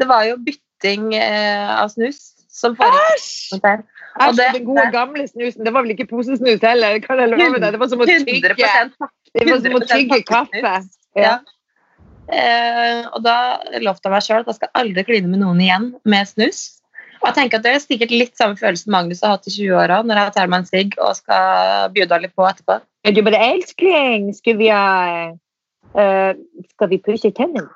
det 0.00 0.08
var 0.08 0.26
jo 0.26 0.36
bytting 0.46 1.10
eh, 1.18 1.72
av 1.76 1.92
snus 1.92 2.22
som 2.52 2.76
foregikk. 2.78 3.16
Æsj! 3.16 4.36
Den 4.36 4.64
gode 4.66 4.88
gamle 4.92 5.24
snusen. 5.28 5.64
Det 5.64 5.72
var 5.72 5.86
vel 5.86 5.94
ikke 5.94 6.08
posesnus 6.10 6.60
heller? 6.64 6.98
Kan 7.04 7.20
jeg 7.22 7.32
love 7.32 7.60
deg? 7.60 7.70
Det 7.72 7.80
var 7.80 7.90
som 7.92 8.02
å 8.04 8.08
tygge, 8.08 8.52
det 8.52 9.46
var 9.48 9.62
som 9.64 9.78
å 9.78 9.84
tygge 9.88 10.20
kaffe. 10.28 10.62
Ja. 10.62 10.80
Ja. 11.16 11.38
Eh, 12.32 13.02
og 13.12 13.24
da 13.24 13.36
lovte 13.82 14.08
jeg 14.08 14.14
meg 14.14 14.24
sjøl 14.24 14.44
at 14.44 14.50
jeg 14.52 14.60
skal 14.60 14.70
aldri 14.78 15.04
kline 15.08 15.30
med 15.32 15.42
noen 15.42 15.60
igjen 15.64 15.90
med 16.08 16.28
snus. 16.28 16.81
Og 17.22 17.28
jeg 17.30 17.36
tenker 17.36 17.60
at 17.60 17.66
Det 17.66 17.72
er 17.72 17.82
sikkert 17.82 18.14
litt 18.14 18.38
samme 18.38 18.58
følelse 18.58 18.90
Magnus 18.90 19.22
har 19.22 19.36
hatt 19.36 19.46
i 19.46 19.54
20-åra 19.54 20.00
når 20.06 20.18
jeg 20.18 20.34
tar 20.36 20.50
meg 20.50 20.64
en 20.64 20.70
sigg 20.70 20.96
og 20.98 21.14
skal 21.18 21.92
bjuda 21.94 22.18
litt 22.22 22.34
på 22.34 22.46
etterpå. 22.48 22.80
Er 23.06 23.14
du 23.14 23.22
bare 23.22 23.38
'Elskling, 23.38 24.32
Skal 24.34 24.58
vi 24.58 24.68
eh, 24.70 26.34
Skal 26.74 26.90
vi 26.90 26.98
pusse 26.98 27.30
tennene?' 27.30 27.70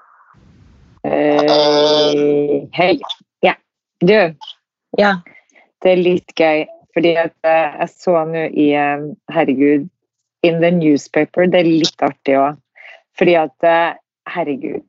Uh, 1.07 2.67
Hei. 2.75 2.99
Ja. 3.41 3.55
Du, 4.01 4.35
Ja. 4.99 5.13
det 5.83 5.93
er 5.93 5.97
litt 6.03 6.33
gøy, 6.35 6.67
fordi 6.95 7.13
eh, 7.15 7.31
jeg 7.45 7.89
så 7.93 8.25
nå 8.27 8.49
i 8.51 8.73
eh, 8.75 9.05
Herregud, 9.31 9.87
in 10.43 10.61
the 10.61 10.71
newspaper. 10.71 11.47
Det 11.47 11.61
er 11.61 11.71
litt 11.71 12.03
artig 12.03 12.35
òg. 12.35 12.59
Fordi 13.15 13.37
at 13.39 13.69
Herregud. 14.27 14.83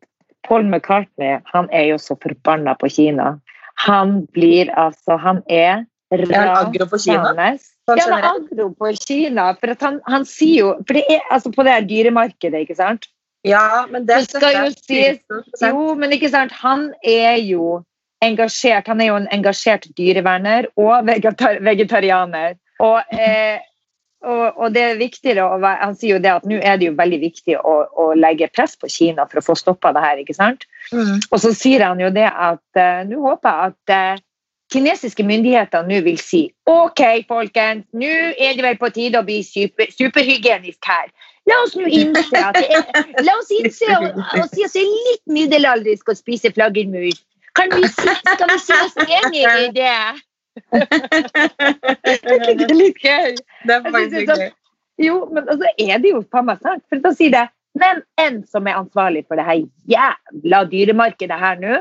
Paul 0.48 0.66
McCartney 0.66 1.38
han 1.54 1.70
er 1.72 1.92
jo 1.92 1.98
så 2.02 2.18
forbanna 2.18 2.74
på 2.80 2.90
Kina. 2.90 3.36
Han 3.86 4.26
blir 4.34 4.72
altså 4.74 5.18
Han 5.22 5.44
er 5.50 5.86
rasende. 6.12 7.58
Sånn 7.88 8.00
Ja, 8.00 8.08
han 8.08 8.18
er 8.18 8.26
agro 8.32 8.72
på 8.76 8.94
Kina. 8.96 9.52
For 9.60 9.76
han, 9.84 10.00
han 10.08 10.26
sier 10.28 10.58
jo 10.60 10.72
For 10.88 10.98
det 10.98 11.06
er 11.12 11.28
altså 11.32 11.52
på 11.54 11.66
det 11.68 11.76
her 11.76 11.88
dyremarkedet, 11.88 12.66
ikke 12.66 12.80
sant? 12.80 13.08
Ja, 13.48 13.86
men 13.92 14.08
det 14.08 14.24
Det 14.24 14.42
skal 14.42 14.58
jo 14.66 14.72
sies 14.76 15.20
Jo, 15.62 15.94
men 15.96 16.16
ikke 16.16 16.32
sant, 16.34 16.52
han 16.52 16.92
er 17.04 17.38
jo 17.44 17.82
engasjert. 18.24 18.88
Han 18.88 19.02
er 19.02 19.12
jo 19.12 19.20
en 19.22 19.30
engasjert 19.32 19.86
dyreverner 19.98 20.68
og 20.76 21.06
vegetar 21.08 21.62
vegetarianer. 21.64 22.58
Og, 22.80 23.02
eh, 23.14 23.60
og, 24.26 24.46
og 24.58 24.74
det 24.74 24.82
er 24.82 25.00
viktigere 25.00 25.46
å 25.46 25.60
være, 25.62 25.78
Han 25.84 25.98
sier 25.98 26.16
jo 26.16 26.22
det 26.24 26.32
at 26.32 26.46
nå 26.50 26.58
er 26.58 26.80
det 26.80 26.90
jo 26.90 26.96
veldig 26.98 27.20
viktig 27.22 27.58
å, 27.60 27.76
å 27.94 28.08
legge 28.18 28.50
press 28.50 28.74
på 28.80 28.90
Kina 28.90 29.28
for 29.30 29.42
å 29.42 29.46
få 29.46 29.58
stoppa 29.60 29.94
det 29.94 30.04
her. 30.04 30.22
ikke 30.24 30.38
sant? 30.38 30.66
Mm. 30.92 31.20
Og 31.30 31.42
så 31.44 31.54
sier 31.54 31.86
han 31.86 32.02
jo 32.02 32.10
det 32.14 32.26
at 32.28 32.82
uh, 32.82 33.04
nå 33.08 33.22
håper 33.22 33.54
jeg 33.54 33.76
at 33.76 33.94
uh, 33.94 34.24
kinesiske 34.74 35.24
myndigheter 35.24 35.86
nå 35.88 36.02
vil 36.04 36.18
si 36.20 36.48
OK, 36.68 37.04
folkens, 37.30 37.86
nå 37.96 38.10
er 38.36 38.58
det 38.58 38.66
vel 38.66 38.80
på 38.82 38.90
tide 38.96 39.22
å 39.22 39.28
bli 39.28 39.40
super, 39.46 39.92
superhygienisk 39.94 40.90
her. 40.90 41.12
La 41.48 41.62
oss 41.64 41.78
nå 41.80 41.88
innse 41.88 42.42
at 42.42 42.58
det 42.58 42.68
er, 42.76 43.14
la 43.24 43.38
oss 43.40 43.54
innse 43.56 43.88
og, 44.02 44.18
og 44.18 44.50
si 44.52 44.66
at 44.66 44.74
det 44.74 44.84
er 44.84 44.96
litt 45.12 45.24
middelaldersk 45.38 46.12
å 46.12 46.18
spise 46.18 46.52
flaggermus. 46.58 47.22
Kan 47.58 47.72
vi 47.74 47.88
si, 47.90 48.18
skal 48.34 48.50
vi 48.52 48.58
si 48.66 48.76
oss 48.82 48.98
enige 49.06 49.54
i 49.64 49.70
det? 49.78 50.02
Er 50.74 52.56
det 52.58 52.72
litt 52.76 52.98
gøy? 53.04 53.36
Det 53.68 53.76
er 53.76 53.86
faktisk 53.92 54.34
er. 54.36 54.50
Jo, 54.98 55.20
men 55.30 55.46
altså 55.46 55.70
er 55.78 56.02
det 56.02 56.10
jo 56.10 56.24
faen 56.34 56.48
meg 56.50 56.62
sant. 56.66 56.84
For 56.90 57.02
da 57.04 57.12
sier 57.14 57.34
det 57.36 57.46
men 57.78 58.02
en 58.22 58.42
som 58.50 58.68
er 58.68 58.80
ansvarlig 58.80 59.24
for 59.28 59.40
det 59.40 59.46
her 59.48 59.64
jævla 59.92 60.64
dyremarkedet 60.72 61.40
her 61.40 61.60
nå. 61.62 61.80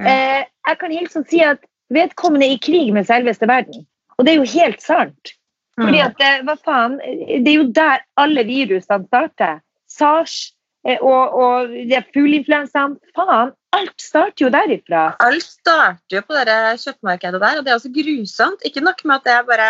Mm. 0.00 0.08
Eh, 0.08 0.42
jeg 0.68 0.78
kan 0.80 0.94
hilse 0.94 1.22
og 1.22 1.30
si 1.30 1.42
at 1.44 1.62
vedkommende 1.92 2.46
er 2.48 2.56
i 2.56 2.62
krig 2.62 2.92
med 2.94 3.08
selveste 3.08 3.48
verden. 3.50 3.86
Og 4.18 4.26
det 4.26 4.34
er 4.34 4.42
jo 4.42 4.50
helt 4.54 4.82
sant. 4.82 5.34
Fordi 5.80 5.98
Mm. 5.98 6.06
at, 6.06 6.20
eh, 6.20 6.42
hva 6.44 6.56
faen, 6.64 6.98
Det 7.44 7.48
er 7.48 7.56
jo 7.56 7.72
der 7.72 7.98
alle 8.16 8.44
virusene 8.44 9.06
starter. 9.06 9.60
SARS 9.88 10.54
eh, 10.86 10.98
og, 11.00 11.34
og 11.34 11.70
er 11.72 12.04
fugleinfluensaen. 12.14 12.98
Faen, 13.16 13.52
alt 13.72 14.00
starter 14.02 14.44
jo 14.46 14.50
derifra. 14.52 15.02
Alt 15.24 15.42
starter 15.46 16.18
jo 16.18 16.22
på 16.28 16.36
det 16.48 16.58
kjøttmarkedet 16.82 17.40
der, 17.40 17.58
og 17.58 17.64
det 17.64 17.72
er 17.72 17.78
også 17.78 17.92
grusomt. 17.94 18.62
Ikke 18.68 18.82
nok 18.84 19.04
med 19.08 19.14
at 19.20 19.24
det 19.28 19.32
er 19.32 19.42
bare 19.48 19.68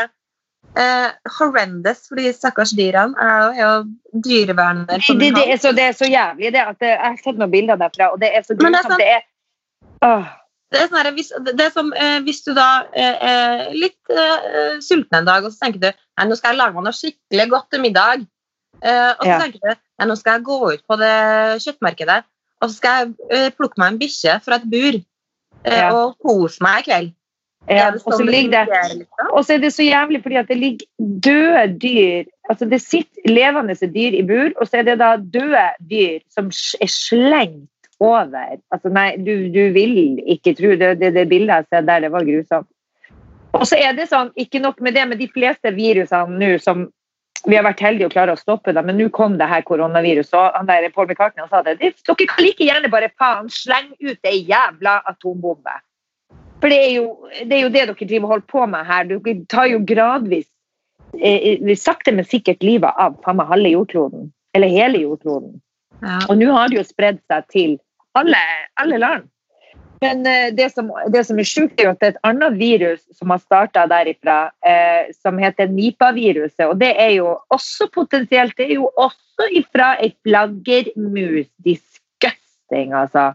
eh, 0.78 1.10
horrendous 1.38 2.04
for 2.08 2.18
de 2.20 2.32
stakkars 2.34 2.72
dyrene. 2.78 3.14
Jeg 3.18 3.58
er 3.58 3.62
jo- 3.62 3.82
er 3.82 4.22
dyreverner. 4.26 4.86
Det, 4.90 5.02
som 5.04 5.18
det, 5.18 5.32
er 5.36 5.56
så, 5.56 5.72
det 5.72 5.84
er 5.88 5.92
så 5.98 6.08
jævlig 6.10 6.52
det 6.52 6.62
at 6.66 6.76
jeg 6.80 6.98
har 6.98 7.16
sett 7.24 7.38
noen 7.38 7.50
bilder 7.50 7.76
derfra, 7.76 8.12
og 8.12 8.20
det 8.20 8.30
er 8.36 8.42
så 8.42 8.56
Men 8.58 8.72
det 8.72 8.80
er 8.80 8.82
grusomt. 8.82 8.98
Det 8.98 9.08
er, 9.16 9.22
Det 10.72 10.80
er, 10.80 10.86
sånn 10.88 11.02
her, 11.04 11.10
hvis, 11.12 11.32
det 11.52 11.60
er 11.60 11.70
som 11.70 11.92
eh, 11.92 12.20
hvis 12.24 12.38
du 12.46 12.54
da 12.56 12.68
eh, 12.96 13.16
er 13.28 13.72
litt 13.76 14.08
eh, 14.08 14.78
sulten 14.80 15.18
en 15.18 15.26
dag, 15.28 15.44
og 15.44 15.52
så 15.52 15.66
tenker 15.66 15.82
du 15.82 15.90
nei, 15.92 16.24
nå 16.30 16.34
skal 16.38 16.54
jeg 16.54 16.58
lage 16.62 16.72
meg 16.78 16.86
noe 16.86 16.96
skikkelig 16.96 17.44
godt 17.50 17.66
til 17.74 17.82
middag. 17.84 18.22
Eh, 18.80 19.10
og 19.12 19.20
så 19.20 19.28
Ja. 19.28 19.38
tenker 19.42 19.60
du 19.60 19.68
nei, 19.68 20.06
nå 20.08 20.16
skal 20.16 20.38
jeg 20.38 20.46
gå 20.48 20.56
ut 20.72 20.86
på 20.88 20.96
det 20.96 21.12
kjøttmarkedet 21.60 22.24
og 22.62 22.70
så 22.70 22.76
skal 22.78 23.00
jeg 23.00 23.14
eh, 23.34 23.48
plukke 23.56 23.80
meg 23.82 23.92
en 23.92 23.98
bikkje 24.02 24.38
fra 24.44 24.60
et 24.60 24.70
bur 24.70 24.94
eh, 24.94 25.02
Ja. 25.66 25.90
og 25.90 26.14
kose 26.22 26.62
meg 26.64 26.82
i 26.82 26.88
kveld. 26.90 27.10
Ja, 27.70 27.92
og 27.92 28.00
så 28.02 28.16
sånn 28.18 28.30
ligger 28.30 28.66
det 28.66 28.80
liksom? 28.98 29.28
Og 29.30 29.44
så 29.46 29.54
er 29.54 29.60
det 29.62 29.68
så 29.70 29.84
jævlig 29.86 30.18
fordi 30.24 30.38
at 30.40 30.48
det 30.50 30.56
ligger 30.58 30.86
døde 30.98 31.66
dyr 31.84 32.30
Altså 32.50 32.66
det 32.66 32.80
sitter 32.82 33.30
levende 33.30 33.76
dyr 33.78 34.16
i 34.18 34.22
bur, 34.26 34.50
og 34.58 34.66
så 34.66 34.80
er 34.80 34.88
det 34.88 34.96
da 34.98 35.12
døde 35.16 35.62
dyr 35.88 36.18
som 36.28 36.48
er 36.50 36.90
slengt 36.90 37.68
over. 38.02 38.58
Altså 38.74 38.90
nei, 38.90 39.12
du, 39.16 39.46
du 39.54 39.70
vil 39.76 40.18
ikke 40.34 40.56
tro 40.58 40.74
det, 40.74 40.96
det, 41.00 41.12
det 41.14 41.28
bildet 41.30 41.62
jeg 41.62 41.68
ser 41.70 41.86
der, 41.86 42.02
det 42.02 42.10
var 42.12 42.26
grusomt. 42.26 42.66
Og 43.54 43.62
så 43.68 43.78
er 43.78 43.94
det 43.94 44.08
sånn, 44.10 44.32
ikke 44.34 44.60
nok 44.64 44.82
med 44.82 44.96
det, 44.98 45.06
men 45.08 45.20
de 45.20 45.30
fleste 45.30 45.70
virusene 45.76 46.40
nå 46.40 46.50
som 46.60 46.88
vi 47.44 47.56
har 47.58 47.64
vært 47.66 47.82
heldige 47.82 48.06
og 48.06 48.14
klarer 48.14 48.36
å 48.36 48.40
stoppe 48.40 48.74
det, 48.74 48.82
men 48.86 48.98
nå 49.00 49.08
kom 49.14 49.34
det 49.38 49.48
her 49.50 49.64
koronaviruset. 49.66 50.34
og 50.38 50.54
han 50.54 50.68
der 50.68 50.90
Paul 50.94 51.08
McCartney 51.08 51.42
han 51.42 51.50
sa 51.50 51.62
det, 51.66 51.78
Dere 51.80 52.26
kan 52.28 52.44
like 52.44 52.62
gjerne 52.64 52.90
bare 52.90 53.10
faen 53.18 53.48
slenge 53.50 53.96
ut 54.00 54.28
ei 54.30 54.44
jævla 54.46 55.00
atombombe. 55.10 55.74
For 56.62 56.70
det 56.70 56.78
er, 56.78 56.92
jo, 56.94 57.06
det 57.42 57.56
er 57.56 57.64
jo 57.64 57.72
det 57.74 57.86
dere 57.88 58.06
driver 58.06 58.28
og 58.28 58.32
holder 58.32 58.50
på 58.52 58.66
med 58.70 58.86
her. 58.86 59.08
Dere 59.10 59.34
tar 59.50 59.66
jo 59.72 59.80
gradvis 59.82 60.46
eh, 61.18 61.58
eh 61.58 61.76
sakte, 61.76 62.14
men 62.14 62.28
sikkert 62.28 62.62
livet 62.62 62.94
av 62.94 63.18
faen 63.24 63.40
meg 63.40 63.50
halve 63.50 63.74
jordkloden. 63.74 64.30
Eller 64.54 64.70
hele 64.70 65.02
jordkloden. 65.02 65.58
Ja. 66.02 66.20
Og 66.28 66.38
nå 66.38 66.52
har 66.54 66.70
det 66.70 66.78
jo 66.78 66.86
spredd 66.86 67.18
seg 67.26 67.48
til 67.50 67.74
alle, 68.18 68.38
alle 68.78 69.02
land. 69.02 69.26
Men 70.02 70.26
eh, 70.26 70.50
det 70.54 70.72
som, 70.74 70.90
det 71.14 71.22
som, 71.28 71.38
er 71.38 71.46
sjukt, 71.46 71.78
er 71.80 71.92
at 71.92 72.00
det 72.02 72.08
er 72.08 72.14
et 72.16 72.24
annet 72.26 72.58
virus 72.58 73.02
som 73.14 73.30
har 73.30 73.42
starta 73.42 73.86
derifra, 73.90 74.38
eh, 74.66 75.12
som 75.14 75.38
heter 75.38 75.70
Nipa-viruset. 75.70 76.64
Og 76.66 76.76
det 76.80 76.90
er 76.98 77.14
jo 77.20 77.36
også 77.54 77.86
potensielt 77.94 78.56
Det 78.58 78.66
er 78.66 78.80
jo 78.80 78.90
også 78.98 79.48
ifra 79.62 79.94
ei 80.02 80.10
flaggermus. 80.26 81.46
Disgusting, 81.62 82.96
altså. 82.98 83.30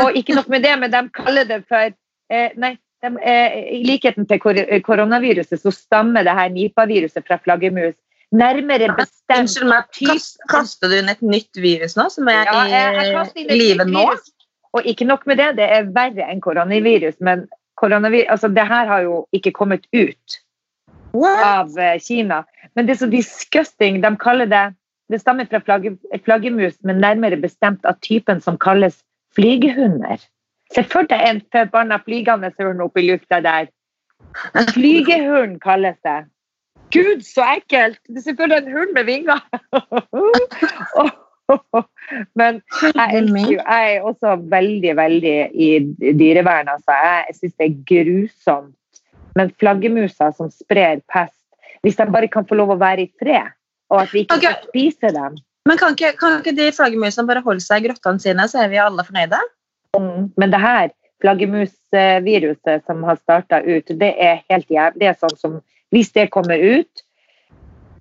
Og 0.00 0.16
ikke 0.16 0.36
nok 0.38 0.48
med 0.48 0.64
det, 0.64 0.78
men 0.80 0.92
de 0.92 1.04
kaller 1.16 1.48
det 1.48 1.62
for 1.68 1.92
eh, 1.92 2.56
Nei, 2.56 2.74
de, 3.04 3.12
eh, 3.20 3.60
i 3.80 3.84
likheten 3.84 4.28
til 4.28 4.40
kor 4.40 4.56
koronaviruset 4.84 5.60
så 5.60 5.72
stammer 5.72 6.24
det 6.24 6.36
her 6.36 6.48
Nipa-viruset 6.56 7.28
fra 7.28 7.40
flaggermus. 7.44 7.96
Nærmere 8.30 8.92
bestemt 8.94 9.40
Unnskyld 9.42 9.68
meg, 9.68 10.02
kaster 10.48 10.88
du 10.88 11.00
inn 11.00 11.10
et 11.10 11.22
nytt 11.24 11.58
virus 11.58 11.96
nå, 11.98 12.06
som 12.14 12.28
er 12.30 12.46
ja, 12.46 13.24
i 13.34 13.48
live 13.50 13.84
nå? 13.88 14.04
Virus. 14.06 14.30
Og 14.72 14.86
ikke 14.86 15.04
nok 15.04 15.26
med 15.26 15.40
det, 15.40 15.56
det 15.58 15.66
er 15.66 15.88
verre 15.94 16.28
enn 16.30 16.42
koronavirus. 16.44 17.18
Men 17.20 17.46
koronavirus, 17.80 18.28
altså, 18.30 18.48
det 18.48 18.66
her 18.68 18.86
har 18.86 19.06
jo 19.06 19.26
ikke 19.36 19.52
kommet 19.56 19.86
ut 19.92 20.40
What? 21.14 21.42
av 21.42 21.78
uh, 21.78 21.96
Kina. 21.98 22.44
Men 22.74 22.86
det 22.86 22.94
er 22.94 23.00
så 23.02 23.10
disgusting. 23.10 24.02
De 24.02 24.14
kaller 24.20 24.50
det 24.50 24.68
Det 25.10 25.18
stammer 25.18 25.48
fra 25.50 25.58
flagge, 25.58 25.96
flaggermus, 26.22 26.76
men 26.86 27.00
nærmere 27.02 27.34
bestemt 27.36 27.82
av 27.82 27.96
typen 27.98 28.38
som 28.40 28.54
kalles 28.62 29.00
flygehunder. 29.34 30.22
Se 30.70 30.84
for 30.86 31.02
deg 31.10 31.24
en 31.26 31.40
forbanna 31.50 31.98
flygende 32.04 32.52
hund 32.60 32.82
oppi 32.84 33.02
lufta 33.08 33.40
der. 33.42 33.66
Flygehund 34.70 35.58
kalles 35.64 35.98
det. 36.06 36.20
Gud, 36.94 37.24
så 37.26 37.42
ekkelt! 37.56 37.98
Det 38.06 38.22
er 38.22 38.28
selvfølgelig 38.28 38.62
en 38.62 38.72
hund 38.76 38.94
med 38.94 39.04
vinger. 39.04 39.42
Men 42.38 42.60
jeg, 42.82 43.06
elsker, 43.20 43.56
jeg, 43.60 43.94
er 43.94 44.06
også 44.06 44.36
veldig, 44.50 44.96
veldig 44.96 45.36
i 45.54 45.70
dyrevern. 46.18 46.70
Altså. 46.72 46.96
Jeg 46.96 47.38
syns 47.38 47.56
det 47.58 47.68
er 47.68 47.80
grusomt. 47.92 48.76
Men 49.38 49.52
flaggermusa 49.62 50.32
som 50.34 50.50
sprer 50.50 51.04
pest 51.06 51.36
Hvis 51.86 51.96
de 51.96 52.06
bare 52.10 52.28
kan 52.28 52.46
få 52.48 52.56
lov 52.58 52.74
å 52.74 52.80
være 52.80 53.04
i 53.06 53.12
fred, 53.20 53.52
og 53.90 54.02
at 54.02 54.14
vi 54.14 54.24
ikke 54.24 54.40
okay. 54.40 54.56
skal 54.56 54.70
spise 54.72 55.12
dem 55.14 55.36
Men 55.68 55.78
kan 55.78 55.94
ikke, 55.94 56.10
kan 56.18 56.40
ikke 56.40 56.56
de 56.58 56.66
flaggermusene 56.74 57.28
bare 57.28 57.44
holde 57.44 57.62
seg 57.64 57.84
i 57.84 57.88
grottene 57.88 58.22
sine, 58.22 58.46
så 58.50 58.64
er 58.64 58.72
vi 58.72 58.80
alle 58.82 59.04
fornøyde? 59.06 59.38
Mm. 59.98 60.32
Men 60.40 60.52
det 60.52 60.60
her 60.62 60.90
flaggermusviruset 61.20 62.86
som 62.88 63.04
har 63.06 63.20
starta 63.20 63.60
ut, 63.62 63.92
det 64.00 64.10
er 64.16 64.42
helt 64.50 64.70
jævlig. 64.72 65.00
Det 65.02 65.10
er 65.12 65.18
sånn 65.20 65.36
som 65.38 65.60
Hvis 65.90 66.12
det 66.14 66.28
kommer 66.30 66.54
ut, 66.54 67.02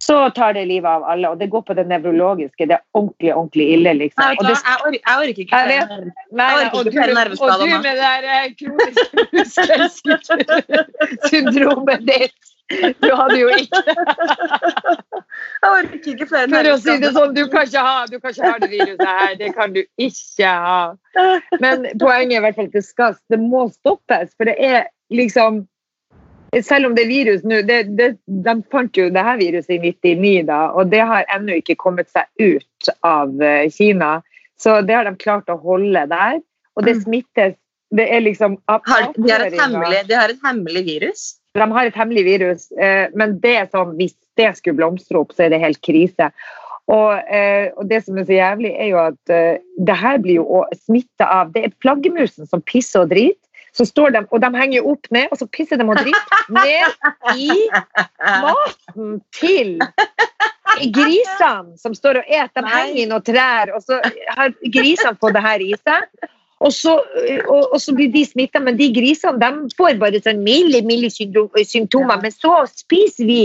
så 0.01 0.29
tar 0.29 0.53
det 0.53 0.65
livet 0.65 0.89
av 0.89 1.03
alle. 1.03 1.29
Og 1.29 1.39
det 1.39 1.47
går 1.51 1.61
på 1.67 1.73
det 1.75 1.87
nevrologiske. 1.87 2.65
Det 2.65 2.73
er 2.77 2.81
ordentlig 2.93 3.35
ordentlig 3.35 3.73
ille. 3.73 3.93
liksom. 3.93 4.23
Nei, 4.23 4.35
det, 4.39 4.47
jeg, 4.49 4.57
orker, 4.85 4.99
jeg 4.99 5.15
orker 5.23 5.39
ikke 5.39 5.57
flere 6.95 7.13
nerveskader. 7.13 7.53
Og 7.53 7.59
du 7.59 7.65
med 7.73 7.83
det 7.83 7.97
der 7.99 8.23
eh, 8.35 8.47
kroniske 8.61 9.19
muskelsyndromet 9.35 12.01
ditt. 12.07 12.39
Du 13.01 13.15
hadde 13.17 13.39
jo 13.39 13.47
ikke 13.57 13.81
Jeg 15.63 15.69
orker 15.69 16.09
ikke 16.13 16.27
flere. 16.29 16.49
For 16.53 16.65
å 16.69 16.77
si 16.83 16.93
det 17.01 17.11
sånn, 17.15 17.33
du 17.35 17.43
kan 17.51 17.63
ikke 17.67 17.83
ha, 17.83 18.05
du 18.07 18.19
kan 18.19 18.29
ikke 18.35 18.51
ha 18.53 18.57
det 18.61 18.69
viruset 18.71 19.09
her. 19.09 19.35
Det 19.41 19.49
kan 19.57 19.69
du 19.75 19.81
ikke 19.99 20.47
ha. 20.47 20.93
Men 21.59 21.75
poenget 21.99 22.33
er 22.37 22.39
i 22.39 22.43
hvert 22.47 22.57
fall 22.59 22.69
at 22.71 22.77
det 22.77 22.85
skal, 22.87 23.11
det 23.33 23.39
må 23.41 23.61
stoppes. 23.73 24.27
For 24.37 24.43
det 24.47 24.57
er 24.63 24.81
liksom 25.11 25.67
selv 26.65 26.89
om 26.89 26.95
det 26.97 27.05
er 27.05 27.11
virus 27.11 27.45
nå 27.47 27.61
De 27.65 28.55
fant 28.73 28.97
jo 28.97 29.07
det 29.13 29.23
her 29.25 29.39
viruset 29.39 29.75
i 29.75 29.79
99, 29.91 30.45
da, 30.49 30.59
og 30.73 30.91
det 30.93 31.01
har 31.11 31.27
ennå 31.35 31.59
ikke 31.61 31.77
kommet 31.79 32.09
seg 32.11 32.25
ut 32.41 32.93
av 33.05 33.33
eh, 33.43 33.69
Kina. 33.73 34.19
Så 34.59 34.79
det 34.85 34.97
har 34.97 35.07
de 35.07 35.15
klart 35.19 35.51
å 35.51 35.59
holde 35.61 36.05
der. 36.11 36.39
Og 36.77 36.85
det 36.87 36.97
mm. 36.97 37.03
smittes 37.05 37.57
Det 37.89 38.05
er 38.05 38.21
liksom 38.21 38.59
har, 38.69 38.81
de, 39.15 39.31
har 39.31 39.47
hemmelig, 39.49 40.01
de, 40.05 40.13
har 40.13 40.29
et 40.29 40.41
hemmelig, 40.45 40.83
virus? 40.85 41.21
De 41.57 41.65
har 41.73 41.87
et 41.89 41.95
hemmelig 41.97 42.23
virus, 42.27 42.67
eh, 42.77 43.07
men 43.17 43.39
det 43.41 43.71
sånn, 43.71 43.95
hvis 43.97 44.13
det 44.37 44.51
skulle 44.59 44.77
blomstre 44.77 45.17
opp, 45.17 45.33
så 45.33 45.47
er 45.47 45.55
det 45.55 45.63
helt 45.63 45.81
krise. 45.81 46.29
Og, 46.89 47.17
eh, 47.33 47.73
og, 47.73 47.87
det 47.89 48.03
som 48.05 48.17
er 48.17 48.27
så 48.29 48.37
jævlig, 48.37 48.75
er 48.77 48.91
jo 48.91 49.01
at 49.01 49.33
det 49.89 49.97
her 49.97 50.21
blir 50.21 50.37
jo 50.37 50.61
smitta 50.85 51.25
av 51.39 51.51
Det 51.53 51.65
er 51.65 51.75
flaggermusen 51.81 52.49
som 52.49 52.61
pisser 52.61 53.07
og 53.07 53.11
driter. 53.13 53.48
Så 53.75 53.85
står 53.85 54.15
de, 54.15 54.23
og 54.29 54.41
de 54.41 54.49
henger 54.57 54.87
opp 54.89 55.07
ned, 55.13 55.29
og 55.31 55.39
så 55.39 55.47
pisser 55.51 55.79
de 55.79 55.85
og 55.85 55.99
driter 55.99 56.41
ned 56.55 57.37
i 57.37 57.49
maten 58.43 59.19
til 59.35 59.77
grisene 60.93 61.77
som 61.77 61.95
står 61.97 62.21
og 62.21 62.27
et. 62.27 62.51
De 62.55 62.65
henger 62.65 63.03
i 63.03 63.07
noen 63.09 63.25
trær, 63.25 63.73
og 63.75 63.85
så 63.85 64.01
har 64.37 64.53
grisene 64.73 65.17
fått 65.21 65.37
det 65.37 65.45
her 65.45 65.65
i 65.65 65.73
seg. 65.79 66.29
Og 66.59 66.73
så, 66.75 66.97
og, 67.47 67.69
og 67.71 67.77
så, 67.79 67.93
blir 67.95 68.09
de 68.11 68.25
smitta, 68.27 68.59
men 68.59 68.75
de 68.79 68.89
grisene 68.91 69.39
de 69.39 69.69
får 69.79 69.99
bare 70.01 70.19
sånn 70.23 70.41
milde, 70.43 70.81
milde 70.87 71.11
symptomer. 71.13 72.19
Men 72.19 72.35
så 72.35 72.65
spiser 72.67 73.29
vi 73.29 73.43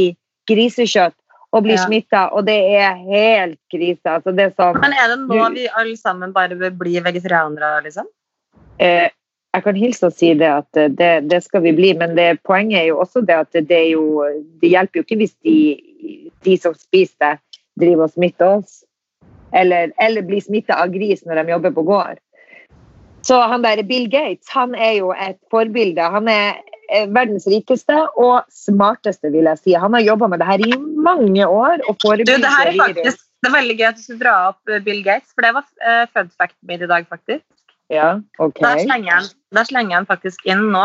grisekjøtt 0.50 1.14
og 1.54 1.62
blir 1.62 1.76
ja. 1.78 1.84
smitta, 1.86 2.24
og 2.34 2.48
det 2.48 2.56
er 2.74 2.96
helt 3.06 3.60
krise. 3.70 4.02
Altså, 4.10 4.34
er 4.34 4.50
sånn, 4.56 4.80
men 4.82 4.96
er 4.98 5.12
det 5.12 5.20
nå 5.22 5.44
vi 5.54 5.68
alle 5.70 5.94
sammen 6.00 6.34
bare 6.34 6.58
bør 6.58 6.74
bli 6.80 6.96
vegetarianere, 6.98 7.76
liksom? 7.84 8.08
Eh, 8.82 9.06
jeg 9.54 9.62
kan 9.62 9.76
hilse 9.78 10.08
og 10.08 10.16
si 10.16 10.32
det 10.38 10.50
at 10.50 10.80
eh, 10.80 10.90
det, 10.90 11.12
det 11.30 11.40
skal 11.44 11.62
vi 11.66 11.74
bli, 11.76 11.92
men 11.98 12.16
det, 12.18 12.40
poenget 12.46 12.80
er 12.80 12.88
jo 12.90 13.00
også 13.04 13.22
det 13.26 13.38
at 13.44 13.54
det, 13.54 13.78
er 13.78 13.90
jo, 13.94 14.24
det 14.62 14.72
hjelper 14.72 15.00
jo 15.00 15.06
ikke 15.06 15.20
hvis 15.22 15.36
de, 15.46 15.58
de 16.46 16.56
som 16.60 16.74
spiser 16.78 17.16
det, 17.22 17.34
driver 17.80 18.08
og 18.08 18.14
smitter 18.14 18.58
oss. 18.58 18.82
Eller, 19.54 19.92
eller 20.02 20.26
blir 20.26 20.42
smitta 20.42 20.76
av 20.82 20.90
gris 20.90 21.22
når 21.26 21.40
de 21.40 21.54
jobber 21.54 21.74
på 21.76 21.84
gård. 21.86 22.18
Så 23.24 23.38
han 23.48 23.62
der 23.64 23.82
Bill 23.86 24.08
Gates 24.10 24.50
han 24.52 24.74
er 24.74 24.98
jo 24.98 25.12
et 25.14 25.38
forbilde. 25.50 26.02
Han 26.12 26.28
er 26.28 26.58
verdens 27.14 27.46
rikeste 27.48 27.96
og 28.20 28.42
smarteste, 28.52 29.30
vil 29.32 29.48
jeg 29.48 29.62
si. 29.62 29.76
Han 29.78 29.94
har 29.96 30.04
jobba 30.04 30.28
med 30.32 30.42
det 30.42 30.50
her 30.50 30.66
i 30.66 30.72
mange 30.78 31.46
år. 31.46 31.80
og 31.88 31.96
du, 32.02 32.24
det, 32.26 32.36
her 32.42 32.72
er 32.74 32.76
faktisk, 32.82 33.22
det 33.40 33.50
er 33.50 33.56
veldig 33.56 33.78
gøy 33.78 33.88
at 33.88 33.98
du 33.98 34.02
skulle 34.04 34.22
dra 34.26 34.34
opp 34.50 34.74
Bill 34.84 35.00
Gates, 35.06 35.32
for 35.32 35.46
det 35.46 35.54
var 35.56 35.64
uh, 35.86 36.04
fun 36.12 36.30
fact 36.34 36.58
min 36.66 36.82
i 36.82 36.90
dag, 36.90 37.06
faktisk. 37.08 37.46
Ja, 37.92 38.20
ok. 38.40 38.60
Da 38.62 38.76
slenger, 38.80 39.10
jeg, 39.10 39.66
jeg 39.74 39.88
den 39.90 40.06
faktisk 40.08 40.46
inn 40.48 40.70
nå. 40.72 40.84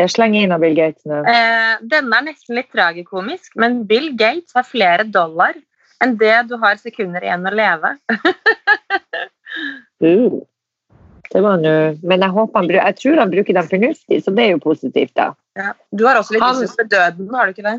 Jeg 0.00 0.10
slenger 0.10 0.42
inn 0.42 0.54
av 0.54 0.64
Bill 0.64 0.74
Gates 0.74 1.06
nå. 1.06 1.20
Eh, 1.30 1.74
denne 1.86 2.18
er 2.18 2.26
nesten 2.26 2.58
litt 2.58 2.72
tragikomisk, 2.74 3.52
men 3.60 3.84
Bill 3.86 4.10
Gates 4.18 4.56
har 4.56 4.66
flere 4.66 5.06
dollar 5.06 5.54
enn 6.02 6.16
det 6.18 6.34
du 6.50 6.56
har 6.60 6.80
sekunder 6.82 7.22
igjen 7.22 7.46
å 7.46 7.52
leve. 7.54 7.94
uh, 10.02 10.34
det 11.30 11.42
var 11.42 11.62
noe 11.62 11.94
Men 12.02 12.26
jeg, 12.26 12.30
håper 12.34 12.60
han, 12.60 12.72
jeg 12.74 12.98
tror 12.98 13.22
han 13.22 13.32
bruker 13.32 13.56
dem 13.56 13.70
fornuftig, 13.70 14.20
så 14.24 14.34
det 14.34 14.48
er 14.48 14.52
jo 14.56 14.62
positivt, 14.66 15.14
da. 15.18 15.30
Ja. 15.58 15.70
Du 15.94 16.04
har 16.08 16.18
også 16.18 16.34
litt 16.34 16.42
han, 16.42 16.58
til 16.58 16.90
døden, 16.90 17.30
har 17.34 17.46
du 17.46 17.54
ikke 17.54 17.68
det? 17.68 17.78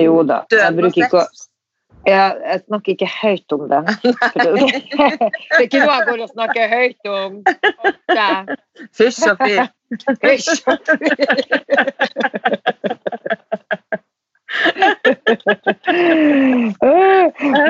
Jo 0.00 0.20
da. 0.24 0.42
Døden 0.52 0.88
ikke 0.88 1.10
sex. 1.12 1.46
Jeg, 2.06 2.36
jeg, 2.46 2.60
snakker 2.66 2.92
ikke 2.92 3.10
høyt 3.22 3.52
om 3.52 3.60
det. 3.68 3.80
Det 4.36 5.58
er 5.58 5.66
ikke 5.66 5.82
noe 5.82 5.96
jeg 5.96 6.06
går 6.08 6.22
og 6.24 6.30
snakker 6.32 6.72
høyt 6.72 7.10
om. 7.12 7.32
Fysj 8.96 9.26
og 9.32 9.42
fy. 9.42 9.54
Fysj 10.22 10.62
og 10.70 10.78
fy. 10.86 10.94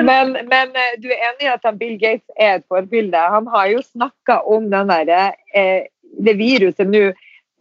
men, 0.07 0.37
men, 0.49 0.67
eh, 0.79 0.93
du 1.01 1.09
er 1.11 1.27
enig 1.29 1.45
i 1.45 1.51
at 1.51 1.67
Bill 1.79 1.97
Gates 1.99 2.29
er 2.37 2.59
et 2.59 2.65
forbilde? 2.71 3.17
Han 3.35 3.49
har 3.51 3.67
jo 3.73 3.83
snakka 3.85 4.41
om 4.47 4.71
den 4.71 4.93
der, 4.93 5.35
eh, 5.55 5.83
det 6.25 6.37
viruset 6.39 6.87
nå 6.87 7.11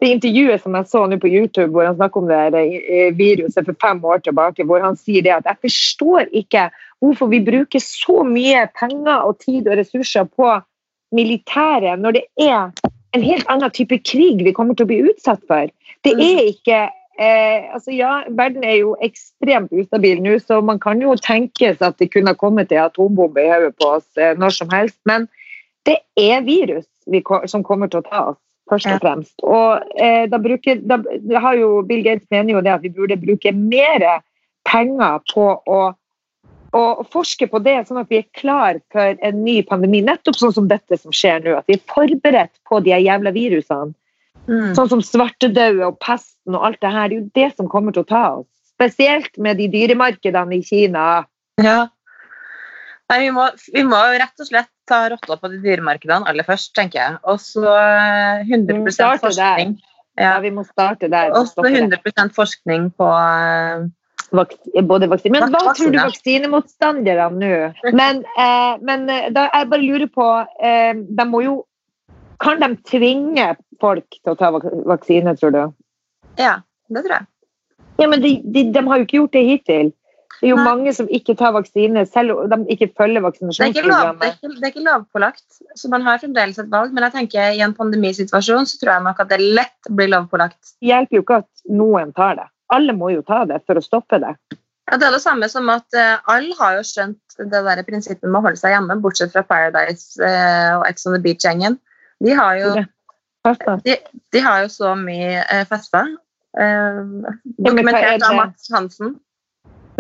det 0.00 0.08
intervjuet 0.14 0.62
som 0.62 0.76
jeg 0.78 0.88
så 0.88 1.02
nå 1.06 1.18
på 1.20 1.28
YouTube, 1.28 1.72
hvor 1.74 1.84
han 1.84 1.96
snakker 1.98 2.22
om 2.22 2.30
det 2.30 2.62
eh, 2.80 3.10
viruset 3.16 3.66
for 3.66 3.76
fem 3.82 4.00
år 4.04 4.22
tilbake, 4.24 4.64
hvor 4.64 4.80
han 4.80 4.96
sier 4.96 5.24
det 5.26 5.34
at 5.36 5.50
jeg 5.50 5.60
forstår 5.68 6.30
ikke 6.42 6.70
hvorfor 7.04 7.28
vi 7.32 7.42
bruker 7.44 7.82
så 7.84 8.22
mye 8.24 8.64
penger 8.80 9.26
og 9.28 9.36
tid 9.44 9.68
og 9.68 9.76
ressurser 9.80 10.28
på 10.36 10.54
militæret 11.16 12.00
når 12.00 12.16
det 12.16 12.24
er 12.40 12.70
en 13.16 13.26
helt 13.26 13.46
annen 13.50 13.72
type 13.74 13.98
krig 14.06 14.40
vi 14.46 14.54
kommer 14.56 14.78
til 14.78 14.86
å 14.86 14.90
bli 14.92 15.02
utsatt 15.10 15.42
for. 15.50 15.68
Det 16.06 16.14
mm. 16.16 16.24
er 16.24 16.42
ikke 16.48 16.80
eh, 17.20 17.68
altså 17.74 17.92
Ja, 17.92 18.12
verden 18.28 18.64
er 18.64 18.78
jo 18.80 18.94
ekstremt 19.04 19.72
ustabil 19.74 20.22
nå, 20.24 20.38
så 20.40 20.62
man 20.64 20.80
kan 20.80 21.02
jo 21.02 21.16
tenkes 21.20 21.82
at 21.84 21.98
det 22.00 22.12
kunne 22.14 22.38
kommet 22.40 22.72
en 22.72 22.86
atombombe 22.86 23.44
i 23.44 23.50
hodet 23.52 23.74
på 23.76 23.96
oss 23.98 24.08
eh, 24.16 24.32
når 24.38 24.62
som 24.62 24.72
helst, 24.72 25.00
men 25.04 25.28
det 25.88 26.00
er 26.16 26.44
virus 26.46 26.86
vi, 27.10 27.20
som 27.48 27.64
kommer 27.66 27.90
til 27.90 28.00
å 28.00 28.08
ta 28.08 28.30
oss 28.32 28.40
først 28.70 28.90
og 28.90 29.00
fremst. 29.02 29.36
Og 29.44 29.86
eh, 30.00 30.26
da, 30.30 30.40
bruker, 30.42 30.82
da, 30.86 31.00
har 31.42 31.58
jo 31.58 31.80
Bill 31.86 32.04
Gates 32.06 32.28
mener 32.32 32.56
jo 32.56 32.64
det 32.64 32.74
at 32.76 32.84
vi 32.84 32.92
burde 32.94 33.18
bruke 33.20 33.52
mer 33.56 34.06
penger 34.68 35.24
på 35.32 35.48
å 35.66 35.80
å 36.76 37.02
forske 37.10 37.48
på 37.50 37.58
det, 37.64 37.80
sånn 37.86 37.98
at 38.02 38.10
vi 38.12 38.20
er 38.20 38.26
klar 38.38 38.78
for 38.94 39.16
en 39.26 39.40
ny 39.42 39.56
pandemi. 39.66 40.04
Nettopp 40.06 40.38
sånn 40.38 40.54
som 40.54 40.68
dette 40.70 40.98
som 41.00 41.14
skjer 41.14 41.42
nå. 41.42 41.56
At 41.58 41.66
vi 41.66 41.74
er 41.74 41.88
forberedt 41.90 42.52
på 42.68 42.78
de 42.84 42.94
jævla 42.94 43.32
virusene. 43.34 43.90
Mm. 44.46 44.72
Sånn 44.78 44.90
som 44.92 45.02
svartedauden 45.04 45.82
og 45.88 45.98
pesten 46.02 46.56
og 46.56 46.68
alt 46.68 46.80
det 46.82 46.92
her. 46.94 47.10
Det 47.10 47.16
er 47.16 47.20
jo 47.20 47.30
det 47.38 47.48
som 47.56 47.70
kommer 47.70 47.94
til 47.94 48.04
å 48.04 48.10
ta 48.10 48.24
oss. 48.38 48.48
Spesielt 48.76 49.34
med 49.42 49.58
de 49.60 49.66
dyremarkedene 49.72 50.60
i 50.60 50.64
Kina. 50.64 51.06
Ja. 51.60 51.90
Nei, 53.10 53.20
vi 53.26 53.30
må, 53.34 53.46
vi 53.74 53.82
må 53.86 53.98
rett 54.14 54.42
og 54.42 54.46
slett 54.46 54.70
ta 54.86 55.00
rotta 55.10 55.36
på 55.40 55.50
de 55.50 55.58
dyremarkedene 55.64 56.28
aller 56.30 56.46
først, 56.46 56.72
tenker 56.78 57.00
jeg. 57.00 57.16
Og 57.30 57.40
så 57.42 57.64
eh, 57.66 58.44
100 58.46 58.76
Vi 58.86 58.94
forskning. 59.24 59.78
Ja, 60.18 60.34
Ja. 60.34 60.40
vi 60.42 60.50
må 60.50 60.64
starte 60.66 61.08
der. 61.10 61.30
og 61.34 61.48
så 61.48 61.64
100% 61.64 62.34
forskning 62.36 62.90
på 62.98 63.08
eh, 63.08 63.88
Vaks 64.30 64.56
både 64.86 65.08
vaksine. 65.10 65.40
Men 65.40 65.50
hva 65.50 65.72
tror 65.74 65.90
du 65.90 65.98
vaksinemotstanderne 65.98 67.40
nå? 67.40 67.92
Men, 67.98 68.22
eh, 68.38 68.76
men 68.82 69.08
eh, 69.10 69.30
da, 69.34 69.48
jeg 69.54 69.70
bare 69.72 69.82
lurer 69.82 70.10
på 70.14 70.26
eh, 70.62 70.92
De 70.94 71.26
må 71.26 71.42
jo 71.42 71.56
Kan 72.40 72.62
de 72.62 72.68
tvinge 72.86 73.56
folk 73.80 74.06
til 74.14 74.32
å 74.32 74.36
ta 74.38 74.52
vak 74.54 74.64
vaksine, 74.86 75.34
tror 75.36 75.50
du? 75.56 75.62
Ja, 76.38 76.60
det 76.88 77.02
tror 77.04 77.16
jeg. 77.18 77.26
Ja, 78.00 78.06
men 78.08 78.22
de, 78.22 78.30
de, 78.44 78.62
de 78.72 78.82
har 78.86 79.00
jo 79.00 79.04
ikke 79.04 79.18
gjort 79.18 79.34
det 79.36 79.42
hittil. 79.44 79.90
Det 80.40 80.48
er 80.48 80.54
jo 80.54 80.56
Nei. 80.56 80.64
mange 80.64 80.92
som 80.96 81.08
ikke 81.12 81.34
tar 81.36 81.52
vaksine, 81.52 82.06
selv 82.08 82.32
om 82.32 82.48
de 82.48 82.72
ikke 82.72 82.88
følger 82.96 83.26
Det 83.28 83.42
er 83.60 83.66
ikke, 83.74 83.82
lov, 83.84 84.14
det, 84.16 84.28
er 84.30 84.36
ikke, 84.38 84.52
det 84.54 84.64
er 84.64 84.72
ikke 84.72 84.84
lovpålagt, 84.86 85.44
så 85.76 85.90
man 85.92 86.06
har 86.06 86.22
fremdeles 86.22 86.58
et 86.62 86.70
valg. 86.72 86.94
Men 86.96 87.04
jeg 87.04 87.12
tenker 87.18 87.58
i 87.58 87.60
en 87.60 87.74
pandemisituasjon 87.76 88.68
så 88.70 88.80
tror 88.80 88.94
jeg 88.94 89.04
nok 89.04 89.20
at 89.20 89.34
det 89.34 89.40
lett 89.42 89.90
blir 89.92 90.08
lovpålagt. 90.14 90.58
Det 90.80 90.88
hjelper 90.88 91.18
jo 91.18 91.26
ikke 91.26 91.38
at 91.42 91.64
noen 91.82 92.16
tar 92.16 92.40
det. 92.40 92.48
Alle 92.72 92.96
må 92.96 93.12
jo 93.12 93.20
ta 93.26 93.42
det 93.50 93.60
for 93.68 93.76
å 93.76 93.84
stoppe 93.84 94.22
det. 94.22 94.32
Ja, 94.90 94.96
det 94.96 95.06
er 95.06 95.14
det 95.14 95.22
samme 95.22 95.46
som 95.52 95.68
at 95.70 95.86
uh, 95.94 96.16
alle 96.32 96.56
har 96.58 96.80
jo 96.80 96.86
skjønt 96.88 97.36
det 97.38 97.60
der 97.66 97.84
prinsippet 97.86 98.26
med 98.26 98.40
å 98.40 98.44
holde 98.48 98.58
seg 98.58 98.72
hjemme, 98.74 98.96
bortsett 99.04 99.34
fra 99.34 99.44
Paradise 99.46 100.16
uh, 100.24 100.80
og 100.80 100.88
Ex 100.88 101.04
on 101.06 101.14
the 101.14 101.22
Beach-gjengen. 101.22 101.76
De, 102.24 102.32
har 102.34 102.56
jo- 102.58 102.74
de, 103.84 103.96
de 104.32 104.42
har 104.44 104.64
jo 104.64 104.72
så 104.72 104.96
mye 104.98 105.44
uh, 105.44 105.62
fester. 105.68 106.14
Uh, 106.56 107.28
er 107.28 107.36
dokumentert 107.68 108.24
av? 108.26 108.38
Mats 108.40 108.72
Hansen. 108.72 109.18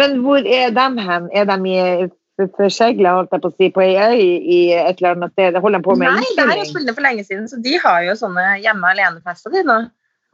Men 0.00 0.16
hvor 0.24 0.40
er 0.40 0.72
de 0.74 1.04
hen? 1.04 1.28
Er 1.36 1.46
de 1.50 1.58
i 1.68 2.08
forsegla, 2.56 3.14
holdt 3.18 3.34
jeg 3.34 3.42
på 3.42 3.50
å 3.50 3.54
si, 3.56 3.70
på 3.74 3.84
ei 3.84 3.94
øy 4.00 4.20
i 4.24 4.60
et 4.72 5.00
eller 5.00 5.16
annet 5.16 5.34
sted? 5.34 5.58
Holder 5.60 5.82
de 5.82 5.86
på 5.86 5.96
med 6.00 6.14
Nei, 6.16 6.26
det 6.36 6.44
her 6.46 6.54
er 6.54 6.62
innspilling? 6.62 6.70
spillene 6.72 6.96
for 6.96 7.06
lenge 7.08 7.24
siden, 7.28 7.48
så 7.50 7.60
de 7.60 7.78
har 7.82 8.04
jo 8.06 8.16
sånne 8.18 8.46
hjemme 8.64 8.92
alene-fester 8.94 9.54
de 9.54 9.64
nå. 9.68 9.78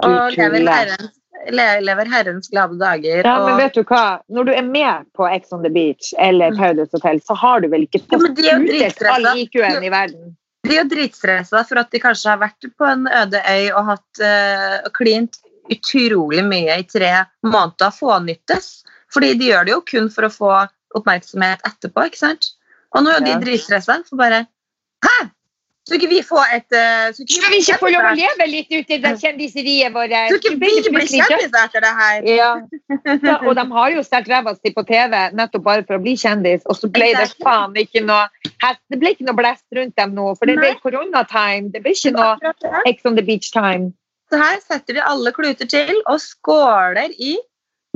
Og 0.06 0.36
lever 0.36 0.68
herrens, 0.68 1.12
lever 1.88 2.10
herrens 2.12 2.50
glade 2.52 2.78
dager. 2.80 3.22
Ja, 3.24 3.36
men 3.46 3.58
vet 3.60 3.76
du 3.76 3.82
hva? 3.88 4.20
Når 4.28 4.48
du 4.48 4.54
er 4.54 4.66
med 4.66 5.08
på 5.16 5.28
Ex 5.30 5.54
on 5.56 5.64
the 5.64 5.72
Beach 5.72 6.12
eller 6.22 6.54
Paudus 6.58 6.92
Hotel, 6.94 7.20
så 7.24 7.36
har 7.38 7.64
du 7.64 7.70
vel 7.72 7.86
ikke 7.88 8.04
fått 8.06 8.42
ja, 8.44 8.58
utdelt 8.60 9.02
all. 9.10 9.30
IQ-en 9.40 9.86
i 9.86 9.92
verden? 9.92 10.36
De 10.66 10.74
er 10.74 10.82
jo 10.82 10.88
dritstressa 10.90 11.62
for 11.66 11.78
at 11.80 11.92
de 11.94 12.02
kanskje 12.02 12.32
har 12.32 12.40
vært 12.42 12.66
på 12.76 12.86
en 12.88 13.06
øde 13.06 13.38
øy 13.38 13.68
og 13.70 13.92
hatt 13.92 14.22
uh, 14.22 14.88
klint 14.96 15.38
utrolig 15.70 16.42
mye 16.46 16.80
i 16.82 16.86
tre 16.86 17.12
måneder 17.46 17.94
fånyttes. 17.94 18.82
Fordi 19.14 19.34
de 19.38 19.52
gjør 19.52 19.68
det 19.68 19.74
jo 19.76 19.84
kun 19.86 20.10
for 20.12 20.26
å 20.26 20.32
få 20.32 20.52
oppmerksomhet 20.96 21.64
etterpå, 21.68 22.08
ikke 22.10 22.22
sant? 22.24 22.52
Og 22.96 23.04
nå 23.04 23.16
er 23.16 23.24
de 23.24 23.38
dritstressa 23.42 24.00
for 24.08 24.20
bare 24.20 24.44
Hæ! 25.04 25.16
Skal 25.86 26.00
ikke 26.00 26.08
vi 26.10 26.22
få 26.26 26.40
et 26.50 26.74
uh, 26.74 27.12
Skal 27.14 27.52
vi 27.52 27.60
ikke 27.62 27.76
få 27.78 27.90
lov 27.94 28.08
å 28.08 28.14
leve 28.18 28.46
litt 28.50 28.72
ute 28.72 28.96
i 28.96 28.98
det 28.98 29.12
kjendiseriet 29.20 29.94
vårt? 29.94 30.14
Skal 30.32 30.40
ikke 30.40 30.54
vi 30.56 30.70
bli 30.90 31.04
kjendiser 31.06 31.58
etter 31.60 31.84
det 31.84 31.92
her? 32.00 32.24
Ja. 32.26 32.48
ja, 33.28 33.36
og 33.36 33.52
de 33.54 33.64
har 33.70 33.92
jo 33.94 34.02
stelt 34.02 34.26
ræva 34.32 34.56
si 34.56 34.72
på 34.74 34.82
TV 34.88 35.14
nettopp 35.38 35.62
bare 35.68 35.84
for 35.86 36.00
å 36.00 36.02
bli 36.02 36.16
kjendis, 36.18 36.64
og 36.66 36.80
så 36.80 36.90
ble 36.90 37.12
det 37.14 37.28
faen 37.38 37.78
ikke 37.78 38.02
noe 38.02 38.26
Det 38.90 38.98
ble 38.98 39.14
ikke 39.14 39.28
noe 39.28 39.38
blest 39.38 39.78
rundt 39.78 39.94
dem 40.00 40.16
nå, 40.18 40.32
for 40.40 40.50
det 40.50 40.56
ble 40.58 40.72
koronatime. 40.82 41.70
Det 41.70 41.84
ble 41.84 41.94
ikke 41.94 42.16
noe. 42.16 42.34
Ex 42.90 43.06
on 43.06 43.14
the 43.14 43.22
beach-time. 43.22 43.92
Så 44.26 44.42
her 44.42 44.58
setter 44.64 44.98
de 44.98 45.06
alle 45.06 45.30
kluter 45.36 45.70
til 45.70 45.94
og 46.00 46.18
skåler 46.18 47.14
i 47.14 47.36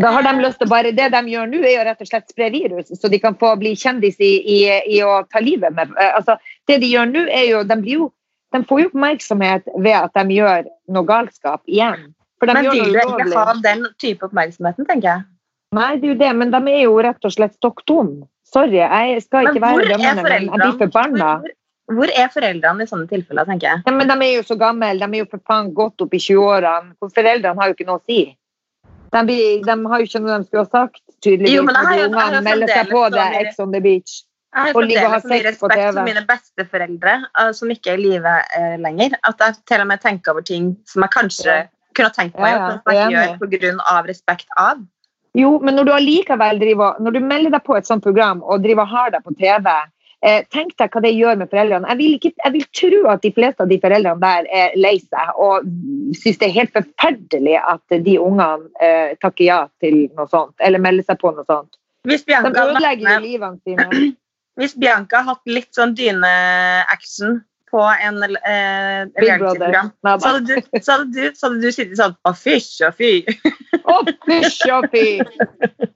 Da 0.00 0.12
har 0.14 0.24
de 0.24 0.32
lyst 0.40 0.60
til 0.60 0.68
å 0.68 0.70
bare, 0.70 0.92
Det 0.96 1.08
de 1.12 1.20
gjør 1.32 1.50
nå, 1.50 1.60
er 1.64 1.74
jo 1.74 1.84
rett 1.88 2.00
og 2.00 2.08
slett 2.08 2.30
spre 2.32 2.50
virus, 2.54 2.92
så 2.96 3.10
de 3.12 3.18
kan 3.20 3.36
få 3.40 3.52
bli 3.60 3.74
kjendis 3.76 4.20
i, 4.20 4.32
i, 4.54 4.60
i 4.96 5.02
å 5.04 5.20
ta 5.28 5.42
livet 5.44 5.74
med 5.76 5.92
eh, 5.98 6.14
altså, 6.16 6.38
Det 6.68 6.80
de 6.82 6.88
gjør 6.92 7.10
nå, 7.10 7.26
er 7.28 7.50
jo 7.50 7.64
De, 7.68 7.76
blir 7.82 7.98
jo, 7.98 8.08
de 8.54 8.62
får 8.66 8.84
jo 8.84 8.90
oppmerksomhet 8.92 9.68
ved 9.76 9.98
at 9.98 10.16
de 10.16 10.38
gjør 10.40 10.70
noe 10.94 11.06
galskap 11.08 11.62
igjen. 11.68 12.10
Men 12.40 12.62
vil 12.70 12.94
de 12.94 12.96
du 12.96 13.00
ikke 13.04 13.36
ha 13.36 13.54
den 13.60 13.86
type 14.00 14.24
oppmerksomheten, 14.24 14.88
tenker 14.88 15.08
jeg. 15.10 15.24
Nei, 15.76 15.90
det 16.00 16.08
er 16.08 16.14
jo 16.14 16.18
det, 16.18 16.30
men 16.38 16.52
de 16.54 16.60
er 16.72 16.84
jo 16.86 16.94
rett 17.04 17.26
og 17.26 17.34
slett 17.34 17.54
stokk 17.58 17.84
tom. 17.86 18.14
Sorry, 18.50 18.80
jeg 18.80 19.20
skal 19.22 19.46
Men 19.46 19.52
ikke 19.52 19.62
være 19.62 19.88
dømmende, 19.92 20.24
men 20.24 20.48
jeg 20.48 20.62
blir 20.62 20.78
forbanna. 20.80 21.30
Hvor, 21.90 22.10
er 22.14 22.30
foreldrene 22.30 22.86
i 22.86 22.90
sånne 22.90 23.06
tilfeller, 23.10 23.46
tenker 23.46 23.68
jeg? 23.68 23.82
Ja, 23.86 23.94
men 23.94 24.10
de 24.10 24.16
er 24.26 24.32
jo 24.36 24.42
så 24.46 24.56
gamle, 24.58 24.90
de 24.98 25.06
er 25.06 25.22
jo 25.22 25.28
for 25.30 25.42
faen 25.46 25.70
godt 25.74 26.02
opp 26.02 26.14
i 26.14 26.20
20-årene. 26.22 26.94
For 27.02 27.14
Foreldrene 27.14 27.60
har 27.60 27.70
jo 27.70 27.76
ikke 27.76 27.86
noe 27.88 28.00
å 28.00 28.04
si. 28.06 28.20
De, 29.10 29.22
blir, 29.26 29.62
de 29.66 29.74
har 29.90 29.98
jo 30.02 30.06
ikke 30.06 30.20
noe 30.22 30.38
de 30.38 30.46
skulle 30.46 30.64
ha 30.64 30.70
sagt, 30.70 31.00
tydeligvis, 31.24 31.54
Jo, 31.56 31.62
men 31.66 31.74
jeg 31.74 31.86
har 31.86 31.96
jeg 31.98 32.12
har 32.34 32.42
melder 32.46 32.68
seg 32.70 32.90
på 32.92 33.00
det, 33.10 33.24
mye- 33.24 33.40
Ex 33.46 33.58
on 33.64 33.72
the 33.74 33.80
beach. 33.80 34.12
Jeg 34.50 34.62
har 34.66 34.72
fremdeles 34.74 35.22
så 35.22 35.28
mye 35.30 35.44
respekt 35.46 35.82
for 35.94 36.06
mine 36.06 36.22
besteforeldre 36.26 37.12
eh, 37.38 37.50
som 37.54 37.70
ikke 37.70 37.92
er 37.92 37.98
i 37.98 38.02
live 38.02 38.32
eh, 38.58 38.76
lenger. 38.82 39.14
At 39.26 39.42
jeg 39.44 39.58
til 39.70 39.80
og 39.84 39.86
med 39.90 40.00
tenker 40.02 40.32
over 40.32 40.42
ting 40.46 40.72
som 40.90 41.02
jeg 41.06 41.10
kanskje 41.14 41.52
Ja. 41.54 41.66
kunne 41.94 42.10
tenkt 42.14 42.38
meg 42.38 42.54
Ja, 42.54 42.70
ja, 42.86 43.08
ja, 43.10 43.36
gjøre 43.38 43.76
pga. 43.78 44.02
respekt 44.08 44.46
av. 44.58 44.82
Jo, 45.38 45.58
men 45.62 45.74
når 45.78 45.84
du 45.86 45.92
allikevel 45.94 46.58
driver 46.58 46.96
Når 47.00 47.12
du 47.14 47.20
melder 47.20 47.50
deg 47.54 47.62
på 47.62 47.76
et 47.78 47.86
sånt 47.86 48.02
program 48.02 48.42
og 48.42 48.62
driver 48.62 48.82
og 48.82 48.88
har 48.88 49.10
deg 49.10 49.22
på 49.22 49.34
TV, 49.38 49.66
eh, 50.26 50.44
tenk 50.52 50.76
deg 50.80 50.92
hva 50.92 51.02
det 51.04 51.12
gjør 51.14 51.40
med 51.40 51.50
foreldrene. 51.50 51.88
Jeg 51.92 52.00
vil, 52.00 52.14
ikke, 52.18 52.32
jeg 52.44 52.54
vil 52.56 52.66
tro 52.80 53.02
at 53.12 53.24
de 53.24 53.32
fleste 53.36 53.64
av 53.64 53.72
de 53.72 53.80
foreldrene 53.82 54.22
der 54.24 54.48
er 54.62 54.78
lei 54.78 54.96
seg 55.02 55.34
og 55.40 55.68
syns 56.20 56.40
det 56.40 56.48
er 56.48 56.56
helt 56.56 56.74
forferdelig 56.76 57.58
at 57.60 58.00
de 58.06 58.16
ungene 58.20 58.70
eh, 58.82 59.12
takker 59.20 59.46
ja 59.46 59.60
til 59.82 60.02
noe 60.16 60.28
sånt, 60.30 60.56
eller 60.60 60.82
melder 60.82 61.08
seg 61.10 61.20
på 61.20 61.34
noe 61.34 61.46
sånt. 61.48 61.76
Hvis 62.08 62.24
Bianca, 62.24 62.54
De 62.54 62.64
ødelegger 62.70 63.12
jo 63.12 63.20
livene 63.26 63.60
sine. 63.64 64.16
hvis 64.60 64.76
Bianca 64.76 65.20
har 65.20 65.34
hatt 65.34 65.54
litt 65.58 65.70
sånn 65.76 65.94
dyne-action 65.96 67.40
på 67.70 67.80
en 67.82 68.18
eh, 68.24 69.04
reality-program, 69.22 69.90
så, 70.20 70.32
så, 70.44 70.58
så 70.82 70.96
hadde 70.98 71.60
du 71.62 71.68
sittet 71.72 71.96
sånn 72.00 72.16
Å, 72.26 72.32
fysj 72.36 72.84
og 72.88 72.96
fy. 72.98 73.10
Å, 73.80 73.98
fysj 74.26 74.72
og 74.76 74.88
fy! 74.92 75.04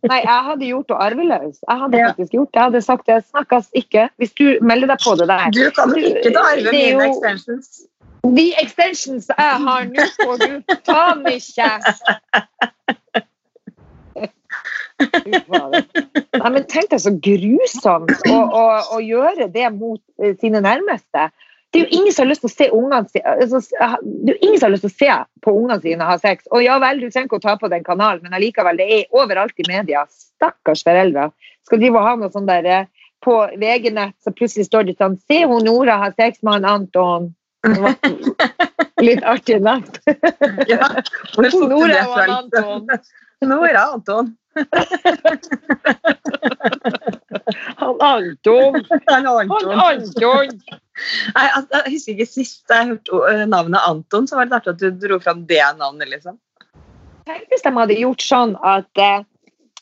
Nei, 0.05 0.21
jeg 0.21 0.41
hadde 0.51 0.69
gjort 0.69 0.93
henne 0.95 1.09
arveløs. 1.09 1.59
Jeg 1.65 1.81
hadde 1.85 2.01
Ja. 2.03 2.11
faktisk 2.13 2.37
gjort 2.39 2.51
det. 2.53 2.59
Jeg 2.61 2.65
hadde 2.69 2.83
sagt 2.85 3.07
det. 3.11 3.19
Snakkes 3.33 3.71
ikke. 3.81 4.07
Hvis 4.21 4.35
du 4.39 4.45
melder 4.61 4.93
deg 4.95 5.03
på 5.05 5.15
det 5.21 5.29
der. 5.33 5.47
Du 5.57 5.63
kan 5.77 5.95
jo 5.97 6.03
ikke 6.13 6.33
ta 6.37 6.47
arve 6.53 6.71
mine 6.75 6.93
jo- 6.93 7.07
extensions. 7.11 7.73
De 8.25 8.47
extensions 8.63 9.27
jeg 9.29 9.63
har 9.69 9.85
nå, 9.91 10.05
får 10.17 10.39
du 10.41 10.77
faen 10.89 11.27
ikke! 11.29 11.69
Nei, 15.03 16.51
men 16.55 16.65
tenk 16.71 16.91
deg 16.93 17.01
så 17.03 17.13
grusomt 17.25 18.13
å, 18.31 18.37
å, 18.47 18.63
å 18.97 19.01
gjøre 19.03 19.49
det 19.53 19.67
mot 19.75 20.01
eh, 20.23 20.35
sine 20.41 20.61
nærmeste. 20.65 21.29
Det 21.75 21.81
er 21.81 21.89
jo 21.89 21.99
ingen 21.99 22.13
som 22.15 22.23
har 22.23 22.29
lyst 22.31 22.45
til 22.45 22.51
å 22.51 22.55
se 22.55 22.67
ungene 22.71 22.99
altså, 23.03 23.59
Det 23.67 24.31
er 24.31 24.37
jo 24.37 24.47
ingen 24.47 24.61
som 24.61 24.69
har 24.69 24.75
lyst 24.77 24.85
til 24.87 24.93
å 24.93 24.95
se 24.95 25.15
på 25.43 25.55
ungene 25.59 25.79
sine 25.83 26.07
ha 26.07 26.15
sex. 26.23 26.47
Og 26.55 26.63
ja 26.63 26.77
vel, 26.79 27.01
du 27.03 27.09
trenger 27.09 27.27
ikke 27.27 27.41
å 27.41 27.43
ta 27.43 27.55
på 27.59 27.71
den 27.73 27.83
kanalen, 27.87 28.23
men 28.23 28.37
allikevel, 28.39 28.79
det 28.79 28.87
er 28.87 29.17
overalt 29.19 29.59
i 29.59 29.67
media. 29.67 30.05
Stakkars 30.07 30.85
foreldre. 30.87 31.33
Skal 31.67 31.83
de 31.83 31.91
ha 31.97 32.13
noe 32.21 32.31
sånn 32.31 32.47
der 32.47 32.69
eh, 32.71 32.87
på 33.25 33.35
VG-nett, 33.59 34.15
så 34.23 34.31
plutselig 34.37 34.69
står 34.69 34.87
det 34.87 34.95
sånn 35.01 35.19
Se 35.27 35.41
hun 35.49 35.67
Nora 35.67 35.99
har 36.05 36.15
sex 36.15 36.45
med 36.47 36.61
han 36.61 36.71
Anton. 36.77 37.33
Litt 39.03 39.27
artig 39.27 39.59
navn. 39.65 39.91
Ja, 40.71 40.93
Nora 41.41 42.07
og 42.07 42.35
Anton. 42.39 42.89
Nora 43.43 43.87
Anton. 43.97 44.35
Han 47.81 47.97
Anton. 48.01 48.85
Han 49.07 49.27
Anton. 49.27 49.71
Han 49.71 49.81
Anton. 49.81 50.61
Nei, 51.35 51.49
altså, 51.57 51.81
jeg 51.85 51.93
husker 51.93 52.13
ikke 52.15 52.31
sist 52.31 52.71
jeg 52.71 52.87
hørte 52.93 53.19
uh, 53.19 53.45
navnet 53.51 53.81
Anton, 53.83 54.29
så 54.31 54.39
var 54.39 54.45
det 54.49 54.59
artig 54.61 54.75
at 54.75 54.83
du 54.83 55.07
dro 55.07 55.17
fram 55.23 55.41
det 55.49 55.63
navnet, 55.79 56.09
liksom. 56.13 56.37
Tenk 57.27 57.49
hvis 57.51 57.65
de 57.65 57.73
hadde 57.75 57.97
gjort 57.99 58.23
sånn 58.23 58.53
at 58.69 59.01
eh, 59.01 59.25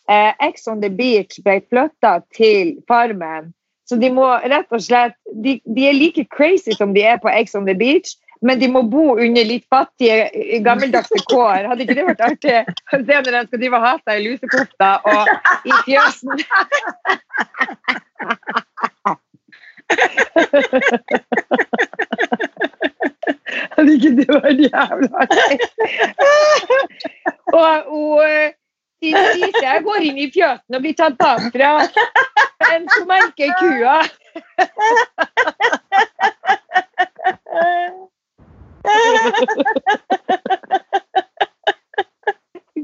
eh, 0.09 0.33
Ex 0.47 0.69
on 0.71 0.83
the 0.83 0.91
Beach 0.91 1.41
ble 1.45 1.59
flytta 1.67 2.21
til 2.37 2.77
Farmen. 2.89 3.53
Så 3.91 3.99
de 4.01 4.09
må 4.15 4.27
rett 4.47 4.73
og 4.73 4.85
slett 4.85 5.17
de, 5.45 5.59
de 5.67 5.89
er 5.89 5.99
like 5.99 6.25
crazy 6.33 6.73
som 6.79 6.95
de 6.95 7.03
er 7.05 7.19
på 7.21 7.29
Ex 7.33 7.57
on 7.59 7.67
the 7.67 7.75
Beach, 7.77 8.15
men 8.43 8.59
de 8.61 8.69
må 8.71 8.83
bo 8.91 9.17
under 9.23 9.45
litt 9.47 9.67
fattige, 9.71 10.29
eh, 10.35 10.63
gammeldagse 10.65 11.21
kår. 11.31 11.69
Hadde 11.71 11.85
ikke 11.85 11.99
det 11.99 12.07
vært 12.09 12.25
artig 12.27 12.57
å 12.59 13.01
se 13.03 13.19
når 13.19 13.31
de 13.31 13.43
skal 13.49 13.61
drive 13.63 13.79
og 13.79 13.87
ha 13.87 13.95
seg 14.03 14.15
i 14.19 14.25
lusekofta 14.27 14.91
og 15.13 15.23
i 15.69 15.73
fjøsen? 15.87 16.35
Hadde 23.77 23.91
ikke 23.99 24.13
det 24.19 24.29
vært 24.33 24.61
jævla 24.67 25.09
artig? 25.27 25.57
og, 27.53 27.73
og 27.93 28.59
Siste 29.03 29.35
de 29.35 29.49
jeg 29.65 29.83
går 29.83 30.05
inn 30.07 30.19
i 30.23 30.31
fjøsen 30.31 30.77
og 30.77 30.83
blir 30.85 30.95
tatt 30.95 31.17
bakfra. 31.19 31.71
en 32.71 32.85
som 32.95 33.07
merker 33.11 33.51
kua. 33.59 33.99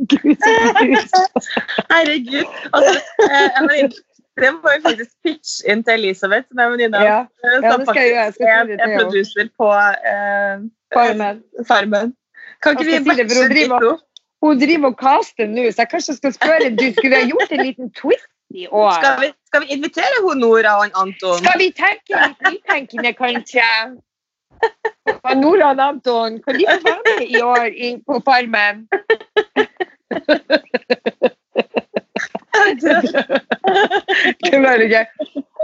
Gud, 0.09 0.37
grusomt. 0.81 1.45
Herregud. 1.93 2.47
Altså, 2.73 2.93
jeg, 3.31 3.51
en 3.59 3.93
det 4.41 4.51
må 4.55 4.71
jeg 4.73 4.83
faktisk 4.87 5.11
pitche 5.27 5.73
inn 5.73 5.81
til 5.87 5.99
Elisabeth, 5.99 6.47
som 6.51 6.61
er 6.63 6.73
venninna 6.73 7.01
Ja, 7.03 7.21
eh, 7.45 7.57
ja, 7.65 7.73
som 7.73 7.85
det 7.87 7.95
jeg. 7.97 8.11
Jeg 8.15 8.27
faktisk 8.27 8.41
er, 8.47 8.61
en 8.63 8.81
er 8.85 8.99
producer 9.01 9.49
på 9.61 9.71
eh, 10.13 10.55
Farmen. 10.95 11.43
Farmen. 11.71 12.15
Kan 12.63 12.77
ikke 12.77 12.87
vi 12.87 12.93
Jeg 12.93 13.31
si 13.31 13.49
de 13.55 13.65
to? 13.73 13.93
Hun 14.43 14.59
driver 14.61 14.93
og 14.93 14.99
caster 14.99 15.47
nå, 15.51 15.71
så 15.73 15.83
jeg 15.83 15.91
kanskje 15.95 16.15
skal 16.21 16.33
spørre 16.33 16.71
du 16.81 16.87
skulle 16.99 17.17
ha 17.17 17.27
gjort 17.27 17.55
en 17.57 17.65
liten 17.67 17.91
twist 18.01 18.29
i 18.55 18.67
år. 18.71 18.93
Skal 19.01 19.17
vi, 19.23 19.33
skal 19.51 19.65
vi 19.65 19.67
invitere 19.77 20.21
hun 20.27 20.39
Nora 20.45 20.77
og 20.79 21.01
Anton? 21.03 21.41
Skal 21.43 21.59
vi 21.59 21.73
tenke 21.75 22.21
litt 22.23 22.47
nytenkende, 22.47 23.13
kanskje? 23.19 23.67
Og 25.19 25.37
Nora 25.37 25.73
Anton, 25.89 26.39
kan 26.43 26.59
de 26.59 26.67
få 26.69 26.79
være 26.85 27.03
med 27.07 27.27
i 27.29 27.41
år 27.43 27.67
i, 27.67 27.89
på 28.07 28.21
Farmen? 28.25 28.87
Det 34.49 34.61
var 34.63 34.85
gøy. 34.93 35.07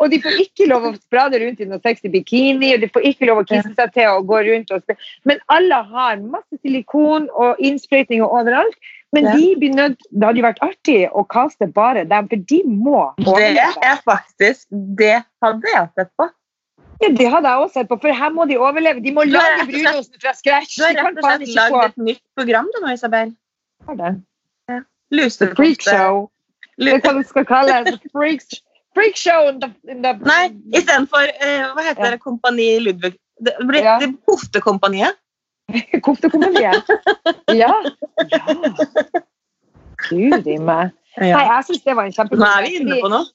Og 0.02 0.10
de 0.10 0.18
får 0.22 0.40
ikke 0.42 0.66
lov 0.68 0.88
å 0.88 0.92
sprade 0.96 1.38
rundt 1.40 1.62
i 1.62 1.68
noen 1.68 1.82
sexy 1.84 2.10
bikini, 2.12 2.74
og 2.74 2.82
de 2.82 2.90
får 2.92 3.06
ikke 3.10 3.28
lov 3.30 3.42
å 3.42 3.46
kisse 3.48 3.70
seg 3.76 3.94
til 3.94 4.10
og 4.10 4.26
gå 4.30 4.42
rundt 4.48 4.72
og 4.74 4.82
spille. 4.82 5.10
Men 5.28 5.40
alle 5.54 5.78
har 5.94 6.20
masse 6.20 6.58
silikon 6.60 7.30
og 7.32 7.62
innsprøytninger 7.62 8.26
overalt. 8.26 8.76
Men 9.14 9.28
de 9.38 9.52
blir 9.60 9.70
nødt 9.78 10.00
Det 10.10 10.26
hadde 10.26 10.40
jo 10.40 10.46
vært 10.48 10.64
artig 10.66 10.96
å 11.14 11.22
kaste 11.30 11.68
bare 11.70 12.02
dem, 12.10 12.26
for 12.30 12.48
de 12.50 12.56
må 12.66 13.02
Det 13.22 13.62
er 13.62 14.00
faktisk 14.02 14.66
Det 14.98 15.20
hadde 15.44 15.70
jeg 15.70 15.92
sett 15.94 16.10
på. 16.18 16.26
Ja, 17.02 17.08
det 17.18 17.26
hadde 17.30 17.50
jeg 17.50 17.64
også 17.64 17.80
sett 17.80 17.88
på, 17.90 17.96
for 18.00 18.14
her 18.20 18.30
må 18.34 18.44
de 18.48 18.58
overleve. 18.60 19.02
De 19.04 19.12
må 19.12 19.24
lage 19.26 19.66
brunosten 19.68 20.20
fra 20.22 20.32
scratch. 20.36 20.76
Du 20.78 20.84
har 20.86 20.94
rett 20.98 21.18
og 21.18 21.26
slett 21.26 21.56
lagd 21.56 21.80
et 21.88 21.96
nytt 22.10 22.22
program 22.38 22.68
du 22.70 22.78
nå, 22.84 22.92
Isabel. 22.94 23.34
Har 23.88 23.98
det. 23.98 24.12
Lusepotte. 25.14 25.56
Freakshow. 25.58 26.28
Det 26.80 26.94
er 26.94 27.02
hva 27.04 27.12
det 27.18 27.26
skal 27.28 27.44
kalles. 27.46 27.98
Freaks, 28.14 28.62
freakshow 28.96 29.48
in 29.50 29.60
the, 29.62 29.68
in 29.90 30.02
the 30.02 30.14
Nei, 30.26 30.48
istedenfor 30.74 31.28
uh, 31.28 31.74
Hva 31.76 31.84
heter 31.86 32.08
Ja. 32.08 32.10
det? 32.14 32.20
Kompani 32.24 32.78
Ludvig 32.82 33.14
Det 33.44 33.54
blir 33.66 33.82
Ja. 33.84 33.98
det 33.98 34.14
Hoftekompaniet. 34.28 35.14
Koftekompaniet. 36.06 36.90
Ja. 37.54 37.70
ja. 38.30 38.42
Guri 40.08 40.58
meg. 40.58 40.92
Nei, 41.18 41.30
jeg 41.30 41.64
syns 41.68 41.82
det 41.86 41.94
var 41.96 42.08
en 42.08 42.12
Nå 42.14 42.18
kjempegod 42.18 42.46
er 42.48 42.66
vi 42.66 42.76
inne 42.80 43.00
på 43.02 43.10
noe. 43.12 43.26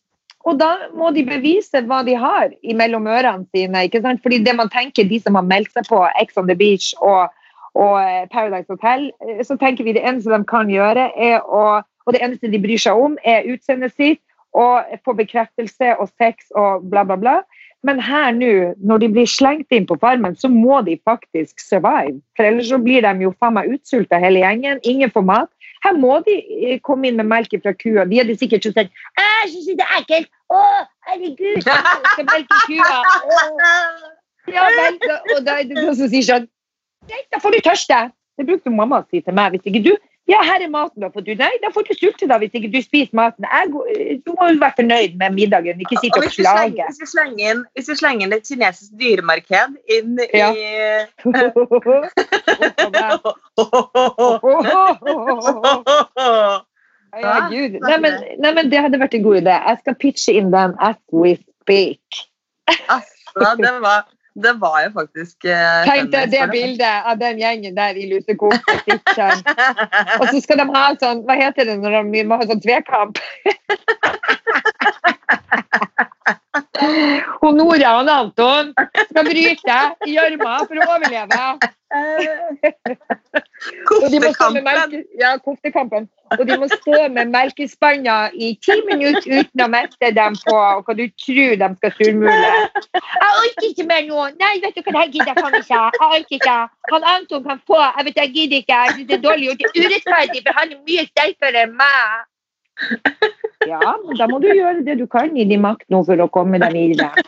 Og 0.47 0.59
da 0.59 0.69
må 0.95 1.09
de 1.11 1.25
bevise 1.27 1.81
hva 1.87 1.99
de 2.07 2.15
har 2.15 2.53
mellom 2.79 3.09
ørene 3.11 3.45
sine. 3.51 3.83
ikke 3.83 4.01
sant? 4.01 4.21
Fordi 4.23 4.39
det 4.43 4.55
man 4.55 4.71
tenker, 4.71 5.03
de 5.03 5.19
som 5.19 5.35
har 5.35 5.43
meldt 5.47 5.73
seg 5.75 5.89
på 5.89 5.99
Ex 6.21 6.37
on 6.39 6.47
the 6.47 6.55
Beach 6.55 6.93
og, 7.01 7.27
og 7.75 7.99
eh, 7.99 8.25
Paradise 8.31 8.71
Hotel, 8.71 9.11
eh, 9.27 9.43
så 9.43 9.59
tenker 9.59 9.83
vi 9.83 9.93
det 9.97 10.05
eneste 10.05 10.31
de 10.31 10.43
kan 10.47 10.71
gjøre, 10.71 11.11
å 11.45 11.81
Og 12.09 12.13
det 12.15 12.23
eneste 12.25 12.49
de 12.49 12.57
bryr 12.57 12.79
seg 12.81 12.97
om, 12.97 13.17
er 13.21 13.45
utseendet 13.45 13.93
sitt 13.93 14.21
og 14.57 14.87
få 15.05 15.13
bekreftelse 15.13 15.91
og 16.01 16.09
sex 16.17 16.47
og 16.57 16.87
bla, 16.89 17.03
bla, 17.05 17.17
bla. 17.21 17.35
Men 17.85 17.99
her 18.03 18.33
nå, 18.35 18.73
når 18.83 19.03
de 19.03 19.09
blir 19.13 19.29
slengt 19.29 19.71
inn 19.71 19.85
på 19.87 19.95
farmen, 20.01 20.35
så 20.35 20.49
må 20.51 20.81
de 20.87 20.97
faktisk 21.07 21.61
survive. 21.63 22.17
For 22.35 22.47
ellers 22.49 22.71
så 22.71 22.79
blir 22.81 23.05
de 23.05 23.13
jo 23.23 23.31
faen 23.39 23.55
meg 23.55 23.69
utsulta 23.75 24.19
hele 24.19 24.41
gjengen. 24.41 24.81
Ingen 24.83 25.13
får 25.13 25.27
mat. 25.29 25.51
Her 25.85 25.95
må 25.97 26.19
de 26.25 26.35
eh, 26.39 26.79
komme 26.83 27.09
inn 27.09 27.19
med 27.19 27.29
melk 27.29 27.53
fra 27.63 27.73
kua. 27.77 28.05
De 28.09 28.19
hadde 28.19 28.35
sikkert 28.39 28.67
sagt 28.67 28.91
jeg 29.19 29.51
synes 29.53 29.79
det 29.79 29.85
er 29.85 29.97
ekkelt! 30.01 30.31
Å, 30.49 30.61
herregud! 31.07 31.59
Jeg 31.65 32.13
skal 32.13 32.27
melke 32.27 32.61
kua! 32.67 32.95
Å. 32.99 33.41
Ja, 34.49 34.65
vel, 34.73 34.97
og 35.35 35.43
da 35.45 35.59
er 35.59 35.67
det 35.69 35.77
noen 35.77 35.95
som 35.97 36.09
sier 36.09 36.25
sånn 36.25 36.47
Nei, 37.09 37.21
da 37.33 37.39
får 37.41 37.55
du 37.55 37.59
tørste! 37.65 37.99
Det 38.39 38.45
brukte 38.47 38.71
mamma 38.71 39.01
å 39.01 39.05
si 39.09 39.19
til 39.23 39.35
meg. 39.35 39.55
Hvis 39.55 39.67
ikke 39.67 39.81
du 39.83 39.91
Ja, 40.29 40.39
her 40.45 40.61
er 40.61 40.69
maten, 40.69 41.01
da 41.01 41.07
får 41.13 41.23
du 41.25 41.31
Nei, 41.39 41.49
da 41.63 41.71
får 41.73 41.87
du 41.87 41.93
sulte, 41.97 42.27
da, 42.29 42.37
hvis 42.41 42.53
ikke 42.53 42.69
du 42.73 42.77
spiser 42.85 43.15
maten. 43.17 43.47
Jeg, 43.49 44.19
du 44.25 44.29
må 44.37 44.49
jo 44.51 44.59
være 44.61 44.77
fornøyd 44.77 45.15
med 45.17 45.33
middagen, 45.37 45.81
ikke 45.81 45.97
sitte 46.03 46.19
Og 46.21 46.27
og 46.27 46.35
klage. 46.37 46.85
hvis, 46.85 46.99
vi 47.01 47.07
slenger 47.13 47.51
inn, 47.53 47.63
hvis 47.77 47.89
vi 47.89 47.95
slenger 48.01 48.27
inn 48.27 48.35
et 48.37 48.45
kinesisk 48.49 48.91
dyremarked 49.01 49.79
inn 49.97 50.19
Ja. 50.33 50.51
i 50.53 50.63
Ja, 57.19 57.49
Gud. 57.49 57.79
Nei, 57.81 57.97
men, 57.97 58.19
nei, 58.37 58.51
men 58.53 58.69
det 58.69 58.83
hadde 58.85 58.99
vært 59.01 59.15
en 59.17 59.23
god 59.25 59.39
idé. 59.41 59.55
Jeg 59.65 59.79
skal 59.81 59.95
pitche 60.03 60.35
inn 60.37 60.51
den 60.53 60.75
as 60.85 60.99
we 61.11 61.31
speak. 61.63 62.19
Altså, 62.85 63.55
det 63.57 63.71
var, 63.81 64.05
det 64.33 64.53
var 64.61 64.83
jo 64.83 64.91
faktisk 64.93 65.45
eh, 65.45 65.85
Tenk 65.87 66.11
deg 66.13 66.31
det 66.31 66.47
bildet 66.51 67.07
av 67.09 67.17
den 67.19 67.39
gjengen 67.41 67.75
der 67.75 67.97
i 67.97 68.05
lusekofferten. 68.11 69.41
Og 70.19 70.27
så 70.29 70.41
skal 70.43 70.61
de 70.61 70.67
ha 70.69 70.85
sånn 71.01 71.23
Hva 71.27 71.35
heter 71.39 71.69
det 71.69 71.77
når 71.81 71.91
de 72.13 72.23
må 72.29 72.39
ha 72.39 72.49
sånn 72.49 72.63
tvekamp? 72.63 73.21
Hun 77.41 77.55
Nora 77.59 77.91
og 77.99 78.09
Anton 78.13 78.71
skal 79.09 79.25
bryte 79.27 79.79
i 80.07 80.15
gjørma 80.15 80.55
for 80.67 80.79
å 80.79 80.87
overleve. 80.95 81.41
Og 83.89 84.05
Koftekampen. 84.11 85.03
ja, 85.19 85.31
koftekampen. 85.43 86.07
Og 86.37 86.43
de 86.47 86.57
må 86.61 86.67
stå 86.69 86.99
med 87.15 87.31
melkespanna 87.33 88.17
i 88.33 88.51
ti 88.65 88.75
minutter 88.87 89.39
uten 89.41 89.63
å 89.65 89.67
mette 89.73 90.11
dem 90.15 90.37
på 90.45 90.55
og 90.55 90.85
hva 90.85 90.95
du 90.99 91.05
tror 91.23 91.57
de 91.63 91.69
skal 91.81 91.95
surmule. 91.97 92.51
Jeg 92.93 93.31
orker 93.41 93.67
ikke 93.71 93.87
mer 93.89 94.05
nå. 94.07 94.27
Nei, 94.39 94.53
vet 94.63 94.77
du 94.77 94.83
hva, 94.85 94.99
her 95.01 95.09
gidder 95.13 95.33
jeg 95.33 95.63
ikke. 95.63 95.83
Jeg 95.99 96.09
orker 96.09 96.37
ikke. 96.39 96.57
Han 96.93 97.07
Anton 97.15 97.47
kan 97.47 97.63
få. 97.67 97.81
Jeg 97.97 98.09
vet 98.09 98.21
jeg 98.23 98.35
gidder 98.37 98.63
ikke. 98.63 98.81
Jeg 98.83 98.95
synes 98.95 99.07
det 99.09 99.17
er 99.17 99.25
dårlig 99.27 99.49
gjort. 99.49 99.65
Er 99.69 99.87
urettferdig, 99.87 100.43
for 100.45 100.61
han 100.61 100.75
er 100.75 100.83
mye 100.91 101.07
sterkere 101.09 101.65
enn 101.65 101.79
meg. 101.81 102.27
Ja, 103.67 103.95
men 104.05 104.17
da 104.17 104.27
må 104.31 104.39
du 104.41 104.47
gjøre 104.47 104.81
det 104.85 104.95
du 105.01 105.05
kan 105.11 105.35
i 105.37 105.45
din 105.47 105.61
makt 105.61 105.85
nå 105.93 106.01
for 106.07 106.21
å 106.23 106.29
komme 106.31 106.61
deg 106.61 106.75
videre. 106.77 107.11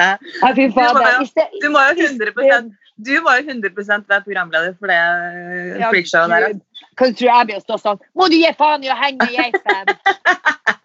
Ja, 0.00 0.52
fy 0.56 0.70
fader. 0.72 1.20
I 1.20 1.60
Du 1.60 1.66
må 1.74 1.80
jo 1.90 2.06
100% 2.06 2.70
Du 3.04 3.10
var 3.24 3.40
jo 3.40 3.50
100 3.50 3.72
være 4.08 4.22
programleder 4.24 4.72
for 4.78 4.88
det 4.88 4.96
eh, 4.96 5.90
freakshowet 5.90 6.30
der. 6.30 6.54
Kan 6.96 7.14
tror 7.16 7.28
jeg 7.28 7.48
blir 7.48 7.58
å 7.58 7.64
stå 7.64 7.78
sånn? 7.80 8.00
Må 8.16 8.28
du 8.32 8.36
gi 8.38 8.50
faen 8.56 8.84
i 8.84 8.92
å 8.92 8.96
henge 8.96 9.26
med 9.26 9.36
geipen? 9.36 9.92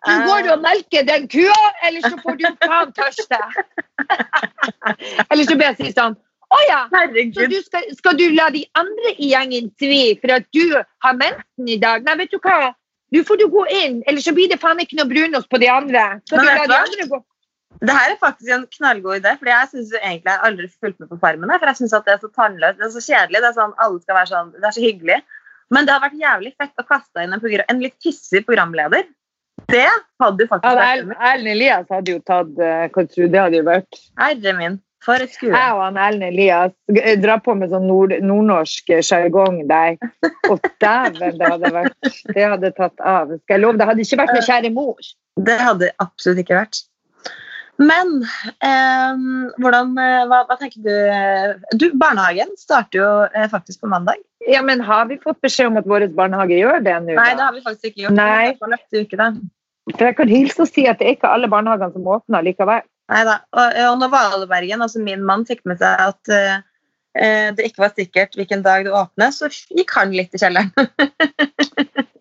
Du 0.05 0.13
går 0.27 0.51
og 0.53 0.61
melker 0.61 1.05
den 1.07 1.27
kua, 1.31 1.61
eller 1.87 2.05
så 2.05 2.19
får 2.21 2.37
du 2.41 2.45
faen 2.61 2.93
tørste. 2.95 3.39
Eller 5.31 5.43
så 5.47 5.57
blir 5.57 5.71
jeg 5.71 5.77
si 5.79 5.93
sånn 5.95 6.15
Å 6.55 6.59
ja, 6.69 6.81
så 6.93 7.47
du 7.49 7.55
skal, 7.65 7.87
skal 7.97 8.17
du 8.19 8.27
la 8.35 8.51
de 8.53 8.61
andre 8.77 9.15
i 9.17 9.31
gjengen 9.31 9.71
svi 9.81 10.01
for 10.21 10.35
at 10.37 10.45
du 10.55 10.75
har 10.77 11.17
mensen 11.17 11.71
i 11.71 11.79
dag? 11.81 12.05
Nei, 12.05 12.19
vet 12.21 12.35
du 12.35 12.37
hva? 12.39 12.75
Du 13.15 13.21
får 13.27 13.39
du 13.39 13.45
gå 13.51 13.63
inn, 13.71 14.01
eller 14.09 14.23
så 14.23 14.33
blir 14.35 14.51
det 14.51 14.59
faen 14.59 14.81
ikke 14.83 14.99
noe 14.99 15.07
brunost 15.07 15.47
på 15.51 15.61
de 15.61 15.71
andre. 15.71 16.03
Så 16.27 16.35
Men 16.35 16.49
du 16.49 16.67
de 16.73 16.77
andre 16.81 17.07
gå. 17.13 17.21
Det 17.81 17.95
her 17.95 18.13
er 18.13 18.19
faktisk 18.19 18.51
en 18.55 18.67
knallgod 18.71 19.19
idé, 19.19 19.33
for 19.39 19.51
jeg 19.51 19.71
synes 19.71 19.91
egentlig 19.97 20.31
jeg 20.31 20.39
har 20.39 20.45
aldri 20.47 20.69
fulgt 20.71 21.01
med 21.03 21.09
på 21.11 21.17
Farmen. 21.19 21.51
For 21.51 21.71
jeg 21.71 21.79
synes 21.81 21.95
at 21.97 22.05
det 22.07 22.13
er 22.13 22.21
så 22.23 22.31
tannløst, 22.35 22.79
det 22.79 22.87
er 22.87 22.93
så 22.93 23.03
kjedelig. 23.03 23.41
Det 23.41 23.49
er 23.49 23.57
sånn, 23.57 23.75
alle 23.83 24.01
skal 24.03 24.19
være 24.19 24.31
sånn, 24.31 24.53
det 24.55 24.69
er 24.69 24.77
så 24.77 24.85
hyggelig. 24.85 25.19
Men 25.73 25.87
det 25.87 25.95
har 25.95 26.03
vært 26.03 26.17
jævlig 26.21 26.53
fett 26.61 26.81
å 26.83 26.87
kaste 26.87 27.25
inn 27.25 27.35
en, 27.35 27.45
en 27.73 27.83
litt 27.83 27.97
hissig 28.05 28.43
programleder. 28.47 29.07
Det 29.71 29.87
hadde 30.21 30.43
jo 30.43 30.51
faktisk 30.51 30.67
Ja, 30.67 31.29
Erlend 31.31 31.51
Elias 31.53 31.87
hadde 31.89 32.11
jo 32.11 32.19
tatt 32.27 32.49
uh, 32.59 32.85
Hva 32.91 33.05
tror 33.07 33.29
du 33.29 33.31
det 33.31 33.39
hadde 33.39 33.61
vært? 33.63 33.99
Herre 34.19 34.53
min, 34.57 34.75
for 35.03 35.21
et 35.21 35.33
skue. 35.33 35.51
Jeg 35.53 35.75
og 35.75 35.83
han 35.83 35.99
Ellen 36.01 36.25
Elias 36.29 36.73
eh, 36.95 37.13
drar 37.21 37.41
på 37.45 37.55
med 37.57 37.73
sånn 37.73 37.85
nord 37.89 38.15
nordnorsk 38.23 38.89
eh, 38.95 39.03
sjargong 39.05 39.61
der. 39.69 39.99
Og 40.49 40.65
dæven, 40.81 41.37
det 41.39 41.51
hadde 41.51 41.71
vært 41.75 42.11
Det 42.31 42.49
hadde 42.55 42.73
tatt 42.77 43.05
av. 43.05 43.35
Skal 43.43 43.57
jeg 43.57 43.63
love, 43.65 43.79
det 43.81 43.89
hadde 43.89 44.05
ikke 44.05 44.21
vært 44.23 44.35
med 44.37 44.49
kjære 44.49 44.73
mor. 44.75 45.13
Det 45.45 45.57
hadde 45.61 45.93
absolutt 46.03 46.43
ikke 46.45 46.57
vært. 46.57 46.85
Men 47.75 48.21
eh, 48.63 49.25
hvordan, 49.59 49.91
eh, 49.99 50.21
hva, 50.29 50.45
hva 50.47 50.55
tenker 50.59 50.79
du 50.85 51.75
Du, 51.75 51.89
Barnehagen 51.99 52.53
starter 52.59 53.01
jo 53.01 53.09
eh, 53.27 53.49
faktisk 53.51 53.83
på 53.83 53.91
mandag. 53.91 54.21
Ja, 54.47 54.61
men 54.63 54.83
har 54.85 55.09
vi 55.09 55.19
fått 55.19 55.41
beskjed 55.43 55.73
om 55.73 55.81
at 55.81 55.89
vår 55.89 56.07
barnehage 56.15 56.55
gjør 56.59 56.79
det 56.85 56.95
nå? 57.03 57.17
Nei, 57.17 57.31
det 57.35 57.43
har 57.43 57.53
vi 57.55 57.63
faktisk 57.65 57.91
ikke 57.91 58.05
gjort. 58.05 58.15
Nei. 58.15 58.53
For 59.91 60.07
jeg 60.07 60.17
kan 60.17 60.31
hilse 60.31 60.63
og 60.63 60.69
si 60.71 60.85
at 60.89 61.01
det 61.01 61.07
er 61.07 61.17
ikke 61.17 61.31
alle 61.35 61.49
barnehagene 61.51 61.93
som 61.93 62.07
åpner 62.15 62.45
likevel. 62.45 62.85
Neida. 63.11 63.39
Og, 63.53 63.77
og 63.91 63.99
når 64.01 64.13
Valebergen, 64.13 64.81
altså 64.85 65.03
min 65.03 65.25
mann, 65.25 65.45
fikk 65.47 65.61
med 65.69 65.81
seg 65.81 66.01
at 66.07 66.33
eh, 66.33 66.57
eh, 67.19 67.49
det 67.55 67.69
ikke 67.69 67.85
var 67.85 67.93
sikkert 67.93 68.37
hvilken 68.39 68.65
dag 68.65 68.87
det 68.87 68.95
åpnet, 68.95 69.35
så 69.35 69.49
gikk 69.49 69.93
han 69.97 70.15
litt 70.15 70.33
i 70.35 70.41
kjelleren. 70.41 70.73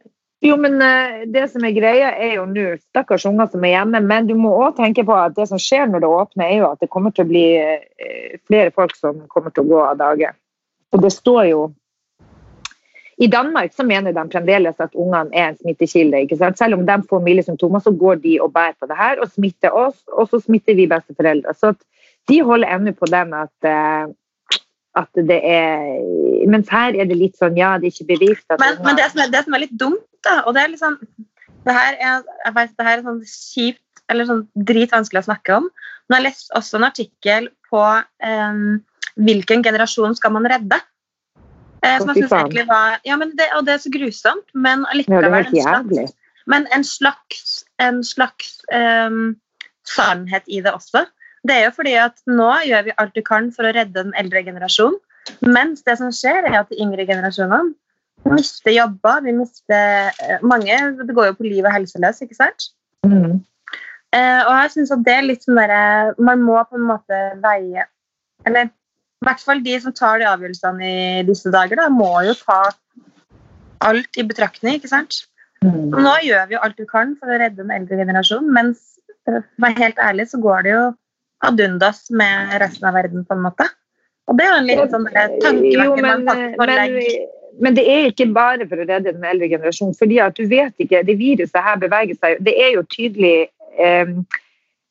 Jo, 0.45 0.57
men 0.61 0.83
eh, 0.83 1.23
det 1.33 1.47
som 1.55 1.65
er 1.65 1.73
greia, 1.73 2.11
er 2.21 2.35
jo 2.37 2.45
nå 2.45 2.75
stakkars 2.83 3.25
unger 3.31 3.49
som 3.49 3.63
er 3.65 3.79
hjemme. 3.79 4.01
Men 4.05 4.27
du 4.29 4.35
må 4.37 4.51
òg 4.67 4.77
tenke 4.77 5.05
på 5.07 5.15
at 5.17 5.37
det 5.39 5.47
som 5.49 5.61
skjer 5.61 5.89
når 5.89 6.05
det 6.05 6.11
åpner, 6.19 6.45
er 6.45 6.59
jo 6.59 6.67
at 6.69 6.83
det 6.85 6.91
kommer 6.93 7.15
til 7.15 7.25
å 7.25 7.31
bli 7.31 7.45
eh, 7.57 8.35
flere 8.45 8.75
folk 8.75 8.93
som 8.99 9.23
kommer 9.33 9.55
til 9.55 9.65
å 9.65 9.71
gå 9.71 9.81
av 9.87 9.97
dage. 10.03 10.35
Og 10.93 11.01
det 11.01 11.15
står 11.15 11.47
jo 11.49 11.63
I 13.23 13.29
Danmark 13.31 13.75
så 13.75 13.85
mener 13.87 14.13
de 14.13 14.25
fremdeles 14.33 14.81
at 14.83 14.95
ungene 14.95 15.31
er 15.35 15.53
en 15.53 15.59
smittekilde. 15.59 16.25
ikke 16.25 16.39
sant? 16.41 16.59
Selv 16.59 16.75
om 16.79 16.87
de 16.87 16.97
får 17.11 17.23
milde 17.23 17.45
symptomer, 17.47 17.83
så 17.83 17.93
går 17.95 18.19
de 18.25 18.39
og 18.43 18.53
bærer 18.53 18.75
på 18.81 18.89
det 18.91 18.99
her 18.99 19.23
og 19.23 19.31
smitter 19.31 19.71
oss, 19.71 20.01
og 20.13 20.29
så 20.29 20.41
smitter 20.43 20.75
vi 20.75 20.89
besteforeldre. 20.91 21.55
Så 21.55 21.75
de 22.29 22.41
holder 22.43 22.75
ennå 22.75 22.95
på 22.99 23.07
den 23.11 23.35
at, 23.39 23.69
eh, 23.69 24.07
at 24.97 25.23
det 25.29 25.41
er 25.43 26.49
Mens 26.49 26.69
her 26.69 26.95
er 26.95 27.09
det 27.09 27.17
litt 27.17 27.39
sånn 27.41 27.57
ja, 27.59 27.75
det 27.81 27.89
er 27.89 27.95
ikke 27.95 28.13
bevist 28.15 28.45
Men, 28.61 28.77
men 28.85 28.99
det, 28.99 29.09
som 29.11 29.23
er, 29.25 29.31
det 29.33 29.41
som 29.47 29.57
er 29.57 29.63
litt 29.65 29.79
dumt, 29.81 30.05
da, 30.23 30.43
og 30.45 30.55
det 30.55 30.63
er 30.63 30.71
liksom 30.71 30.99
Det 31.65 31.75
her 31.75 31.97
er, 31.97 32.23
jeg 32.45 32.55
vet, 32.59 32.75
det 32.79 32.87
her 32.87 32.99
er 32.99 33.07
sånn 33.07 33.23
kjipt 33.25 33.81
eller 34.13 34.29
sånn 34.29 34.43
dritvanskelig 34.69 35.23
å 35.23 35.27
snakke 35.31 35.55
om. 35.57 35.69
Men 36.09 36.19
jeg 36.19 36.27
leste 36.27 36.59
også 36.59 36.77
en 36.77 36.87
artikkel 36.91 37.47
på 37.71 37.81
um, 37.81 38.83
hvilken 39.17 39.65
generasjon 39.65 40.17
skal 40.19 40.35
man 40.35 40.49
redde. 40.51 40.77
Eh, 41.85 41.99
som 42.01 42.11
jeg 42.11 42.25
synes 42.25 42.37
egentlig 42.39 42.67
var, 42.69 43.01
ja, 43.05 43.17
men 43.21 43.35
det, 43.37 43.49
Og 43.59 43.67
det 43.67 43.75
er 43.75 43.83
så 43.83 43.93
grusomt, 43.93 44.47
men 44.55 44.87
allikevel 44.93 45.51
ja, 45.53 45.81
en 45.81 46.13
men 46.47 46.67
en 46.77 46.85
slags, 46.85 47.65
en 47.81 48.03
slags 48.05 48.59
um, 48.73 49.37
sannhet 49.89 50.45
i 50.47 50.61
det 50.65 50.73
også. 50.73 51.07
Det 51.45 51.57
er 51.57 51.67
jo 51.67 51.75
fordi 51.77 51.95
at 52.01 52.21
nå 52.29 52.51
gjør 52.69 52.85
vi 52.89 52.97
alt 53.01 53.17
vi 53.17 53.25
kan 53.25 53.51
for 53.53 53.69
å 53.69 53.73
redde 53.77 53.97
den 53.97 54.13
eldre 54.21 54.43
generasjonen. 54.45 55.01
Mens 55.41 55.85
det 55.89 55.97
som 56.01 56.13
skjer, 56.13 56.45
er 56.45 56.59
at 56.61 56.69
de 56.73 56.81
yngre 56.85 57.07
generasjonene 57.09 57.73
mister 58.29 58.73
jobber. 58.73 59.23
Vi 59.25 59.33
mister 59.37 60.13
eh, 60.25 60.45
mange 60.45 60.77
Det 61.01 61.17
går 61.17 61.31
jo 61.31 61.37
på 61.39 61.49
liv 61.49 61.65
og 61.65 61.73
helse 61.73 62.01
løs, 62.01 62.23
ikke 62.25 62.37
sant? 62.37 62.71
Mm. 63.05 63.41
Eh, 64.17 64.41
og 64.45 64.53
jeg 64.63 64.71
synes 64.77 64.95
at 64.95 65.05
det 65.05 65.17
er 65.17 65.27
litt 65.27 65.45
sånn 65.45 65.59
derre 65.59 66.15
Man 66.23 66.45
må 66.45 66.57
på 66.65 66.79
en 66.79 66.87
måte 66.89 67.19
veie 67.43 67.85
Eller 68.49 68.71
i 69.23 69.29
hvert 69.29 69.45
fall 69.45 69.63
de 69.65 69.77
som 69.81 69.95
tar 69.97 70.19
de 70.21 70.27
avgjørelsene 70.29 70.89
i 70.89 71.23
disse 71.29 71.53
dager, 71.53 71.81
da, 71.81 71.89
må 71.93 72.11
jo 72.27 72.35
ta 72.39 72.59
alt 73.85 74.19
i 74.21 74.27
betraktning, 74.27 74.79
ikke 74.79 74.91
sant? 74.91 75.23
Mm. 75.65 75.95
Nå 75.95 76.17
gjør 76.27 76.51
vi 76.51 76.57
jo 76.57 76.65
alt 76.67 76.81
vi 76.81 76.89
kan 76.91 77.15
for 77.21 77.31
å 77.33 77.39
redde 77.41 77.63
den 77.63 77.73
eldre 77.73 78.01
generasjonen, 78.03 78.51
mens 78.53 78.83
for 79.25 79.39
å 79.39 79.45
være 79.65 79.81
helt 79.81 80.03
ærlig 80.03 80.29
så 80.33 80.41
går 80.43 80.67
det 80.67 80.75
jo 80.75 80.83
ad 81.45 81.61
undas 81.61 82.05
med 82.13 82.53
resten 82.63 82.89
av 82.89 82.99
verden, 82.99 83.25
på 83.25 83.37
en 83.37 83.47
måte. 83.47 83.69
Og 84.29 84.37
det 84.39 84.45
er 84.45 84.53
jo 84.53 84.61
en 84.61 84.69
liten 84.69 84.93
sånn 84.93 85.09
tankevekker 85.15 86.05
man 86.05 86.29
faktisk 86.29 86.61
må 86.61 86.69
legge 86.69 87.09
men 87.63 87.77
det 87.77 87.85
er 87.87 88.09
ikke 88.09 88.27
bare 88.35 88.67
for 88.69 88.81
å 88.81 88.87
redde 88.87 89.13
den 89.13 89.27
eldre 89.29 89.49
generasjonen. 89.53 89.95
fordi 89.99 90.19
at 90.19 90.35
du 90.35 90.47
vet 90.51 90.75
ikke, 90.79 91.05
Det 91.07 91.19
viruset 91.19 91.63
her 91.63 91.77
beveger 91.79 92.17
seg 92.19 92.41
Det 92.45 92.55
er 92.59 92.73
jo 92.75 92.83
tydelig 92.91 93.49
eh, 93.79 94.11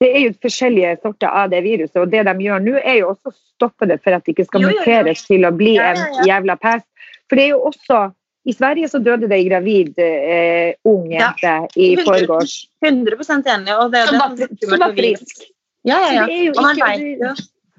det 0.03 0.09
er 0.11 0.25
jo 0.25 0.33
forskjellige 0.43 0.97
sorter 1.01 1.31
av 1.31 1.53
det 1.53 1.61
viruset, 1.65 1.95
og 2.01 2.11
det 2.11 2.25
de 2.27 2.33
gjør 2.45 2.65
nå, 2.65 2.75
er 2.81 2.99
jo 2.99 3.13
også 3.13 3.31
å 3.31 3.37
stoppe 3.37 3.87
det 3.89 4.01
for 4.03 4.15
at 4.15 4.25
det 4.25 4.35
ikke 4.35 4.47
skal 4.49 4.65
muteres 4.67 5.23
til 5.29 5.47
å 5.47 5.53
bli 5.55 5.77
en 5.81 6.01
jævla 6.27 6.57
pest. 6.59 6.87
For 7.29 7.39
det 7.39 7.47
er 7.47 7.55
jo 7.55 7.63
også 7.71 8.03
I 8.43 8.51
Sverige 8.51 8.89
så 8.91 8.99
døde 8.99 9.29
det 9.31 9.37
ei 9.39 9.45
gravid 9.47 9.99
eh, 10.03 10.73
ung 10.83 11.05
jente 11.07 11.47
ja. 11.47 11.61
i 11.79 11.93
forgårs. 11.95 12.57
100 12.83 13.15
enig. 13.53 13.71
Og 13.79 13.93
det, 13.93 14.01
som, 14.09 14.19
var, 14.19 14.57
som 14.59 14.81
var 14.81 14.95
frisk. 14.97 15.45
Ja, 15.87 16.01
ja, 16.03 16.25
ja. 16.27 16.49
Og 16.51 16.59
man 16.59 16.81
vet 16.83 17.05
jo 17.23 17.31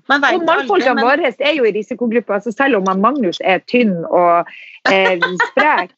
og 0.08 0.46
mannfolkene 0.48 0.94
men... 0.98 1.04
våre 1.04 1.30
er 1.32 1.52
jo 1.56 1.66
i 1.68 1.72
risikogruppa. 1.76 2.38
Altså 2.38 2.52
selv 2.52 2.80
om 2.80 2.88
Magnus 3.00 3.40
er 3.44 3.60
tynn 3.68 3.92
og 4.04 4.48
eh, 4.88 5.20
sprek, 5.50 5.92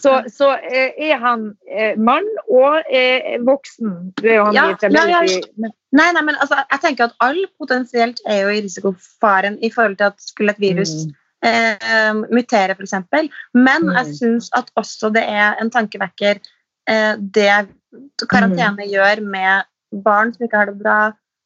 så, 0.00 0.12
så 0.32 0.52
eh, 0.70 0.94
er 1.10 1.18
han 1.20 1.50
eh, 1.70 1.98
mann 1.98 2.26
og 2.46 2.80
er 2.92 3.40
voksen. 3.46 3.92
Ja, 4.24 4.48
ja, 4.54 4.66
ja. 4.82 5.20
Nei, 5.96 6.08
nei, 6.12 6.22
men 6.22 6.36
altså, 6.42 6.58
jeg 6.70 6.82
tenker 6.82 7.08
at 7.08 7.14
all 7.24 7.38
potensielt 7.60 8.20
er 8.28 8.42
jo 8.44 8.52
i 8.52 8.62
risikofaren 8.64 9.58
i 9.64 9.70
forhold 9.72 9.96
til 10.00 10.10
at 10.10 10.18
skulle 10.20 10.52
et 10.52 10.60
virus 10.60 10.92
mm. 11.06 11.14
eh, 11.48 12.20
mutere, 12.34 12.76
f.eks. 12.76 12.96
Men 13.56 13.88
mm. 13.88 13.94
jeg 14.00 14.18
syns 14.20 14.50
at 14.58 14.68
også 14.76 15.12
det 15.14 15.24
er 15.24 15.56
en 15.62 15.72
tankevekker 15.72 16.42
eh, 16.42 17.14
det 17.16 17.52
karantene 18.26 18.84
mm. 18.84 18.92
gjør 18.92 19.24
med 19.24 19.70
barn 20.04 20.34
som 20.34 20.44
ikke 20.44 20.60
har 20.60 20.72
det 20.72 20.78
bra, 20.82 20.98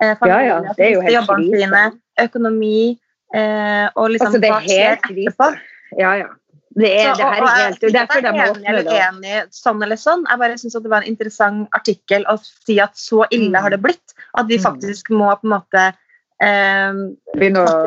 eh, 0.03 0.17
familier 0.19 0.49
ja, 0.49 0.59
ja. 0.67 0.75
Det 0.79 0.89
er 0.89 0.93
jo 0.97 1.07
helt 1.07 1.19
jobbene 1.21 1.63
sine, 1.63 1.87
økonomi 2.27 2.83
og 3.31 4.07
liksom 4.11 4.27
altså, 4.27 4.39
det 4.43 4.49
er 4.51 4.65
helt 4.67 5.05
etterpå. 5.07 5.53
Ja, 5.99 6.15
ja. 6.19 6.31
Det 6.79 6.91
er, 7.01 7.15
så, 7.15 7.19
det 7.19 7.27
her 7.27 7.43
er 7.43 7.57
helt, 7.59 7.81
det 7.81 7.89
er 7.89 7.95
derfor 7.97 8.21
de 8.23 8.33
åpner 8.45 8.77
det. 8.79 8.99
Enig, 9.03 9.39
sånn 9.55 9.81
eller 9.83 9.99
sånn. 9.99 10.23
Jeg 10.29 10.39
bare 10.39 10.59
synes 10.61 10.77
det 10.79 10.93
var 10.93 11.03
en 11.03 11.11
interessant 11.11 11.75
artikkel 11.75 12.27
å 12.31 12.37
si 12.45 12.77
at 12.83 12.95
så 12.99 13.25
ille 13.35 13.63
har 13.65 13.75
det 13.75 13.81
blitt. 13.83 14.15
At 14.39 14.47
vi 14.47 14.61
mm. 14.61 14.63
faktisk 14.69 15.11
må 15.11 15.33
på 15.41 15.49
en 15.49 15.55
måte 15.57 15.87
eh, 16.47 17.01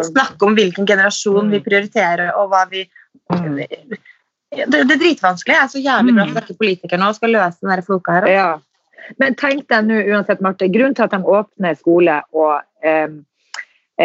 snakke 0.10 0.50
om 0.50 0.58
hvilken 0.58 0.90
generasjon 0.90 1.48
vi 1.54 1.62
mm. 1.62 1.66
prioriterer, 1.70 2.34
og 2.36 2.52
hva 2.52 2.66
vi 2.74 2.84
mm. 2.84 3.56
det, 3.64 4.68
det, 4.68 4.82
er 4.84 4.92
dritvanskelig. 4.92 5.56
Jeg 5.56 5.64
er 5.64 5.72
så 5.72 5.84
jævlig 5.86 6.16
bra 6.18 6.28
for 6.34 6.44
at 6.44 6.60
politikere 6.60 7.00
nå 7.00 7.12
skal 7.16 7.36
løse 7.38 7.64
denne 7.64 7.86
floka 7.88 8.18
her. 8.18 8.28
Ja. 8.34 8.50
Men 9.20 9.40
tenk 9.40 9.64
deg 9.72 9.88
nå 9.88 10.02
uansett, 10.12 10.44
Marte, 10.44 10.68
grunnen 10.72 10.96
til 10.98 11.08
at 11.08 11.16
de 11.16 11.24
åpner 11.24 11.80
skole 11.80 12.20
og 12.36 12.60
eh, 12.84 13.08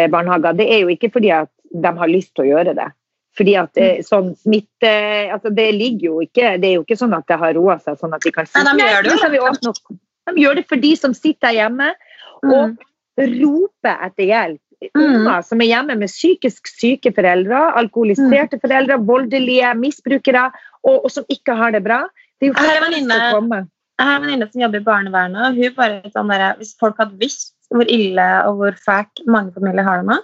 barnehager, 0.07 0.55
det 0.55 0.71
er 0.71 0.85
jo 0.85 0.95
ikke 0.95 1.11
fordi 1.11 1.35
at 1.35 1.51
de 1.69 1.91
har 1.99 2.11
lyst 2.11 2.31
til 2.35 2.47
å 2.47 2.49
gjøre 2.53 2.77
det. 2.79 2.87
Fordi 3.37 3.55
at 3.61 3.71
det, 3.77 3.89
mm. 3.99 4.05
sånn 4.07 4.29
smitte 4.39 4.91
altså 5.29 5.51
Det 5.53 5.67
ligger 5.75 6.05
jo 6.07 6.21
ikke 6.23 6.55
Det 6.57 6.71
er 6.71 6.79
jo 6.79 6.81
ikke 6.81 6.97
sånn 6.97 7.13
at 7.13 7.27
det 7.29 7.37
har 7.37 7.53
roa 7.55 7.75
seg, 7.77 7.99
sånn 7.99 8.15
at 8.17 8.25
de 8.25 8.31
kan 8.33 8.47
sitte 8.49 8.63
Nei, 8.65 8.73
de 8.79 8.87
gjør 8.89 9.05
det 9.05 9.37
jo. 9.37 9.75
De 10.29 10.43
gjør 10.43 10.57
det 10.59 10.65
for 10.69 10.81
de 10.81 10.91
som 10.97 11.13
sitter 11.17 11.53
hjemme 11.55 11.91
og 12.39 12.73
mm. 12.73 12.75
roper 13.19 14.03
etter 14.07 14.27
hjelp. 14.29 14.61
Mm. 14.95 15.25
Som 15.43 15.63
er 15.63 15.71
hjemme 15.73 15.97
med 15.99 16.11
psykisk 16.11 16.69
syke 16.71 17.11
foreldre, 17.15 17.57
alkoholiserte 17.81 18.59
mm. 18.59 18.61
foreldre, 18.63 18.99
voldelige 19.09 19.73
misbrukere, 19.75 20.45
og, 20.85 21.01
og, 21.01 21.09
som 21.11 21.25
ikke 21.33 21.57
har 21.59 21.73
det 21.75 21.81
bra. 21.83 22.03
Det 22.39 22.47
er 22.47 22.53
jo 22.53 22.55
jeg 23.99 24.07
har 24.07 24.15
en 24.15 24.23
venninne 24.23 24.47
som 24.47 24.61
jobber 24.63 24.79
i 24.79 24.85
barnevernet. 24.85 25.41
og 25.43 25.57
hun 25.59 25.73
bare 25.75 26.11
sånn 26.13 26.29
der, 26.31 26.45
Hvis 26.55 26.71
folk 26.79 26.99
hadde 27.01 27.19
visst 27.19 27.51
hvor 27.69 27.89
ille 27.91 28.27
og 28.47 28.61
hvor 28.61 28.77
fælt 28.85 29.21
mange 29.27 29.51
familier 29.53 29.83
har 29.85 29.99
det 29.99 30.07
nå, 30.07 30.15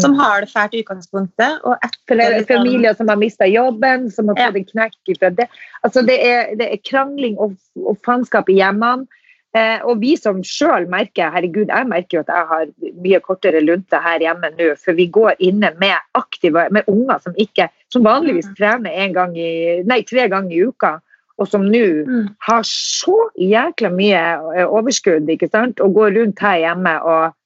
som 0.00 0.14
mm. 0.14 0.20
har 0.20 0.44
det 0.44 0.50
fælt 0.52 0.74
i 0.74 0.84
utgangspunktet. 0.84 1.60
Og 1.64 1.76
etter, 1.84 2.44
familier 2.48 2.96
som 2.98 3.10
har 3.10 3.20
mista 3.20 3.48
jobben, 3.48 4.08
som 4.10 4.30
har 4.30 4.40
fått 4.40 4.62
en 4.62 4.70
knekk 4.70 5.18
fra 5.18 5.30
det. 5.34 5.48
Altså, 5.82 6.04
det, 6.06 6.16
er, 6.22 6.54
det 6.60 6.70
er 6.70 6.82
krangling 6.86 7.36
og, 7.38 7.58
og 7.82 8.00
faenskap 8.06 8.50
i 8.52 8.58
hjemmene. 8.60 9.06
Eh, 9.54 9.78
og 9.86 10.00
vi 10.02 10.16
som 10.18 10.40
sjøl 10.42 10.88
merker 10.90 11.30
herregud, 11.30 11.68
jeg 11.70 11.86
merker 11.86 12.16
jo 12.16 12.22
at 12.24 12.30
jeg 12.32 12.46
har 12.48 12.94
mye 13.04 13.20
kortere 13.22 13.60
lunte 13.62 14.00
her 14.02 14.24
hjemme 14.24 14.50
nå, 14.56 14.72
for 14.82 14.98
vi 14.98 15.06
går 15.14 15.38
inne 15.46 15.70
med 15.78 15.94
aktive, 16.18 16.64
med 16.74 16.88
unger 16.90 17.20
som 17.22 17.38
ikke 17.38 17.68
som 17.94 18.02
vanligvis 18.02 18.48
mm. 18.50 18.56
trener 18.58 19.12
gang 19.14 19.36
i, 19.38 19.52
nei, 19.86 20.00
tre 20.10 20.26
ganger 20.32 20.56
i 20.56 20.64
uka. 20.66 20.96
Og 21.38 21.50
som 21.50 21.62
nå 21.70 21.84
mm. 22.06 22.26
har 22.48 22.66
så 22.66 23.14
jækla 23.38 23.92
mye 23.94 24.24
eh, 24.58 24.66
overskudd 24.66 25.30
ikke 25.30 25.50
sant? 25.52 25.78
og 25.82 25.94
går 26.00 26.18
rundt 26.18 26.42
her 26.42 26.58
hjemme 26.64 26.98
og 27.02 27.38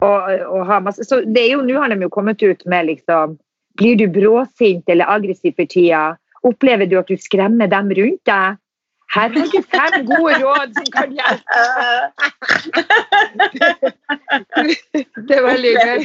og, 0.00 0.30
og 0.48 0.66
ha 0.68 0.80
masse 0.84 1.04
Så 1.04 1.20
det 1.24 1.42
er 1.44 1.52
jo, 1.56 1.62
nå 1.66 1.80
har 1.80 1.92
de 1.92 2.00
jo 2.04 2.12
kommet 2.12 2.42
ut 2.42 2.64
med 2.70 2.88
liksom 2.90 3.36
Blir 3.80 3.96
du 4.00 4.06
bråsint 4.12 4.88
eller 4.90 5.08
aggressiv 5.08 5.54
for 5.56 5.68
tida? 5.70 6.16
Opplever 6.46 6.88
du 6.88 6.98
at 6.98 7.08
du 7.08 7.16
skremmer 7.20 7.68
dem 7.70 7.92
rundt 7.96 8.24
deg? 8.28 8.58
Her 9.10 9.28
har 9.34 9.46
du 9.50 9.62
fem 9.66 10.04
gode 10.06 10.34
råd 10.38 10.74
som 10.76 10.86
kan 10.94 11.14
hjelpe. 11.18 11.60
Det 15.26 15.34
er 15.38 15.42
veldig 15.42 15.72
gøy. 15.74 16.04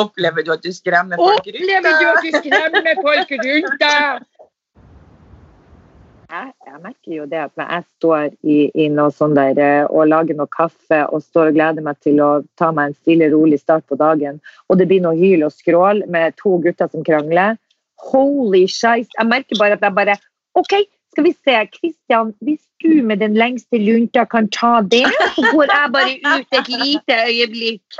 Opplever 0.00 0.42
du 0.46 0.50
at 0.54 0.64
du 0.64 0.72
skremmer 0.74 1.20
folk 1.20 1.46
rundt 1.46 1.60
deg? 1.60 1.62
Opplever 1.62 1.92
du 2.00 2.06
at 2.10 2.22
du 2.24 2.30
skremmer 2.40 3.02
folk 3.06 3.28
rundt 3.44 3.76
deg? 3.84 4.24
Jeg, 6.30 6.52
jeg, 6.66 6.80
merker 6.82 7.14
jo 7.14 7.26
det 7.30 7.40
at 7.44 7.52
når 7.58 7.70
jeg 7.72 7.84
står 7.96 8.24
i, 8.42 8.56
i 8.74 8.88
noe 8.92 9.12
sånn 9.14 9.36
der 9.36 9.60
eh, 9.60 9.84
og 9.88 10.08
lager 10.10 10.38
noe 10.38 10.50
kaffe 10.52 11.00
og 11.08 11.22
står 11.24 11.52
og 11.52 11.58
gleder 11.58 11.86
meg 11.86 12.00
til 12.04 12.20
å 12.24 12.30
ta 12.60 12.70
meg 12.74 12.90
en 12.90 12.96
stille, 12.96 13.30
rolig 13.34 13.60
start 13.62 13.86
på 13.90 13.98
dagen, 14.00 14.40
og 14.68 14.80
det 14.80 14.88
blir 14.90 15.04
noe 15.04 15.16
hyl 15.18 15.46
og 15.46 15.54
skrål 15.54 16.04
med 16.10 16.36
to 16.40 16.58
gutter 16.64 16.90
som 16.92 17.06
krangler 17.06 17.58
Holy 18.10 18.66
shit! 18.68 19.08
Jeg 19.16 19.30
merker 19.30 19.60
bare 19.60 19.78
at 19.78 19.86
jeg 19.86 19.96
bare 19.96 20.18
OK, 20.58 20.74
skal 21.14 21.24
vi 21.24 21.32
se. 21.32 21.54
Kristian, 21.72 22.34
hvis 22.44 22.60
du 22.82 23.02
med 23.06 23.22
den 23.22 23.38
lengste 23.38 23.78
lunta 23.80 24.26
kan 24.28 24.50
ta 24.52 24.74
det, 24.82 25.06
så 25.34 25.44
går 25.54 25.72
jeg 25.72 25.92
bare 25.94 26.14
ut 26.34 26.58
et 26.58 26.68
lite 26.84 27.14
øyeblikk. 27.30 27.84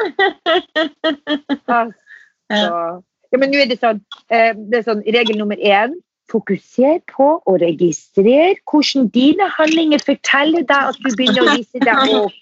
Altså. 2.52 3.00
Ja, 3.32 3.38
men 3.40 3.50
nå 3.50 3.62
er 3.62 3.68
det 3.70 3.78
sånn, 3.80 4.02
eh, 4.28 4.52
det 4.54 4.78
er 4.78 4.84
sånn 4.86 5.00
regel 5.10 5.38
nummer 5.40 5.56
én 5.56 5.94
Fokuser 6.32 7.00
på 7.10 7.26
å 7.44 7.56
registrere 7.60 8.54
hvordan 8.70 9.10
dine 9.14 9.48
handlinger 9.58 10.02
forteller 10.06 10.64
deg 10.68 10.90
at 10.92 11.02
du 11.02 11.10
begynner 11.18 11.44
å 11.44 11.56
vise 11.58 11.82
deg 11.84 12.14
opp. 12.22 12.40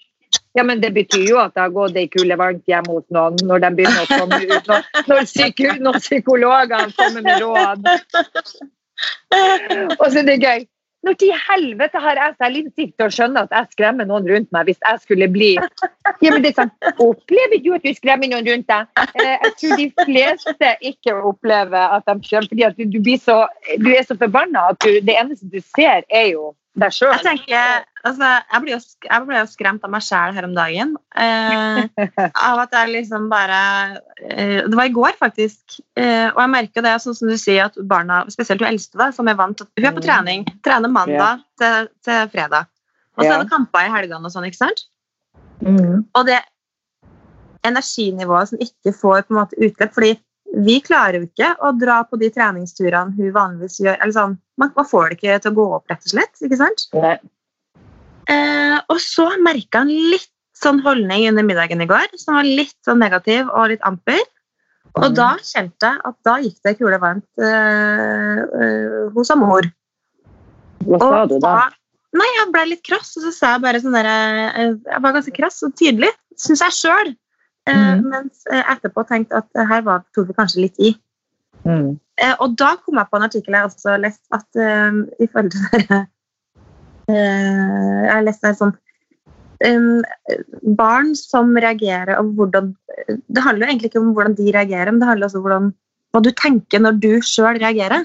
Ja, 0.57 0.63
men 0.65 0.81
Det 0.81 0.91
betyr 0.93 1.25
jo 1.29 1.39
at 1.41 1.53
det 1.55 1.61
har 1.61 1.73
gått 1.73 1.97
ei 1.97 2.07
kule 2.13 2.37
varmt 2.37 2.67
hjemme 2.69 2.95
hos 2.95 3.05
noen 3.13 3.37
når 3.45 3.63
de 3.63 3.71
begynner 3.79 4.05
å 4.05 4.19
komme 4.21 4.39
ut, 4.43 4.69
når, 4.69 4.85
når, 5.09 5.25
psyko, 5.29 5.75
når 5.81 5.99
psykologene 6.01 6.93
kommer 6.97 7.25
med 7.25 7.41
råd. 7.41 7.89
Og 9.99 10.05
så 10.07 10.21
er 10.21 10.27
det 10.29 10.37
gøy. 10.41 10.65
Når 11.03 11.17
til 11.19 11.33
helvete 11.35 11.99
har 11.99 12.19
jeg 12.19 12.35
selvinnsikt 12.39 12.93
til 12.97 13.05
å 13.05 13.13
skjønne 13.13 13.43
at 13.45 13.55
jeg 13.57 13.75
skremmer 13.75 14.07
noen 14.07 14.27
rundt 14.29 14.49
meg 14.55 14.69
hvis 14.69 14.79
jeg 14.79 15.01
skulle 15.03 15.27
bli 15.31 15.51
ja, 15.57 16.31
men 16.31 16.41
det 16.43 16.53
er 16.53 16.57
sånn, 16.61 16.73
Opplever 17.03 17.59
du 17.63 17.71
at 17.75 17.85
du 17.85 17.91
skremmer 17.97 18.31
noen 18.31 18.47
rundt 18.47 18.69
deg? 18.71 18.89
Eh, 19.19 19.35
jeg 19.45 19.53
tror 19.59 19.77
de 19.79 19.87
fleste 19.99 20.73
ikke 20.93 21.15
opplever 21.31 21.95
at 21.97 22.07
de 22.07 22.17
skremmer, 22.27 22.49
fordi 22.51 22.67
at 22.67 22.79
du, 22.79 22.97
du, 22.97 23.13
så, 23.19 23.37
du 23.83 23.89
er 23.91 24.05
så 24.07 24.17
forbanna 24.19 24.69
at 24.71 24.79
du, 24.83 24.99
det 25.03 25.17
eneste 25.19 25.49
du 25.51 25.59
ser, 25.73 26.07
er 26.09 26.29
jo 26.33 26.53
deg 26.79 26.93
sjøl. 26.95 27.11
Jeg 27.13 27.23
tenker, 27.25 27.83
altså, 28.01 28.29
jeg 28.51 28.63
ble 28.63 28.71
jo, 28.73 28.79
jeg 29.05 29.25
ble 29.27 29.37
jo 29.37 29.49
skremt 29.51 29.83
av 29.85 29.91
meg 29.93 30.05
sjæl 30.05 30.33
her 30.33 30.47
om 30.47 30.55
dagen. 30.57 30.95
Eh, 31.15 32.05
av 32.47 32.61
at 32.63 32.73
jeg 32.73 32.91
liksom 32.95 33.27
bare 33.31 33.59
eh, 34.25 34.63
Det 34.65 34.73
var 34.79 34.89
i 34.89 34.95
går, 34.95 35.13
faktisk. 35.19 35.77
Eh, 35.99 36.29
og 36.31 36.39
jeg 36.41 36.53
merker 36.55 36.85
det, 36.85 36.95
sånn 37.03 37.17
som 37.17 37.29
du 37.29 37.37
sier, 37.37 37.67
at 37.69 37.77
barna, 37.89 38.23
spesielt 38.33 38.63
hun 38.63 38.71
eldste, 38.71 38.97
da, 38.97 39.11
som 39.13 39.29
er 39.29 39.37
vant 39.39 39.57
til 39.59 39.69
Hun 39.77 39.85
er 39.85 39.93
på 39.93 40.01
Mm. 40.01 40.07
trening. 40.07 40.47
Trener 40.65 40.89
mandag 40.89 41.45
til, 41.61 41.91
til 42.05 42.25
fredag. 42.33 42.69
Og 43.17 43.23
så 43.23 43.29
er 43.35 43.43
det 43.43 43.51
kamper 43.51 43.85
i 43.85 43.93
helgene 43.93 44.25
og 44.25 44.33
sånn, 44.33 44.49
ikke 44.49 44.63
sant? 44.63 44.87
Mm. 45.61 46.01
Og 46.17 46.25
det 46.25 46.41
energinivået 47.63 48.49
som 48.49 48.61
ikke 48.63 48.91
får 48.97 49.21
på 49.27 49.33
en 49.33 49.39
måte 49.39 49.59
utløp. 49.61 49.93
fordi 49.93 50.15
vi 50.65 50.79
klarer 50.85 51.17
jo 51.17 51.27
ikke 51.29 51.55
å 51.65 51.71
dra 51.79 52.03
på 52.05 52.19
de 52.21 52.29
treningsturene 52.29 53.15
hun 53.17 53.31
vanligvis 53.33 53.79
gjør. 53.81 53.97
eller 54.01 54.13
sånn, 54.13 54.35
Man, 54.61 54.73
man 54.77 54.85
får 54.85 55.09
det 55.09 55.17
ikke 55.17 55.39
til 55.43 55.53
å 55.53 55.57
gå 55.57 55.69
opp, 55.77 55.87
rett 55.89 56.05
og 56.05 56.13
slett. 56.13 56.35
ikke 56.45 56.59
sant? 56.59 56.85
Nei. 56.93 57.15
Eh, 58.31 58.77
og 58.91 58.99
så 59.01 59.25
merka 59.43 59.81
han 59.83 59.91
litt 59.91 60.29
sånn 60.57 60.79
holdning 60.85 61.25
under 61.31 61.45
middagen 61.45 61.81
i 61.83 61.89
går, 61.89 62.13
som 62.19 62.37
var 62.37 62.47
litt 62.47 62.77
sånn 62.85 63.01
negativ 63.03 63.49
og 63.49 63.71
litt 63.73 63.83
amper. 63.87 64.21
Og 64.93 65.07
mm. 65.09 65.15
da 65.17 65.29
kjente 65.41 65.89
jeg 65.89 66.01
at 66.09 66.17
da 66.27 66.35
gikk 66.43 66.59
det 66.67 66.75
kule 66.77 66.99
varmt 67.01 67.41
eh, 67.41 68.43
eh, 68.61 68.99
hos 69.15 69.33
mor. 69.39 69.65
Hva 70.83 70.99
sa 71.01 71.23
Og 71.23 71.31
du 71.31 71.39
da? 71.41 71.55
Nei, 72.13 72.29
jeg 72.37 72.49
ble 72.53 72.65
litt 72.69 72.83
krass, 72.85 73.15
og 73.17 73.25
så 73.25 73.31
sa 73.33 73.55
jeg 73.55 73.63
bare 73.63 73.81
sånn 73.81 73.95
der 73.97 74.09
eh, 74.11 74.75
Jeg 74.75 75.01
var 75.01 75.15
ganske 75.15 75.33
krass 75.33 75.63
og 75.65 75.73
tydelig, 75.79 76.11
syns 76.37 76.61
jeg 76.67 76.77
sjøl. 76.77 77.13
Mhm. 77.69 78.05
Mens 78.11 78.43
eh, 78.51 78.61
etterpå 78.75 79.05
tenkte 79.07 79.39
at 79.39 79.63
her 79.71 79.85
var, 79.87 80.03
tok 80.13 80.29
vi 80.29 80.37
kanskje 80.37 80.65
litt 80.67 80.79
i. 80.83 80.93
Mm. 81.65 81.99
Eh, 82.19 82.33
og 82.43 82.57
da 82.59 82.73
kom 82.83 82.97
jeg 82.99 83.07
på 83.09 83.15
en 83.19 83.23
artikkel 83.27 83.55
jeg 83.55 83.63
også 83.69 83.89
har 83.93 84.01
lest, 84.03 84.21
at 84.35 84.59
eh, 84.59 84.97
i 85.23 85.27
forhold 85.31 85.51
til 85.51 85.61
det 85.87 85.99
eh, 87.09 88.03
Jeg 88.03 88.11
har 88.13 88.25
lest 88.27 88.43
der 88.43 88.57
sånn 88.59 88.73
Barn 90.77 91.13
som 91.15 91.53
reagerer 91.55 92.17
og 92.19 92.33
hvordan 92.37 92.73
Det 93.07 93.43
handler 93.45 93.65
jo 93.65 93.71
egentlig 93.71 93.89
ikke 93.93 94.01
om 94.03 94.11
hvordan 94.15 94.35
de 94.37 94.51
reagerer, 94.51 94.91
men 94.91 94.99
det 95.01 95.07
handler 95.07 95.27
også 95.29 95.39
om 95.39 95.45
hvordan, 95.47 95.69
hva 96.13 96.21
du 96.25 96.31
tenker 96.35 96.83
når 96.83 96.97
du 97.03 97.11
sjøl 97.25 97.57
reagerer. 97.61 98.03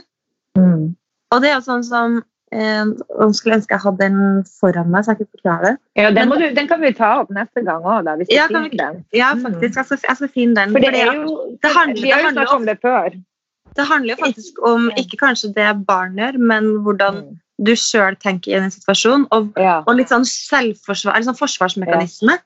Mm. 0.59 0.95
Og 1.35 1.43
det 1.43 1.51
er 1.51 1.57
jo 1.59 1.65
sånn 1.67 1.83
som 1.87 2.19
Jeg 2.49 3.35
skulle 3.37 3.59
ønske 3.59 3.75
jeg 3.75 3.83
hadde 3.83 3.99
den 4.07 4.45
foran 4.49 4.89
meg, 4.89 5.05
så 5.05 5.13
jeg 5.13 5.19
kunne 5.19 5.35
forklare 5.37 5.65
det. 5.67 5.73
Ja, 6.01 6.11
den, 6.17 6.29
Men- 6.31 6.39
du, 6.41 6.47
den 6.57 6.69
kan 6.71 6.81
vi 6.81 6.93
ta 6.97 7.11
opp 7.21 7.29
neste 7.37 7.61
gang 7.67 7.83
òg. 7.85 8.07
Hvis 8.23 8.31
du 8.31 8.35
Ja, 8.39 8.47
finner 8.49 8.71
den. 8.73 9.05
Ja, 9.13 9.35
Mm. 9.35 9.43
faktisk. 9.45 9.75
Jeg 9.77 9.85
skal, 9.85 9.99
jeg 10.09 10.17
skal 10.17 10.29
finne 10.33 10.55
den. 10.57 10.71
For 10.73 10.79
det 10.81 10.95
er 10.95 11.13
jo 11.13 11.59
det 11.63 11.71
handler- 11.77 12.03
Vi 12.03 12.09
har 12.11 12.21
jo 12.23 12.31
snakket 12.33 12.55
om 12.57 12.65
det 12.65 12.79
før. 12.81 13.11
Det 13.79 13.87
handler 13.87 14.17
jo 14.17 14.25
faktisk 14.27 14.59
om 14.67 14.89
ikke 14.99 15.21
kanskje 15.21 15.53
det 15.55 15.69
barn 15.87 16.17
gjør, 16.19 16.39
men 16.51 16.65
hvordan 16.83 17.21
Mm. 17.23 17.37
du 17.63 17.73
sjøl 17.79 18.17
tenker 18.19 18.53
i 18.53 18.59
en 18.59 18.71
situasjon. 18.75 19.27
Og, 19.31 19.53
Ja. 19.57 19.83
og 19.87 19.97
litt 19.97 20.09
sånn 20.11 20.27
selvforsvar, 20.27 21.15
eller 21.15 21.33
sånn 21.33 21.39
forsvarsmekanisme. 21.39 22.39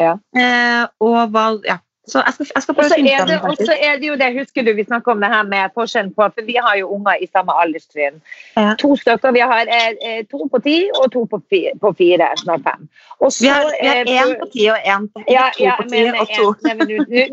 Ja. 0.00 0.16
Eh, 0.34 0.86
og 1.00 1.30
hva 1.32 1.60
Ja. 1.64 1.78
Så 2.10 2.22
jeg 2.26 2.34
skal, 2.34 2.46
jeg 2.54 2.62
skal 2.64 2.72
Og 2.74 2.76
prøve 2.80 2.88
så 2.90 2.94
å 2.94 2.98
finne 2.98 3.10
er, 3.14 3.26
det- 3.26 3.40
og 3.50 3.56
så 3.68 3.74
er 3.88 3.98
det 4.02 4.06
jo 4.10 4.16
det, 4.22 4.28
husker 4.38 4.64
du 4.66 4.72
vi 4.74 4.84
snakka 4.84 5.12
om 5.12 5.20
det 5.22 5.30
her 5.32 5.42
med 5.46 5.70
forskjellen 5.76 6.12
på 6.16 6.26
For 6.34 6.42
vi 6.48 6.56
har 6.66 6.76
jo 6.80 6.88
unger 6.96 7.22
i 7.22 7.28
samme 7.30 7.54
alderstrinn. 7.62 8.20
Ja. 8.56 8.74
To 8.82 8.96
stykker. 8.96 9.32
Vi 9.36 9.40
har 9.52 9.66
eh, 9.78 9.94
eh, 10.02 10.22
to 10.30 10.48
på 10.52 10.62
ti 10.64 10.76
og 10.94 11.10
to 11.12 11.24
på 11.30 11.40
fire, 11.50 11.72
på 11.80 11.92
fire 11.96 12.30
snart 12.42 12.62
fem. 12.66 12.88
Og 13.20 13.32
så, 13.32 13.42
Vi 13.44 13.48
har, 13.48 13.70
eh, 13.80 14.04
én 14.04 14.34
på 14.40 14.50
ti 14.52 14.66
og 14.70 14.76
én 14.94 15.06
på 15.12 15.24
ja, 15.28 15.50
to 15.56 15.62
ja, 15.64 15.76
på 15.78 15.88
ti 15.88 16.04
og 16.08 16.28
to. 16.36 16.54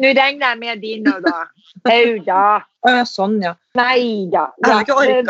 Nå 0.03 0.13
regner 0.21 0.47
jeg 0.51 0.59
med 0.59 0.81
dine, 0.81 1.13
da. 1.25 1.37
Au 1.97 2.17
da. 2.25 2.43
Å, 2.87 2.93
sånn, 3.07 3.41
ja. 3.43 3.53
Nei 3.75 4.27
da. 4.31 4.45
Jeg 4.63 4.73
har 4.73 4.83
ikke 4.85 4.95
orket 4.95 5.25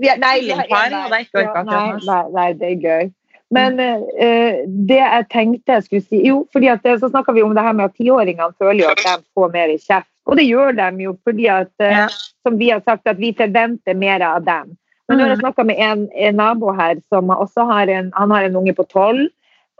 vi 0.00 0.08
har- 0.08 0.18
nei, 0.18 0.38
tvillingpar, 0.40 0.92
hadde 0.92 1.16
jeg 1.18 1.26
ikke 1.26 1.64
nei, 1.64 2.22
nei, 2.32 2.52
det 2.52 2.68
er 2.70 2.78
gøy. 2.88 3.12
Men 3.52 3.78
eh, 3.80 4.62
det 4.66 4.98
jeg 5.00 5.26
tenkte 5.32 5.74
jeg 5.76 5.84
skulle 5.86 6.06
si 6.06 6.22
Jo, 6.26 6.42
fordi 6.52 6.70
at 6.72 6.86
eh, 6.88 6.98
så 7.00 7.10
snakka 7.12 7.34
vi 7.36 7.42
om 7.44 7.54
det 7.56 7.64
her 7.66 7.74
med 7.76 7.90
at 7.90 7.96
tiåringene 8.00 8.54
føler 8.58 8.84
jo 8.84 8.92
at 8.92 9.02
de 9.04 9.16
får 9.36 9.52
mer 9.52 9.72
i 9.74 9.78
kjeft. 9.80 10.08
Og 10.30 10.38
det 10.38 10.46
gjør 10.46 10.72
de 10.78 11.04
jo 11.04 11.16
fordi 11.26 11.48
at 11.52 11.84
eh, 11.84 12.06
som 12.46 12.56
vi 12.58 12.70
har 12.70 12.80
sagt, 12.86 13.06
at 13.10 13.18
vi 13.20 13.34
forventer 13.36 13.98
mer 13.98 14.24
av 14.24 14.44
dem. 14.46 14.72
Men 15.08 15.18
nå 15.18 15.24
har 15.24 15.32
jeg 15.34 15.38
Mm. 15.42 15.44
snakka 15.44 15.64
med 15.66 15.76
en, 15.82 16.08
en 16.14 16.34
nabo 16.38 16.72
her 16.72 16.96
som 17.12 17.28
også 17.28 17.64
har 17.68 17.90
en, 17.90 18.12
han 18.14 18.30
har 18.30 18.44
en 18.46 18.56
unge 18.56 18.72
på 18.74 18.84
tolv. 18.88 19.28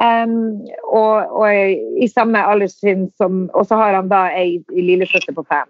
og, 0.03 1.16
og 1.31 1.49
i 2.03 2.09
samme 2.09 2.41
alderstrinn 2.43 3.05
som 3.16 3.51
Og 3.55 3.66
så 3.66 3.77
har 3.77 3.95
han 3.95 4.09
da 4.09 4.25
ei 4.35 4.64
ei 4.75 4.83
lillesøster 4.83 5.33
på 5.33 5.45
fem. 5.49 5.68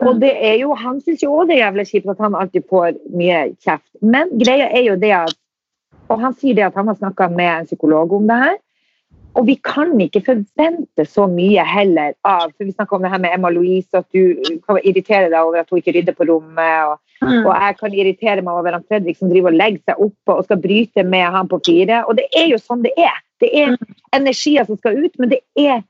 Og 0.00 0.20
det 0.20 0.32
er 0.38 0.54
jo, 0.60 0.74
Han 0.74 1.00
syns 1.00 1.22
jo 1.22 1.32
òg 1.34 1.48
det 1.48 1.56
er 1.58 1.64
jævlig 1.66 1.86
kjipt 1.90 2.08
at 2.10 2.18
han 2.18 2.34
alltid 2.34 2.62
får 2.70 2.92
mye 3.10 3.54
kjeft. 3.64 3.90
Men 4.02 4.28
greia 4.38 4.68
er 4.70 4.82
jo 4.82 4.96
det 4.96 5.12
at 5.12 5.34
Og 6.10 6.20
han 6.20 6.34
sier 6.34 6.54
det 6.58 6.66
at 6.66 6.74
han 6.74 6.88
har 6.90 6.98
snakka 6.98 7.30
med 7.32 7.50
en 7.60 7.66
psykolog 7.70 8.12
om 8.12 8.26
det 8.26 8.38
her. 8.42 8.58
Og 9.34 9.46
vi 9.46 9.54
kan 9.64 9.94
ikke 10.00 10.20
forvente 10.26 11.06
så 11.08 11.24
mye 11.30 11.62
heller 11.64 12.12
av 12.24 12.50
for 12.50 12.66
Vi 12.66 12.74
snakka 12.74 12.96
om 12.96 13.02
det 13.02 13.12
her 13.14 13.22
med 13.22 13.32
Emma 13.32 13.48
Louise, 13.48 13.88
at 13.96 14.04
du 14.12 14.36
kan 14.66 14.76
irritere 14.84 15.30
deg 15.30 15.38
over 15.40 15.62
at 15.62 15.70
hun 15.70 15.80
ikke 15.80 15.94
rydder 15.96 16.18
på 16.18 16.28
rommet. 16.28 16.90
og 16.90 16.98
Mm. 17.22 17.46
og 17.46 17.54
jeg 17.54 17.76
kan 17.78 17.92
irritere 17.94 18.42
meg 18.42 18.52
over 18.52 18.72
han 18.72 18.82
Fredrik 18.82 19.16
som 19.16 19.28
driver 19.30 19.52
og 19.52 19.58
legger 19.60 19.78
seg 19.86 20.00
oppe 20.02 20.34
og 20.34 20.44
skal 20.44 20.58
bryte 20.58 21.04
med 21.06 21.30
han 21.30 21.46
på 21.48 21.60
fire. 21.64 22.00
Og 22.08 22.16
det 22.18 22.24
er 22.34 22.48
jo 22.50 22.58
sånn 22.58 22.82
det 22.82 22.90
er. 22.98 23.14
Det 23.38 23.50
er 23.54 23.76
energier 24.12 24.66
som 24.66 24.76
skal 24.76 24.98
ut, 25.04 25.14
men 25.18 25.30
det 25.30 25.38
er 25.54 25.84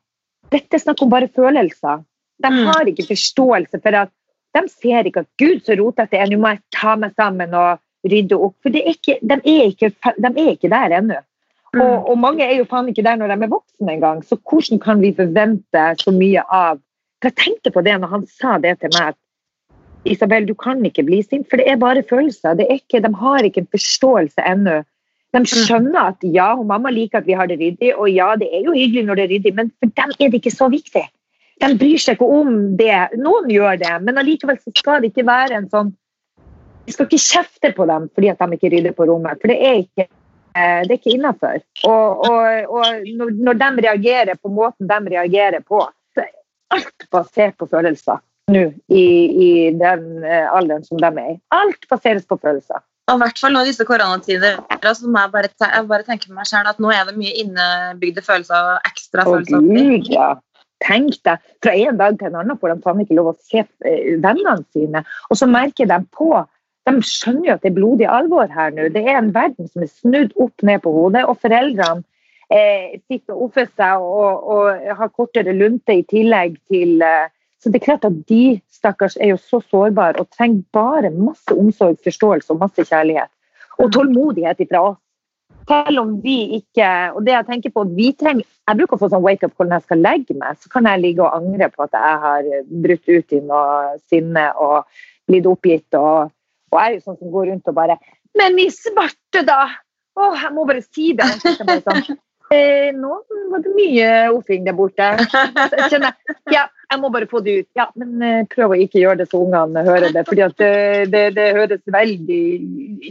dette 0.53 0.77
er 0.77 0.83
snakk 0.83 1.01
om 1.01 1.09
bare 1.09 1.29
følelser. 1.33 2.05
De 2.43 2.51
Mm. 2.51 2.67
har 2.67 2.85
ikke 2.85 3.09
forståelse 3.09 3.81
for 3.83 3.95
at 3.97 4.11
de 4.55 4.69
ser 4.69 5.05
ikke 5.09 5.21
at 5.21 5.29
Gud, 5.39 5.65
så 5.65 5.73
rotete 5.79 6.21
er, 6.21 6.27
nå 6.27 6.39
må 6.39 6.49
jeg 6.53 6.61
ta 6.71 6.97
meg 6.97 7.15
sammen 7.17 7.55
og 7.55 7.79
rydde 8.09 8.39
opp. 8.39 8.57
For 8.63 8.75
det 8.75 8.83
er 8.83 8.97
ikke, 8.97 9.19
de, 9.21 9.39
er 9.39 9.69
ikke, 9.71 9.93
de 10.19 10.31
er 10.33 10.51
ikke 10.55 10.71
der 10.73 10.97
ennå. 10.99 11.21
Mm. 11.73 11.81
Og, 11.81 12.09
og 12.13 12.19
mange 12.21 12.45
er 12.45 12.59
jo 12.59 12.69
faen 12.69 12.91
ikke 12.91 13.05
der 13.07 13.17
når 13.17 13.33
de 13.33 13.47
er 13.47 13.53
voksne 13.53 13.97
engang. 13.97 14.23
Så 14.25 14.37
hvordan 14.37 14.81
kan 14.83 15.01
vi 15.01 15.15
forvente 15.17 15.85
så 16.03 16.15
mye 16.15 16.45
av 16.49 16.81
For 17.23 17.31
Jeg 17.31 17.39
tenkte 17.39 17.71
på 17.71 17.85
det 17.87 17.93
når 18.03 18.11
han 18.11 18.25
sa 18.27 18.57
det 18.59 18.81
til 18.81 18.91
meg. 18.99 19.15
at 19.15 19.19
Isabel, 20.05 20.47
du 20.49 20.55
kan 20.59 20.81
ikke 20.85 21.05
bli 21.07 21.21
sint, 21.23 21.47
for 21.47 21.61
det 21.61 21.69
er 21.71 21.77
bare 21.79 22.03
følelser. 22.03 22.57
Det 22.59 22.67
er 22.67 22.81
ikke, 22.81 22.99
de 23.01 23.15
har 23.15 23.47
ikke 23.47 23.63
en 23.63 23.71
forståelse 23.71 24.43
ennå. 24.43 24.81
De 25.33 25.41
skjønner 25.47 26.11
at 26.11 26.25
ja, 26.27 26.51
og 26.59 26.67
mamma 26.67 26.91
liker 26.91 27.23
at 27.23 27.29
vi 27.29 27.37
har 27.39 27.47
det 27.47 27.61
ryddig, 27.61 27.95
og 27.95 28.11
ja, 28.11 28.35
det 28.37 28.51
er 28.53 28.67
jo 28.67 28.75
hyggelig 28.75 29.07
når 29.07 29.21
det 29.21 29.25
er 29.25 29.31
ryddig, 29.37 29.55
men 29.55 29.71
for 29.79 29.95
dem 30.01 30.13
er 30.19 30.33
det 30.33 30.41
ikke 30.43 30.53
så 30.53 30.69
viktig. 30.73 31.05
De 31.63 31.71
bryr 31.79 32.03
seg 32.03 32.19
ikke 32.19 32.29
om 32.41 32.53
det. 32.77 32.97
Noen 33.23 33.49
gjør 33.53 33.79
det, 33.81 33.95
men 34.03 34.19
allikevel 34.19 34.59
så 34.59 34.75
skal 34.77 35.01
det 35.01 35.13
ikke 35.13 35.29
være 35.29 35.61
en 35.61 35.71
sånn 35.71 35.95
Vi 36.87 36.95
skal 36.95 37.09
ikke 37.09 37.23
kjefte 37.23 37.73
på 37.77 37.87
dem 37.91 38.09
fordi 38.15 38.33
at 38.33 38.43
de 38.43 38.59
ikke 38.59 38.73
rydder 38.75 38.97
på 38.97 39.07
rommet, 39.11 39.41
for 39.41 39.53
det 39.53 39.59
er 39.63 39.81
ikke 39.85 40.07
eh, 40.07 40.83
det 40.87 40.91
er 40.91 40.99
ikke 40.99 41.17
innafor. 41.17 41.63
Og, 41.89 42.27
og, 42.29 42.77
og 42.77 43.09
når, 43.47 43.59
de 43.63 43.89
reagerer 43.89 44.39
på 44.41 44.53
måten 44.53 44.91
de 44.91 45.01
reagerer 45.15 45.63
på, 45.67 45.85
så 46.15 46.25
er 46.27 46.33
alt 46.79 47.09
basert 47.13 47.59
på 47.61 47.71
følelser 47.71 48.23
nå 48.53 48.65
i, 48.91 49.05
i 49.47 49.51
den 49.79 50.25
eh, 50.27 50.49
alderen 50.51 50.83
som 50.85 50.99
de 51.01 51.11
er 51.11 51.37
i. 51.37 51.37
Alt 51.55 51.87
baseres 51.91 52.27
på 52.27 52.41
følelser. 52.43 52.83
Og 53.11 53.19
i 53.19 53.23
hvert 53.25 53.41
fall 53.43 53.55
nå 53.55 53.65
i 53.65 53.69
disse 53.71 53.85
koronatider 53.87 54.61
så 54.83 55.11
må 55.11 55.25
jeg 55.25 55.33
bare, 55.33 55.51
jeg 55.59 55.87
bare 55.91 56.07
tenke 56.07 56.29
på 56.31 56.37
meg 56.37 56.47
selv 56.47 56.71
at 56.71 56.79
nå 56.83 56.93
er 56.95 57.09
det 57.09 57.19
mye 57.19 57.35
innebygde 57.43 58.23
følelser 58.23 58.73
og 58.75 58.89
ekstra 58.89 59.27
Å 59.27 59.35
følelser. 59.35 59.67
gud, 59.67 60.11
ja. 60.13 60.31
Tenk 60.83 61.19
deg, 61.27 61.43
fra 61.63 61.75
en 61.79 61.99
dag 61.99 62.17
til 62.19 62.31
en 62.31 62.41
annen 62.41 62.59
får 62.59 62.73
de 62.73 62.83
faen 62.83 63.03
ikke 63.05 63.19
lov 63.19 63.33
å 63.33 63.37
se 63.39 63.63
eh, 63.63 64.15
vennene 64.23 64.63
sine. 64.75 65.05
Og 65.31 65.39
så 65.39 65.47
merker 65.51 65.91
de 65.91 65.99
på 66.15 66.31
De 66.89 66.95
skjønner 67.07 67.47
jo 67.47 67.55
at 67.55 67.63
det 67.63 67.71
er 67.71 67.77
blodig 67.77 68.09
alvor 68.11 68.51
her 68.51 68.73
nå. 68.75 68.89
Det 68.95 69.05
er 69.07 69.21
en 69.21 69.35
verden 69.35 69.69
som 69.71 69.85
er 69.85 69.91
snudd 69.91 70.33
opp 70.43 70.65
ned 70.67 70.83
på 70.83 70.91
hodet, 70.95 71.23
og 71.31 71.39
foreldrene 71.43 72.03
eh, 72.51 72.99
sitter 73.07 73.37
og 73.37 73.47
offer 73.49 73.69
seg 73.71 74.03
og, 74.03 74.49
og 74.55 74.91
har 74.99 75.13
kortere 75.15 75.55
lunte 75.57 76.01
i 76.01 76.07
tillegg 76.11 76.59
til 76.73 77.05
eh, 77.07 77.31
Så 77.63 77.71
det 77.71 77.79
er 77.79 77.85
klart 77.85 78.05
at 78.09 78.17
de 78.27 78.59
stakkars 78.75 79.15
er 79.23 79.29
jo 79.31 79.37
så 79.39 79.61
sårbare 79.71 80.19
og 80.19 80.27
trenger 80.35 80.65
bare 80.75 81.13
masse 81.15 81.55
omsorg, 81.55 82.01
forståelse 82.03 82.51
og 82.51 82.59
masse 82.59 82.83
kjærlighet. 82.89 83.31
Og 83.79 83.93
tålmodighet 83.95 84.65
ifra 84.65 84.81
oss. 84.89 84.99
Selv 85.69 86.01
om 86.01 86.17
vi 86.25 86.57
ikke 86.59 86.89
og 87.15 87.23
det 87.23 87.37
Jeg 87.37 87.47
tenker 87.47 87.71
på, 87.71 87.85
vi 87.95 88.09
trenger, 88.19 88.43
jeg 88.43 88.79
bruker 88.81 88.97
å 88.97 89.03
få 89.05 89.09
sånn 89.13 89.23
wake-up 89.23 89.55
call 89.55 89.71
når 89.71 89.79
jeg 89.79 89.87
skal 89.87 90.03
legge 90.03 90.35
meg. 90.35 90.59
Så 90.59 90.73
kan 90.73 90.89
jeg 90.91 91.05
ligge 91.05 91.23
og 91.23 91.37
angre 91.39 91.71
på 91.71 91.87
at 91.87 91.95
jeg 91.95 92.21
har 92.25 92.51
brutt 92.83 93.07
ut 93.09 93.37
i 93.37 93.41
noe 93.47 93.99
sinne 94.11 94.49
og 94.59 94.83
blitt 95.31 95.47
oppgitt. 95.47 95.99
Og, 95.99 96.33
og 96.73 96.81
jeg 96.81 96.91
er 96.91 96.99
jo 96.99 97.07
sånn 97.07 97.19
som 97.21 97.33
går 97.33 97.49
rundt 97.53 97.71
og 97.71 97.79
bare 97.79 97.99
Men 98.39 98.59
i 98.61 98.69
svarte, 98.73 99.45
da! 99.45 99.65
Å, 100.13 100.29
jeg 100.37 100.53
må 100.57 100.67
bare 100.69 100.83
si 100.85 101.13
det. 101.17 101.27
Og 101.29 101.67
bare 101.69 101.81
sånn, 101.85 102.19
eh, 102.57 102.91
nå 102.97 103.17
var 103.53 103.65
det 103.65 103.73
mye 103.77 104.09
offing 104.33 104.65
der 104.67 104.77
borte. 104.77 105.09
Så 105.29 105.69
jeg 105.77 105.91
kjenner, 105.95 106.17
ja, 106.53 106.67
jeg 106.93 107.01
må 107.01 107.11
bare 107.13 107.29
få 107.29 107.43
det 107.45 107.59
ut. 107.63 107.69
Ja, 107.77 107.89
men 108.01 108.25
eh, 108.25 108.45
prøv 108.53 108.75
å 108.75 108.81
ikke 108.81 109.01
gjøre 109.01 109.23
det 109.23 109.29
så 109.31 109.43
ungene 109.45 109.85
hører 109.85 110.13
det. 110.13 110.25
for 110.29 110.41
det, 110.41 110.73
det, 111.13 111.27
det 111.37 111.49
høres 111.57 111.85
veldig 111.93 112.43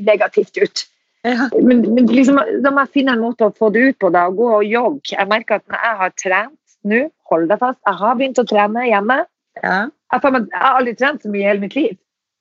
negativt 0.09 0.61
ut. 0.61 0.85
Ja. 1.25 1.47
Men, 1.53 1.83
men 1.93 2.09
liksom, 2.09 2.41
da 2.65 2.73
må 2.73 2.85
jeg 2.85 2.95
finne 2.97 3.13
en 3.13 3.21
måte 3.21 3.49
å 3.49 3.53
få 3.53 3.69
det 3.73 3.85
ut 3.91 3.99
på. 4.01 4.09
da, 4.13 4.27
Gå 4.33 4.49
og 4.57 4.65
jogge. 4.65 5.13
Jeg 5.13 5.29
merker 5.29 5.61
at 5.61 5.67
når 5.69 5.85
jeg 5.85 5.99
har 6.01 6.15
trent 6.17 6.57
nå, 6.81 7.03
hold 7.29 7.49
deg 7.49 7.61
fast, 7.61 7.81
jeg 7.85 8.01
har 8.01 8.17
begynt 8.17 8.41
å 8.41 8.47
trene 8.49 8.89
hjemme. 8.89 9.23
ja. 9.61 9.81
Jeg 10.11 10.19
har 10.27 10.73
aldri 10.75 10.91
trent 10.99 11.23
så 11.23 11.29
mye 11.31 11.39
i 11.39 11.47
hele 11.47 11.63
mitt 11.63 11.75
liv. 11.77 11.93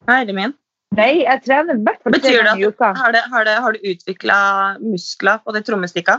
Herre 0.09 0.35
min. 0.35 0.57
Nei, 0.99 1.23
jeg 1.23 1.43
trener 1.45 1.79
i 1.79 1.85
hvert 1.87 2.01
fall 2.03 2.17
tre 2.19 2.33
ganger 2.35 2.59
i 2.59 2.67
uka. 2.67 2.91
Har, 2.99 3.13
det, 3.15 3.23
har, 3.31 3.45
det, 3.47 3.57
har 3.63 3.77
du 3.77 3.91
utvikla 3.93 4.39
muskler 4.83 5.39
på 5.45 5.55
de 5.55 5.63
trommestikka? 5.67 6.19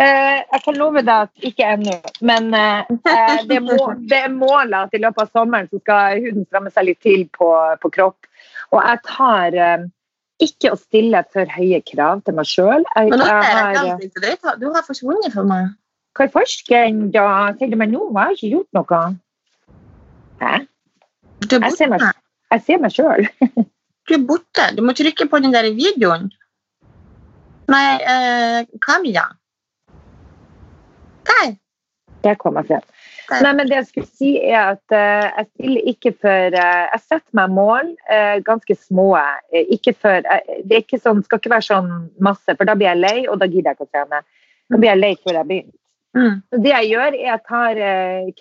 Eh, 0.00 0.38
jeg 0.40 0.62
kan 0.64 0.78
love 0.80 1.02
deg 1.04 1.26
at 1.26 1.44
ikke 1.44 1.66
ennå, 1.74 1.98
men 2.24 2.48
eh, 2.56 2.88
eh, 2.88 3.42
det, 3.50 3.58
må, 3.60 3.76
det 4.08 4.22
er 4.24 4.32
målet 4.32 4.88
at 4.88 4.96
i 4.96 5.00
løpet 5.02 5.26
av 5.26 5.34
sommeren 5.36 5.68
så 5.68 5.80
skal 5.82 6.22
huden 6.24 6.46
stramme 6.48 6.72
seg 6.72 6.88
litt 6.88 7.02
til 7.04 7.26
på, 7.36 7.50
på 7.82 7.90
kropp. 7.92 8.30
Og 8.72 8.80
jeg 8.80 9.02
tar 9.10 9.58
eh, 9.66 9.84
ikke 10.42 10.72
å 10.72 10.80
stille 10.80 11.20
for 11.34 11.52
høye 11.58 11.82
krav 11.92 12.24
til 12.24 12.38
meg 12.38 12.48
sjøl. 12.48 12.88
Men 12.96 13.20
nå 13.20 13.28
ser 13.28 13.44
jeg 13.44 13.68
ikke 13.68 13.84
ansiktet 13.84 14.26
ditt. 14.26 14.48
Du 14.62 14.66
har 14.72 14.88
forsvunnet 14.88 15.36
for 15.36 15.52
meg. 15.52 15.76
hva 16.16 16.26
er 16.26 16.32
forskeren, 16.32 17.04
da? 17.12 17.28
Sier 17.60 17.76
du 17.76 17.78
meg 17.84 17.92
nå? 17.92 18.08
Jeg 18.08 18.22
har 18.22 18.38
ikke 18.38 18.52
gjort 18.56 18.80
noe. 18.80 19.04
Hæ? 20.40 20.56
Jeg 21.52 21.76
ser 21.76 21.92
meg-. 21.92 22.08
Jeg 22.52 22.66
ser 22.66 22.82
meg 22.82 22.96
sjøl. 22.96 23.28
Du 24.12 24.18
er 24.18 24.24
borte. 24.28 24.68
Du 24.76 24.82
må 24.84 24.92
trykke 24.92 25.24
på 25.24 25.40
den 25.40 25.54
der 25.54 25.70
videoen. 25.72 26.26
Nei, 27.72 27.88
eh, 28.04 28.58
kamera. 28.84 29.30
Der. 31.24 31.54
Der 32.22 32.34
kom 32.36 32.58
jeg 32.60 32.68
frem. 32.68 32.88
Nei, 33.32 33.52
men 33.56 33.70
det 33.70 33.78
jeg 33.78 33.86
skulle 33.88 34.10
si 34.10 34.32
er 34.36 34.74
at 34.74 34.92
uh, 34.92 35.30
jeg 35.38 35.46
stiller 35.48 35.86
ikke 35.94 36.12
for 36.20 36.56
uh, 36.58 36.82
Jeg 36.90 37.00
setter 37.00 37.38
meg 37.38 37.54
mål, 37.56 37.94
uh, 38.10 38.36
ganske 38.44 38.76
små. 38.76 39.06
ikke 39.52 39.94
for, 39.96 40.20
det 40.20 40.76
er 40.76 40.82
ikke 40.82 41.00
sånn, 41.00 41.22
skal 41.24 41.40
ikke 41.40 41.54
være 41.54 41.68
sånn 41.70 41.92
masse, 42.20 42.52
for 42.58 42.68
da 42.68 42.74
blir 42.76 42.90
jeg 42.90 43.00
lei, 43.00 43.16
og 43.28 43.40
da 43.40 43.48
gidder 43.48 43.72
jeg 43.72 43.78
ikke 43.78 43.88
å 43.88 43.92
trene. 43.94 44.20
Da 44.68 44.82
blir 44.82 44.90
jeg 44.90 45.00
lei 45.00 45.14
før 45.22 45.38
jeg 45.40 45.48
begynner. 45.52 45.78
Mm. 46.12 46.36
Så 46.52 46.60
det 46.66 46.74
jeg 46.74 46.92
gjør, 46.92 47.16
er 47.16 47.16
at 47.16 47.24
jeg 47.30 47.46
tar 47.48 47.82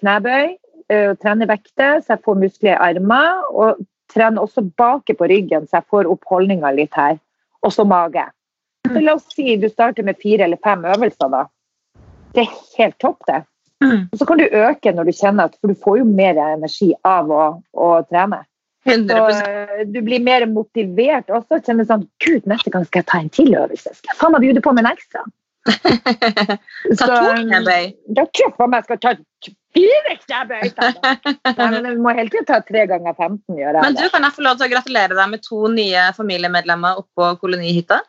knebøy 0.02 0.46
og 0.92 1.20
trener 1.24 1.48
vekter, 1.48 2.02
så 2.04 2.18
jeg 2.18 2.24
får 2.26 2.40
muskler 2.42 2.74
i 2.74 2.80
armer. 2.90 3.46
Og 3.56 3.80
trener 4.14 4.44
også 4.44 4.64
bake 4.78 5.16
på 5.18 5.30
ryggen, 5.32 5.68
så 5.68 5.80
jeg 5.80 5.90
får 5.94 6.10
opp 6.12 6.28
holdninga 6.30 6.72
litt 6.76 6.96
her. 6.98 7.18
Og 7.62 7.74
så 7.74 7.86
mage. 7.86 8.24
Så 8.88 9.00
la 9.00 9.16
oss 9.16 9.28
si 9.36 9.56
du 9.62 9.68
starter 9.70 10.04
med 10.04 10.20
fire 10.22 10.48
eller 10.48 10.60
fem 10.64 10.86
øvelser, 10.86 11.30
da. 11.32 11.46
Det 12.34 12.46
er 12.46 12.54
helt 12.80 12.98
topp, 13.04 13.26
det. 13.28 13.44
Mm. 13.82 14.08
Og 14.12 14.18
så 14.18 14.28
kan 14.30 14.38
du 14.38 14.46
øke 14.46 14.94
når 14.94 15.10
du 15.10 15.12
kjenner 15.18 15.50
at 15.50 15.56
For 15.58 15.72
du 15.72 15.78
får 15.84 16.02
jo 16.04 16.06
mer 16.06 16.38
energi 16.38 16.92
av 17.08 17.32
å, 17.34 17.46
å 17.74 17.92
trene. 18.10 18.44
Så 18.86 18.94
100 18.94 19.18
eh, 19.46 19.82
du 19.90 20.00
blir 20.02 20.22
mer 20.24 20.46
motivert 20.50 21.30
også. 21.30 21.62
Kjenner 21.66 21.86
sånn 21.90 22.08
Gud, 22.24 22.48
neste 22.50 22.74
gang 22.74 22.86
skal 22.88 23.04
jeg 23.04 23.10
ta 23.12 23.20
en 23.22 23.30
til 23.34 23.54
øvelse. 23.54 23.94
Skal 23.94 24.14
jeg 24.14 24.20
faen 24.22 24.34
meg 24.36 24.46
bjude 24.46 24.64
på 24.66 24.74
med 24.74 24.86
en 24.86 24.94
ekstra? 24.94 25.26
Ta 27.00 27.08
to 27.08 27.34
knebøy. 27.46 27.92
Da 28.18 28.26
tror 28.34 28.50
jeg 28.50 28.72
jeg 28.74 28.86
skal 28.88 29.02
ta 29.04 29.12
fire 29.76 30.16
knebøy. 30.24 30.64
Vi 31.92 31.94
må 32.02 32.14
hele 32.18 32.30
tiden 32.34 32.48
ta 32.50 32.62
tre 32.66 32.88
ganger 32.90 33.14
15. 33.14 33.60
Gjør 33.60 33.78
jeg 33.78 33.86
Men 33.86 34.00
du, 34.00 34.06
kan 34.14 34.26
jeg 34.26 34.38
få 34.38 34.46
lov 34.48 34.58
til 34.58 34.68
å 34.68 34.74
gratulere 34.74 35.18
deg 35.18 35.32
med 35.34 35.46
to 35.46 35.62
nye 35.74 36.08
familiemedlemmer 36.18 37.02
oppå 37.04 37.34
kolonihytta? 37.44 38.02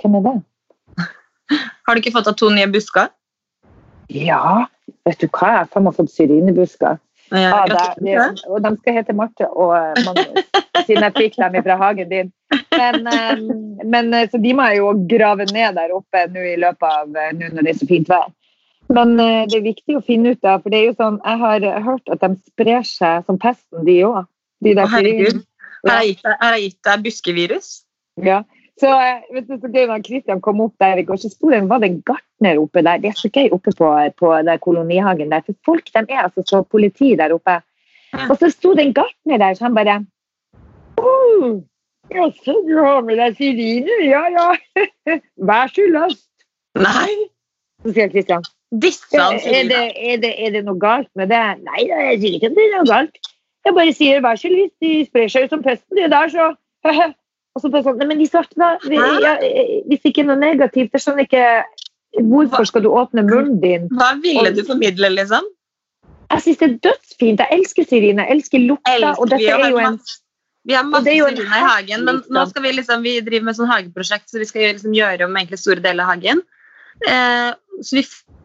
Hvem 0.00 0.18
er 0.18 0.26
det? 0.26 0.36
Har 1.86 1.94
du 1.94 2.02
ikke 2.02 2.16
fått 2.18 2.30
deg 2.30 2.38
to 2.42 2.50
nye 2.54 2.68
busker? 2.70 3.12
Ja, 4.12 4.66
vet 5.06 5.22
du 5.22 5.28
hva? 5.30 5.62
Jeg 5.62 5.68
har 5.74 5.96
fått 5.96 6.14
syrinebusker. 6.14 7.02
Ja, 7.34 7.64
Ja, 8.06 8.28
og 8.46 8.62
de 8.62 8.70
skal 8.78 8.94
hete 9.00 9.14
Marte 9.16 9.48
og 9.50 9.72
Magnus, 10.06 10.44
siden 10.86 11.02
jeg 11.02 11.14
fikk 11.16 11.38
dem 11.40 11.62
fra 11.64 11.76
hagen 11.80 12.10
din. 12.12 12.28
Men, 12.76 13.06
eh, 13.06 13.84
men 13.84 14.14
eh, 14.14 14.28
så 14.30 14.40
de 14.42 14.54
må 14.56 14.66
jeg 14.70 14.80
jo 14.80 14.92
grave 15.10 15.46
ned 15.52 15.78
der 15.78 15.94
oppe 15.96 16.26
nå 16.32 16.44
i 16.52 16.56
løpet 16.60 16.88
av 16.88 17.16
eh, 17.16 17.32
nå 17.36 17.52
når 17.52 17.66
det 17.66 17.72
er 17.72 17.80
så 17.80 17.88
fint 17.90 18.10
vær. 18.12 18.28
Men 18.86 19.16
det 19.18 19.56
er 19.56 19.64
viktig 19.64 19.96
å 19.98 20.04
finne 20.06 20.36
ut 20.36 20.46
av, 20.46 20.60
for 20.62 20.70
det 20.70 20.78
er 20.78 20.84
jo 20.92 20.98
sånn, 21.00 21.16
jeg 21.18 21.40
har 21.40 21.64
hørt 21.82 22.12
at 22.14 22.20
de 22.22 22.28
sprer 22.52 22.84
seg 22.86 23.24
som 23.26 23.38
pesten, 23.42 23.82
de 23.88 23.96
òg. 24.06 24.28
De 24.62 24.76
der 24.78 24.86
herregud. 24.92 25.40
syrinene. 25.40 26.36
Har 26.38 26.54
jeg 26.54 26.68
gitt 26.68 26.86
deg, 26.86 27.02
buskevirus? 27.02 27.72
Ja. 28.22 28.44
Så 28.78 28.92
vet 29.34 29.48
du, 29.48 29.56
så 29.58 29.72
gøy 29.72 29.88
når 29.90 30.04
Kristian 30.06 30.42
kom 30.44 30.62
opp 30.62 30.76
der 30.78 31.00
i 31.00 31.04
går, 31.08 31.18
så 31.18 31.32
sto 31.32 31.50
det, 31.50 31.64
var 31.66 31.82
det 31.82 31.90
en 31.90 32.00
gartner 32.06 32.60
oppe 32.62 32.84
der. 32.86 33.02
Det 33.02 33.10
er 33.10 33.18
så 33.18 33.30
gøy 33.32 33.50
oppe 33.56 33.74
på, 33.74 33.90
på 34.22 34.32
der 34.46 34.62
kolonihagen 34.62 35.34
der. 35.34 35.42
For 35.46 35.58
folk 35.66 35.90
de 35.90 36.04
er 36.04 36.26
altså 36.28 36.44
så 36.46 36.62
politi 36.62 37.14
der 37.18 37.34
oppe. 37.34 37.58
Og 38.28 38.36
så 38.38 38.52
sto 38.54 38.76
det 38.76 38.86
en 38.86 38.96
gartner 38.96 39.42
der, 39.42 39.58
så 39.58 39.66
han 39.66 39.74
bare 39.76 39.98
oh, 41.02 41.58
Jaså, 42.14 42.54
du 42.66 42.74
har 42.78 43.00
med 43.06 43.18
deg 43.18 43.38
syriner? 43.38 44.02
Ja, 44.06 44.22
ja. 44.30 44.46
Vær 45.50 45.72
så 45.72 45.86
last. 45.90 46.28
Nei! 46.78 47.30
Så 47.84 47.94
sier 47.96 48.12
Kristian. 48.12 48.44
Disse 48.82 49.14
er 49.14 49.68
det, 49.70 49.82
er, 49.94 50.16
det, 50.22 50.32
er 50.42 50.54
det 50.56 50.64
noe 50.66 50.78
galt 50.82 51.10
med 51.18 51.30
det? 51.30 51.42
Nei, 51.66 51.86
jeg 51.86 52.20
sier 52.22 52.38
ikke 52.38 52.50
at 52.50 52.56
det 52.58 52.64
er 52.66 52.72
noe 52.74 52.88
galt. 52.88 53.20
Jeg 53.66 53.74
bare 53.74 53.94
sier 53.94 54.22
vær 54.22 54.38
så 54.38 54.50
lyst, 54.50 54.74
de 54.82 54.90
sprer 55.06 55.30
seg 55.30 55.46
jo 55.46 55.52
som 55.54 55.62
pesten, 55.64 55.98
de 55.98 56.10
der, 56.10 56.32
så 56.32 56.52
Og 57.56 57.62
så 57.64 57.70
bare 57.72 57.86
sånn, 57.86 57.96
nei, 57.96 58.06
men 58.10 58.18
de 58.20 58.26
svarte 58.28 58.58
da, 58.60 58.74
vi, 58.84 58.98
ja, 59.00 59.32
fikk 59.96 60.10
ikke 60.10 60.26
noe 60.28 60.36
negativt, 60.36 60.92
jeg 60.92 61.02
skjønner 61.02 61.24
ikke 61.24 61.46
Hvorfor 62.26 62.68
skal 62.68 62.84
du 62.84 62.90
åpne 62.92 63.24
munnen 63.26 63.56
din? 63.60 63.88
Hva 63.96 64.14
ville 64.22 64.52
du 64.56 64.62
formidle, 64.64 65.10
liksom? 65.12 65.48
Jeg 66.30 66.42
syns 66.42 66.60
det 66.60 66.66
er 66.66 66.76
dødsfint. 66.86 67.42
Jeg 67.42 67.58
elsker 67.58 67.84
syrin, 67.90 68.22
jeg 68.22 68.32
elsker 68.32 68.62
lukta. 68.62 69.10
Og 69.20 69.28
dette 69.30 69.50
er 69.52 69.68
jo 69.68 69.80
en 69.82 69.98
masse- 69.98 70.22
Vi 70.66 70.74
har 70.74 70.82
Og 70.82 70.90
masse 70.90 71.12
er 71.12 71.20
syriner 71.22 71.60
i 71.60 71.62
hagen, 71.62 72.04
men 72.08 72.22
nå 72.32 72.42
skal 72.50 72.64
vi 72.64 72.72
liksom, 72.74 73.04
vi 73.06 73.18
driver 73.22 73.46
med 73.48 73.58
sånn 73.58 73.70
hageprosjekt, 73.70 74.26
så 74.32 74.40
vi 74.42 74.48
skal 74.48 74.72
liksom 74.72 74.96
gjøre 74.96 75.28
om 75.28 75.36
egentlig 75.38 75.60
store 75.62 75.84
deler 75.84 76.02
av 76.02 76.16
hagen. 76.16 76.42
Eh, 77.06 77.52
så 77.84 77.98
vi 78.00 78.02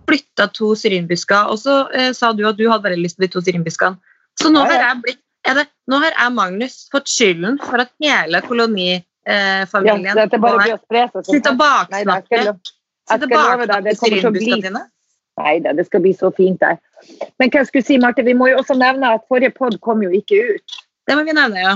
flytta 0.09 0.47
to 0.53 0.74
syrinbusker, 0.78 1.49
og 1.49 1.57
så 1.61 1.82
eh, 1.97 2.11
sa 2.13 2.32
du 2.36 2.43
at 2.47 2.59
du 2.59 2.67
hadde 2.69 2.86
veldig 2.89 3.01
lyst 3.01 3.17
på 3.17 3.26
de 3.26 3.32
to 3.34 3.41
syrinbuskene. 3.41 3.97
Så 4.41 4.51
nå 4.53 4.61
Ja, 4.61 4.69
ja. 4.69 4.78
har 4.78 4.88
jeg 4.89 5.03
blitt 5.07 5.22
det, 5.57 5.65
Nå 5.89 5.97
har 5.97 6.13
jeg 6.13 6.34
Magnus 6.38 6.76
fått 6.93 7.09
skylden 7.09 7.57
for 7.59 7.82
at 7.82 7.89
hele 7.99 8.38
ja, 8.38 8.45
kolonifamilien 8.45 10.11
eh, 10.13 10.22
seg. 10.22 11.09
som 11.17 11.26
sitter 11.26 11.55
og 11.55 11.57
baksnakker 11.57 12.51
sitter 13.09 13.26
skal 13.26 13.34
baksnakker 13.34 13.97
syrinbuskene 13.97 14.61
dine. 14.67 14.84
Nei 15.41 15.55
da, 15.65 15.74
det 15.74 15.88
skal 15.88 16.03
bli 16.03 16.13
så 16.13 16.30
fint 16.38 16.61
der. 16.61 16.78
Men 17.39 17.49
hva 17.49 17.63
jeg 17.63 17.72
skulle 17.72 17.88
si, 17.88 17.97
Marte, 18.01 18.24
vi 18.28 18.36
må 18.38 18.51
jo 18.51 18.59
også 18.61 18.78
nevne 18.78 19.15
at 19.15 19.26
forrige 19.32 19.55
pod 19.57 19.80
kom 19.82 20.03
jo 20.05 20.11
ikke 20.13 20.38
ut. 20.53 20.82
Det 21.09 21.17
må 21.17 21.26
vi 21.26 21.34
nevne, 21.34 21.63
ja. 21.63 21.74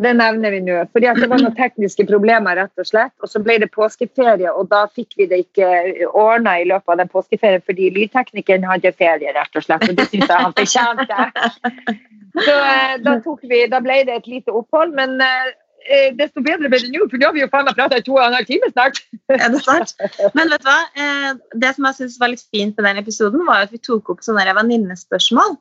Det 0.00 0.12
nevner 0.16 0.54
vi 0.54 0.60
nå. 0.64 0.78
fordi 0.92 1.10
det 1.20 1.28
var 1.28 1.40
noen 1.42 1.56
tekniske 1.56 2.06
problemer, 2.08 2.56
rett 2.56 2.80
og 2.80 2.88
slett. 2.88 3.12
Og 3.20 3.28
så 3.28 3.42
ble 3.44 3.58
det 3.60 3.68
påskeferie, 3.74 4.48
og 4.48 4.70
da 4.70 4.86
fikk 4.88 5.18
vi 5.20 5.26
det 5.28 5.42
ikke 5.44 5.68
ordna 6.08 6.56
i 6.60 6.64
løpet 6.70 6.94
av 6.94 7.02
den 7.02 7.10
påskeferien 7.12 7.64
fordi 7.66 7.90
lydteknikeren 7.92 8.64
hadde 8.64 8.94
ferie, 8.96 9.34
rett 9.36 9.60
og 9.60 9.66
slett. 9.66 9.84
Og 9.88 9.98
det 9.98 10.08
syns 10.08 10.30
jeg 10.30 10.46
han 10.46 10.56
fortjente. 10.56 11.98
Så 12.32 12.54
eh, 12.56 12.94
da, 13.04 13.18
vi, 13.44 13.58
da 13.68 13.82
ble 13.84 13.98
det 14.08 14.14
et 14.22 14.30
lite 14.30 14.54
opphold. 14.56 14.94
Men 14.96 15.20
eh, 15.20 16.08
desto 16.16 16.40
bedre 16.40 16.70
ble 16.72 16.80
det 16.80 16.92
nå, 16.94 17.04
for 17.10 17.20
nå 17.20 17.28
har 17.28 17.36
vi 17.36 17.44
jo 17.44 17.50
faen 17.52 17.68
meg 17.68 17.76
prata 17.76 18.00
i 18.00 18.06
to 18.06 18.16
og 18.16 18.24
en 18.24 18.38
halv 18.38 18.48
time 18.48 18.70
snart. 18.72 19.02
Er 19.36 19.52
det 19.52 19.60
sant? 19.66 19.92
Men 20.38 20.48
vet 20.54 20.64
du 20.64 20.70
hva? 20.70 20.78
Eh, 20.96 21.28
det 21.60 21.74
som 21.76 21.90
jeg 21.90 22.00
synes 22.00 22.16
var 22.22 22.32
litt 22.32 22.46
fint 22.48 22.78
med 22.78 22.88
den 22.88 23.02
episoden, 23.04 23.44
var 23.48 23.66
at 23.66 23.76
vi 23.76 23.82
tok 23.82 24.14
opp 24.14 24.24
sånne 24.24 24.56
venninnespørsmål. 24.56 25.58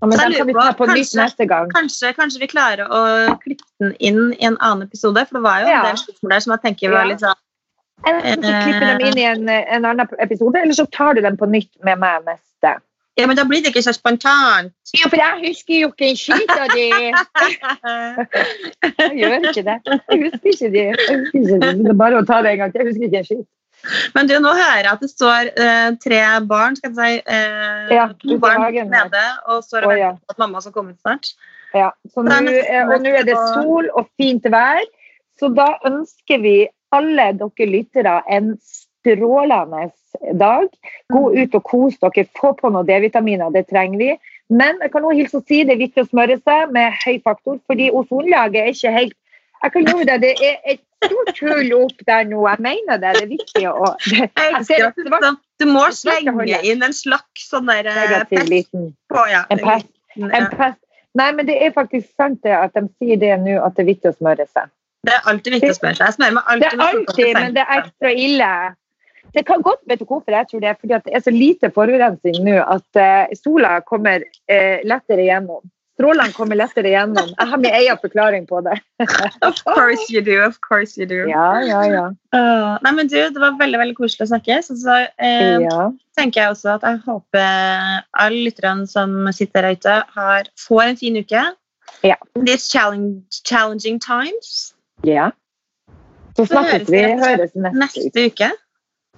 Ja, 0.00 0.06
men 0.06 0.18
den 0.18 0.32
kan 0.36 0.46
vi 0.46 0.52
ta 0.52 0.72
på, 0.76 0.86
nytt 0.92 1.14
neste 1.16 1.46
gang. 1.48 1.70
Kanskje, 1.72 2.12
kanskje 2.16 2.40
vi 2.42 2.46
klarer 2.50 2.86
å 2.92 3.00
klippe 3.40 3.64
den 3.80 3.94
inn 3.98 4.32
i 4.36 4.44
en 4.50 4.56
annen 4.60 4.82
episode, 4.86 5.22
for 5.28 5.34
det 5.38 5.42
var 5.46 5.60
jo 5.64 5.68
Ja. 5.72 5.78
en 5.80 5.86
del 5.90 5.96
spørsmål 6.02 6.30
der 6.34 6.40
som 6.44 6.52
jeg 6.52 6.60
tenker 6.66 6.90
var 6.92 7.04
litt 7.08 7.20
sånn 7.24 7.34
Enten 8.06 8.42
så 8.44 8.52
klipper 8.62 8.86
dem 8.86 9.00
inn 9.08 9.18
i 9.18 9.22
en, 9.24 9.48
en 9.48 9.84
annen 9.88 10.08
episode, 10.20 10.56
eller 10.60 10.74
så 10.76 10.84
tar 10.92 11.14
du 11.16 11.20
dem 11.24 11.36
på 11.40 11.46
nytt 11.48 11.70
med 11.82 11.98
meg 11.98 12.24
neste. 12.26 12.74
Ja, 13.16 13.24
men 13.26 13.36
da 13.38 13.44
blir 13.48 13.62
det 13.64 13.70
ikke 13.72 13.80
så 13.82 13.92
spontant. 13.96 14.74
Ja, 14.92 15.08
for 15.08 15.16
jeg 15.16 15.40
husker 15.48 15.74
jo 15.80 15.88
ikke 15.88 16.04
en 16.10 16.16
skit 16.20 16.50
av 16.52 16.68
det. 16.76 16.92
Jeg 19.00 19.12
gjør 19.16 19.48
ikke 19.48 19.64
det. 19.64 19.76
Jeg 19.88 20.18
husker 20.26 20.48
ikke 20.52 20.68
det. 20.74 20.84
Jeg 20.84 21.16
husker 21.22 21.38
ikke 21.40 21.56
det. 21.62 21.70
Det 21.80 21.88
er 21.94 21.96
bare 21.96 22.20
å 22.20 22.26
ta 22.28 22.42
det 22.44 22.50
en 22.52 22.60
gang 22.60 22.68
til. 22.74 22.80
Jeg 22.84 22.88
husker 22.92 23.06
ikke 23.08 23.20
en 23.22 23.28
skit. 23.30 23.46
Men 24.14 24.28
du, 24.28 24.34
nå 24.42 24.52
hører 24.56 24.82
jeg 24.82 24.92
at 24.92 25.02
det 25.04 25.10
står 25.12 25.50
eh, 25.52 25.90
tre 26.02 26.20
barn, 26.48 26.76
skal 26.78 26.92
jeg 26.92 27.20
si, 27.20 27.34
eh, 27.34 27.92
Ja, 27.94 28.06
to 28.22 28.38
barn 28.42 28.64
nede, 28.74 29.26
og 29.46 29.62
står 29.64 29.86
og 29.90 29.98
ja. 29.98 30.08
venter 30.14 30.24
på 30.26 30.34
at 30.34 30.42
mamma 30.42 30.62
skal 30.64 30.74
komme 30.74 30.94
ut 30.96 31.00
snart. 31.04 31.34
Ja, 31.76 31.90
så 32.12 32.24
nå, 32.24 32.32
er 32.32 32.64
er- 32.64 32.88
og 32.88 33.04
nå 33.04 33.12
er 33.12 33.26
det 33.28 33.36
sol 33.54 33.90
og 33.94 34.08
fint 34.16 34.46
vær, 34.50 34.82
så 35.38 35.52
da 35.54 35.74
ønsker 35.86 36.40
vi 36.42 36.56
alle 36.96 37.32
dere 37.36 37.68
lyttere 37.68 38.22
en 38.32 38.54
strålende 38.62 39.90
dag. 40.40 40.68
Gå 41.12 41.22
ut 41.36 41.54
og 41.54 41.62
kos 41.64 41.98
dere, 42.02 42.26
få 42.40 42.54
på 42.58 42.72
noen 42.72 42.86
D-vitaminer, 42.88 43.52
det 43.52 43.66
trenger 43.68 43.98
vi. 43.98 44.10
Men 44.48 44.78
jeg 44.82 44.92
kan 44.92 45.04
også 45.04 45.18
hilse 45.20 45.38
å 45.40 45.44
si 45.46 45.62
det 45.66 45.74
er 45.74 45.82
viktig 45.84 46.04
å 46.04 46.08
smøre 46.10 46.38
seg 46.42 46.72
med 46.74 46.94
høy 47.04 47.16
faktor, 47.22 47.58
fordi 47.66 47.90
ozonlaget 47.90 48.62
er 48.62 48.74
ikke 48.74 48.98
helt 48.98 49.16
Jeg 49.64 49.72
kan 49.72 49.86
love 49.88 50.04
deg, 50.04 50.20
det 50.20 50.34
er 50.44 50.56
et 50.68 50.80
stort 51.04 51.40
hull 51.42 51.74
opp 51.76 52.06
der 52.08 52.24
nå. 52.28 52.40
Jeg 52.48 52.62
mener 52.64 53.00
det. 53.02 53.12
Det 53.18 53.24
er 53.24 53.30
viktig 53.32 53.64
å 53.70 53.92
det, 54.06 54.30
ser 54.68 54.86
elsker 54.88 55.10
et 55.10 55.42
du, 55.60 55.68
må 55.70 55.86
slenge 55.96 56.60
inn 56.68 56.84
en 56.84 56.96
slags 56.96 57.48
sånn 57.50 57.70
der 57.70 57.88
eh, 57.92 58.16
pest 58.30 58.72
på. 59.12 59.26
Ja. 59.30 59.44
En 59.52 59.62
pest. 59.62 59.92
En 60.16 60.48
pest. 60.52 60.80
Nei, 61.16 61.30
men 61.32 61.46
det 61.48 61.56
er 61.64 61.72
faktisk 61.72 62.10
sant 62.18 62.42
det 62.44 62.52
at 62.52 62.74
de 62.76 62.84
sier 63.00 63.20
det 63.20 63.32
nå, 63.40 63.56
at 63.64 63.76
det 63.76 63.86
er 63.86 63.92
viktig 63.94 64.10
å 64.12 64.16
smøre 64.18 64.44
seg. 64.50 64.68
Det 65.06 65.14
er 65.14 65.30
alltid 65.30 65.56
viktig 65.56 65.70
å 65.72 65.78
smøre 65.78 65.96
seg. 65.96 66.10
Jeg 66.10 66.16
smører 66.18 66.34
meg 66.36 66.60
Det 66.60 66.68
er 66.68 66.82
alltid, 66.86 67.30
men 67.38 67.56
det 67.56 67.64
er 67.64 67.78
ekstra 67.78 68.12
ille. 68.12 68.50
Det 69.36 69.44
kan 69.48 69.62
godt, 69.64 69.82
vet 69.88 70.00
du 70.00 70.06
hvorfor 70.08 70.32
jeg 70.32 70.48
tror 70.50 70.62
det? 70.64 70.74
Fordi 70.80 70.98
det 71.06 71.14
er 71.16 71.24
så 71.24 71.32
lite 71.32 71.70
forurensning 71.74 72.36
nå 72.44 72.58
at 72.62 73.00
eh, 73.00 73.32
sola 73.36 73.78
kommer 73.84 74.24
eh, 74.24 74.84
lettere 74.88 75.26
gjennom. 75.26 75.64
Strålene 75.96 76.34
kommer 76.36 76.58
lettere 76.60 76.90
gjennom. 76.92 77.30
Jeg 77.32 77.48
har 77.50 77.60
min 77.60 77.72
egen 77.78 77.98
forklaring 78.02 78.44
på 78.48 78.60
det. 78.66 78.74
Of 79.48 79.62
course 79.64 80.04
you 80.12 80.20
do. 80.20 80.36
Of 80.44 80.58
course 80.60 81.00
you 81.00 81.06
do. 81.08 81.22
Ja, 81.30 81.46
ja, 81.64 81.78
ja. 81.88 82.02
Uh, 82.36 82.76
nei, 82.84 82.92
men 82.98 83.08
du, 83.08 83.16
Det 83.16 83.40
var 83.40 83.56
veldig 83.56 83.80
veldig 83.80 83.96
koselig 83.96 84.26
å 84.26 84.32
snakke. 84.34 84.58
Så, 84.66 84.76
så 84.82 84.98
uh, 85.08 85.56
ja. 85.64 85.86
tenker 86.18 86.42
jeg 86.42 86.52
også 86.52 86.74
at 86.74 86.84
jeg 86.84 87.00
håper 87.06 88.02
alle 88.12 88.42
lytterne 88.44 88.84
som 88.90 89.16
sitter 89.32 89.64
der 89.64 89.80
ute, 89.80 89.96
har, 90.18 90.52
får 90.60 90.82
en 90.90 91.00
fin 91.00 91.16
uke. 91.16 91.46
Ja. 92.04 92.20
These 92.36 92.68
challenge, 92.68 93.40
challenging 93.48 94.00
times. 94.00 94.74
ja. 95.04 95.32
Så 96.36 96.44
snakkes 96.44 96.90
vi. 96.92 97.00
Høres 97.16 97.54
neste. 97.56 97.78
Neste 97.80 98.26
uke. 98.28 98.52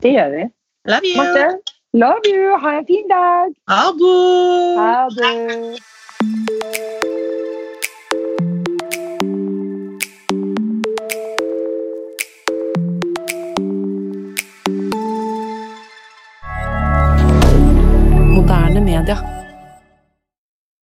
Det 0.03 0.14
gjør 0.14 0.31
vi. 0.37 0.47
Love 0.87 1.11
you. 1.11 1.16
Marte, 1.18 1.74
love 1.99 2.31
you. 2.31 2.59
Ha 2.62 2.79
en 2.79 2.87
fin 2.87 3.11
dag. 3.11 3.55
Ha 3.66 5.09
det. 5.18 5.97
Moderne 18.99 19.14
media. 19.14 19.38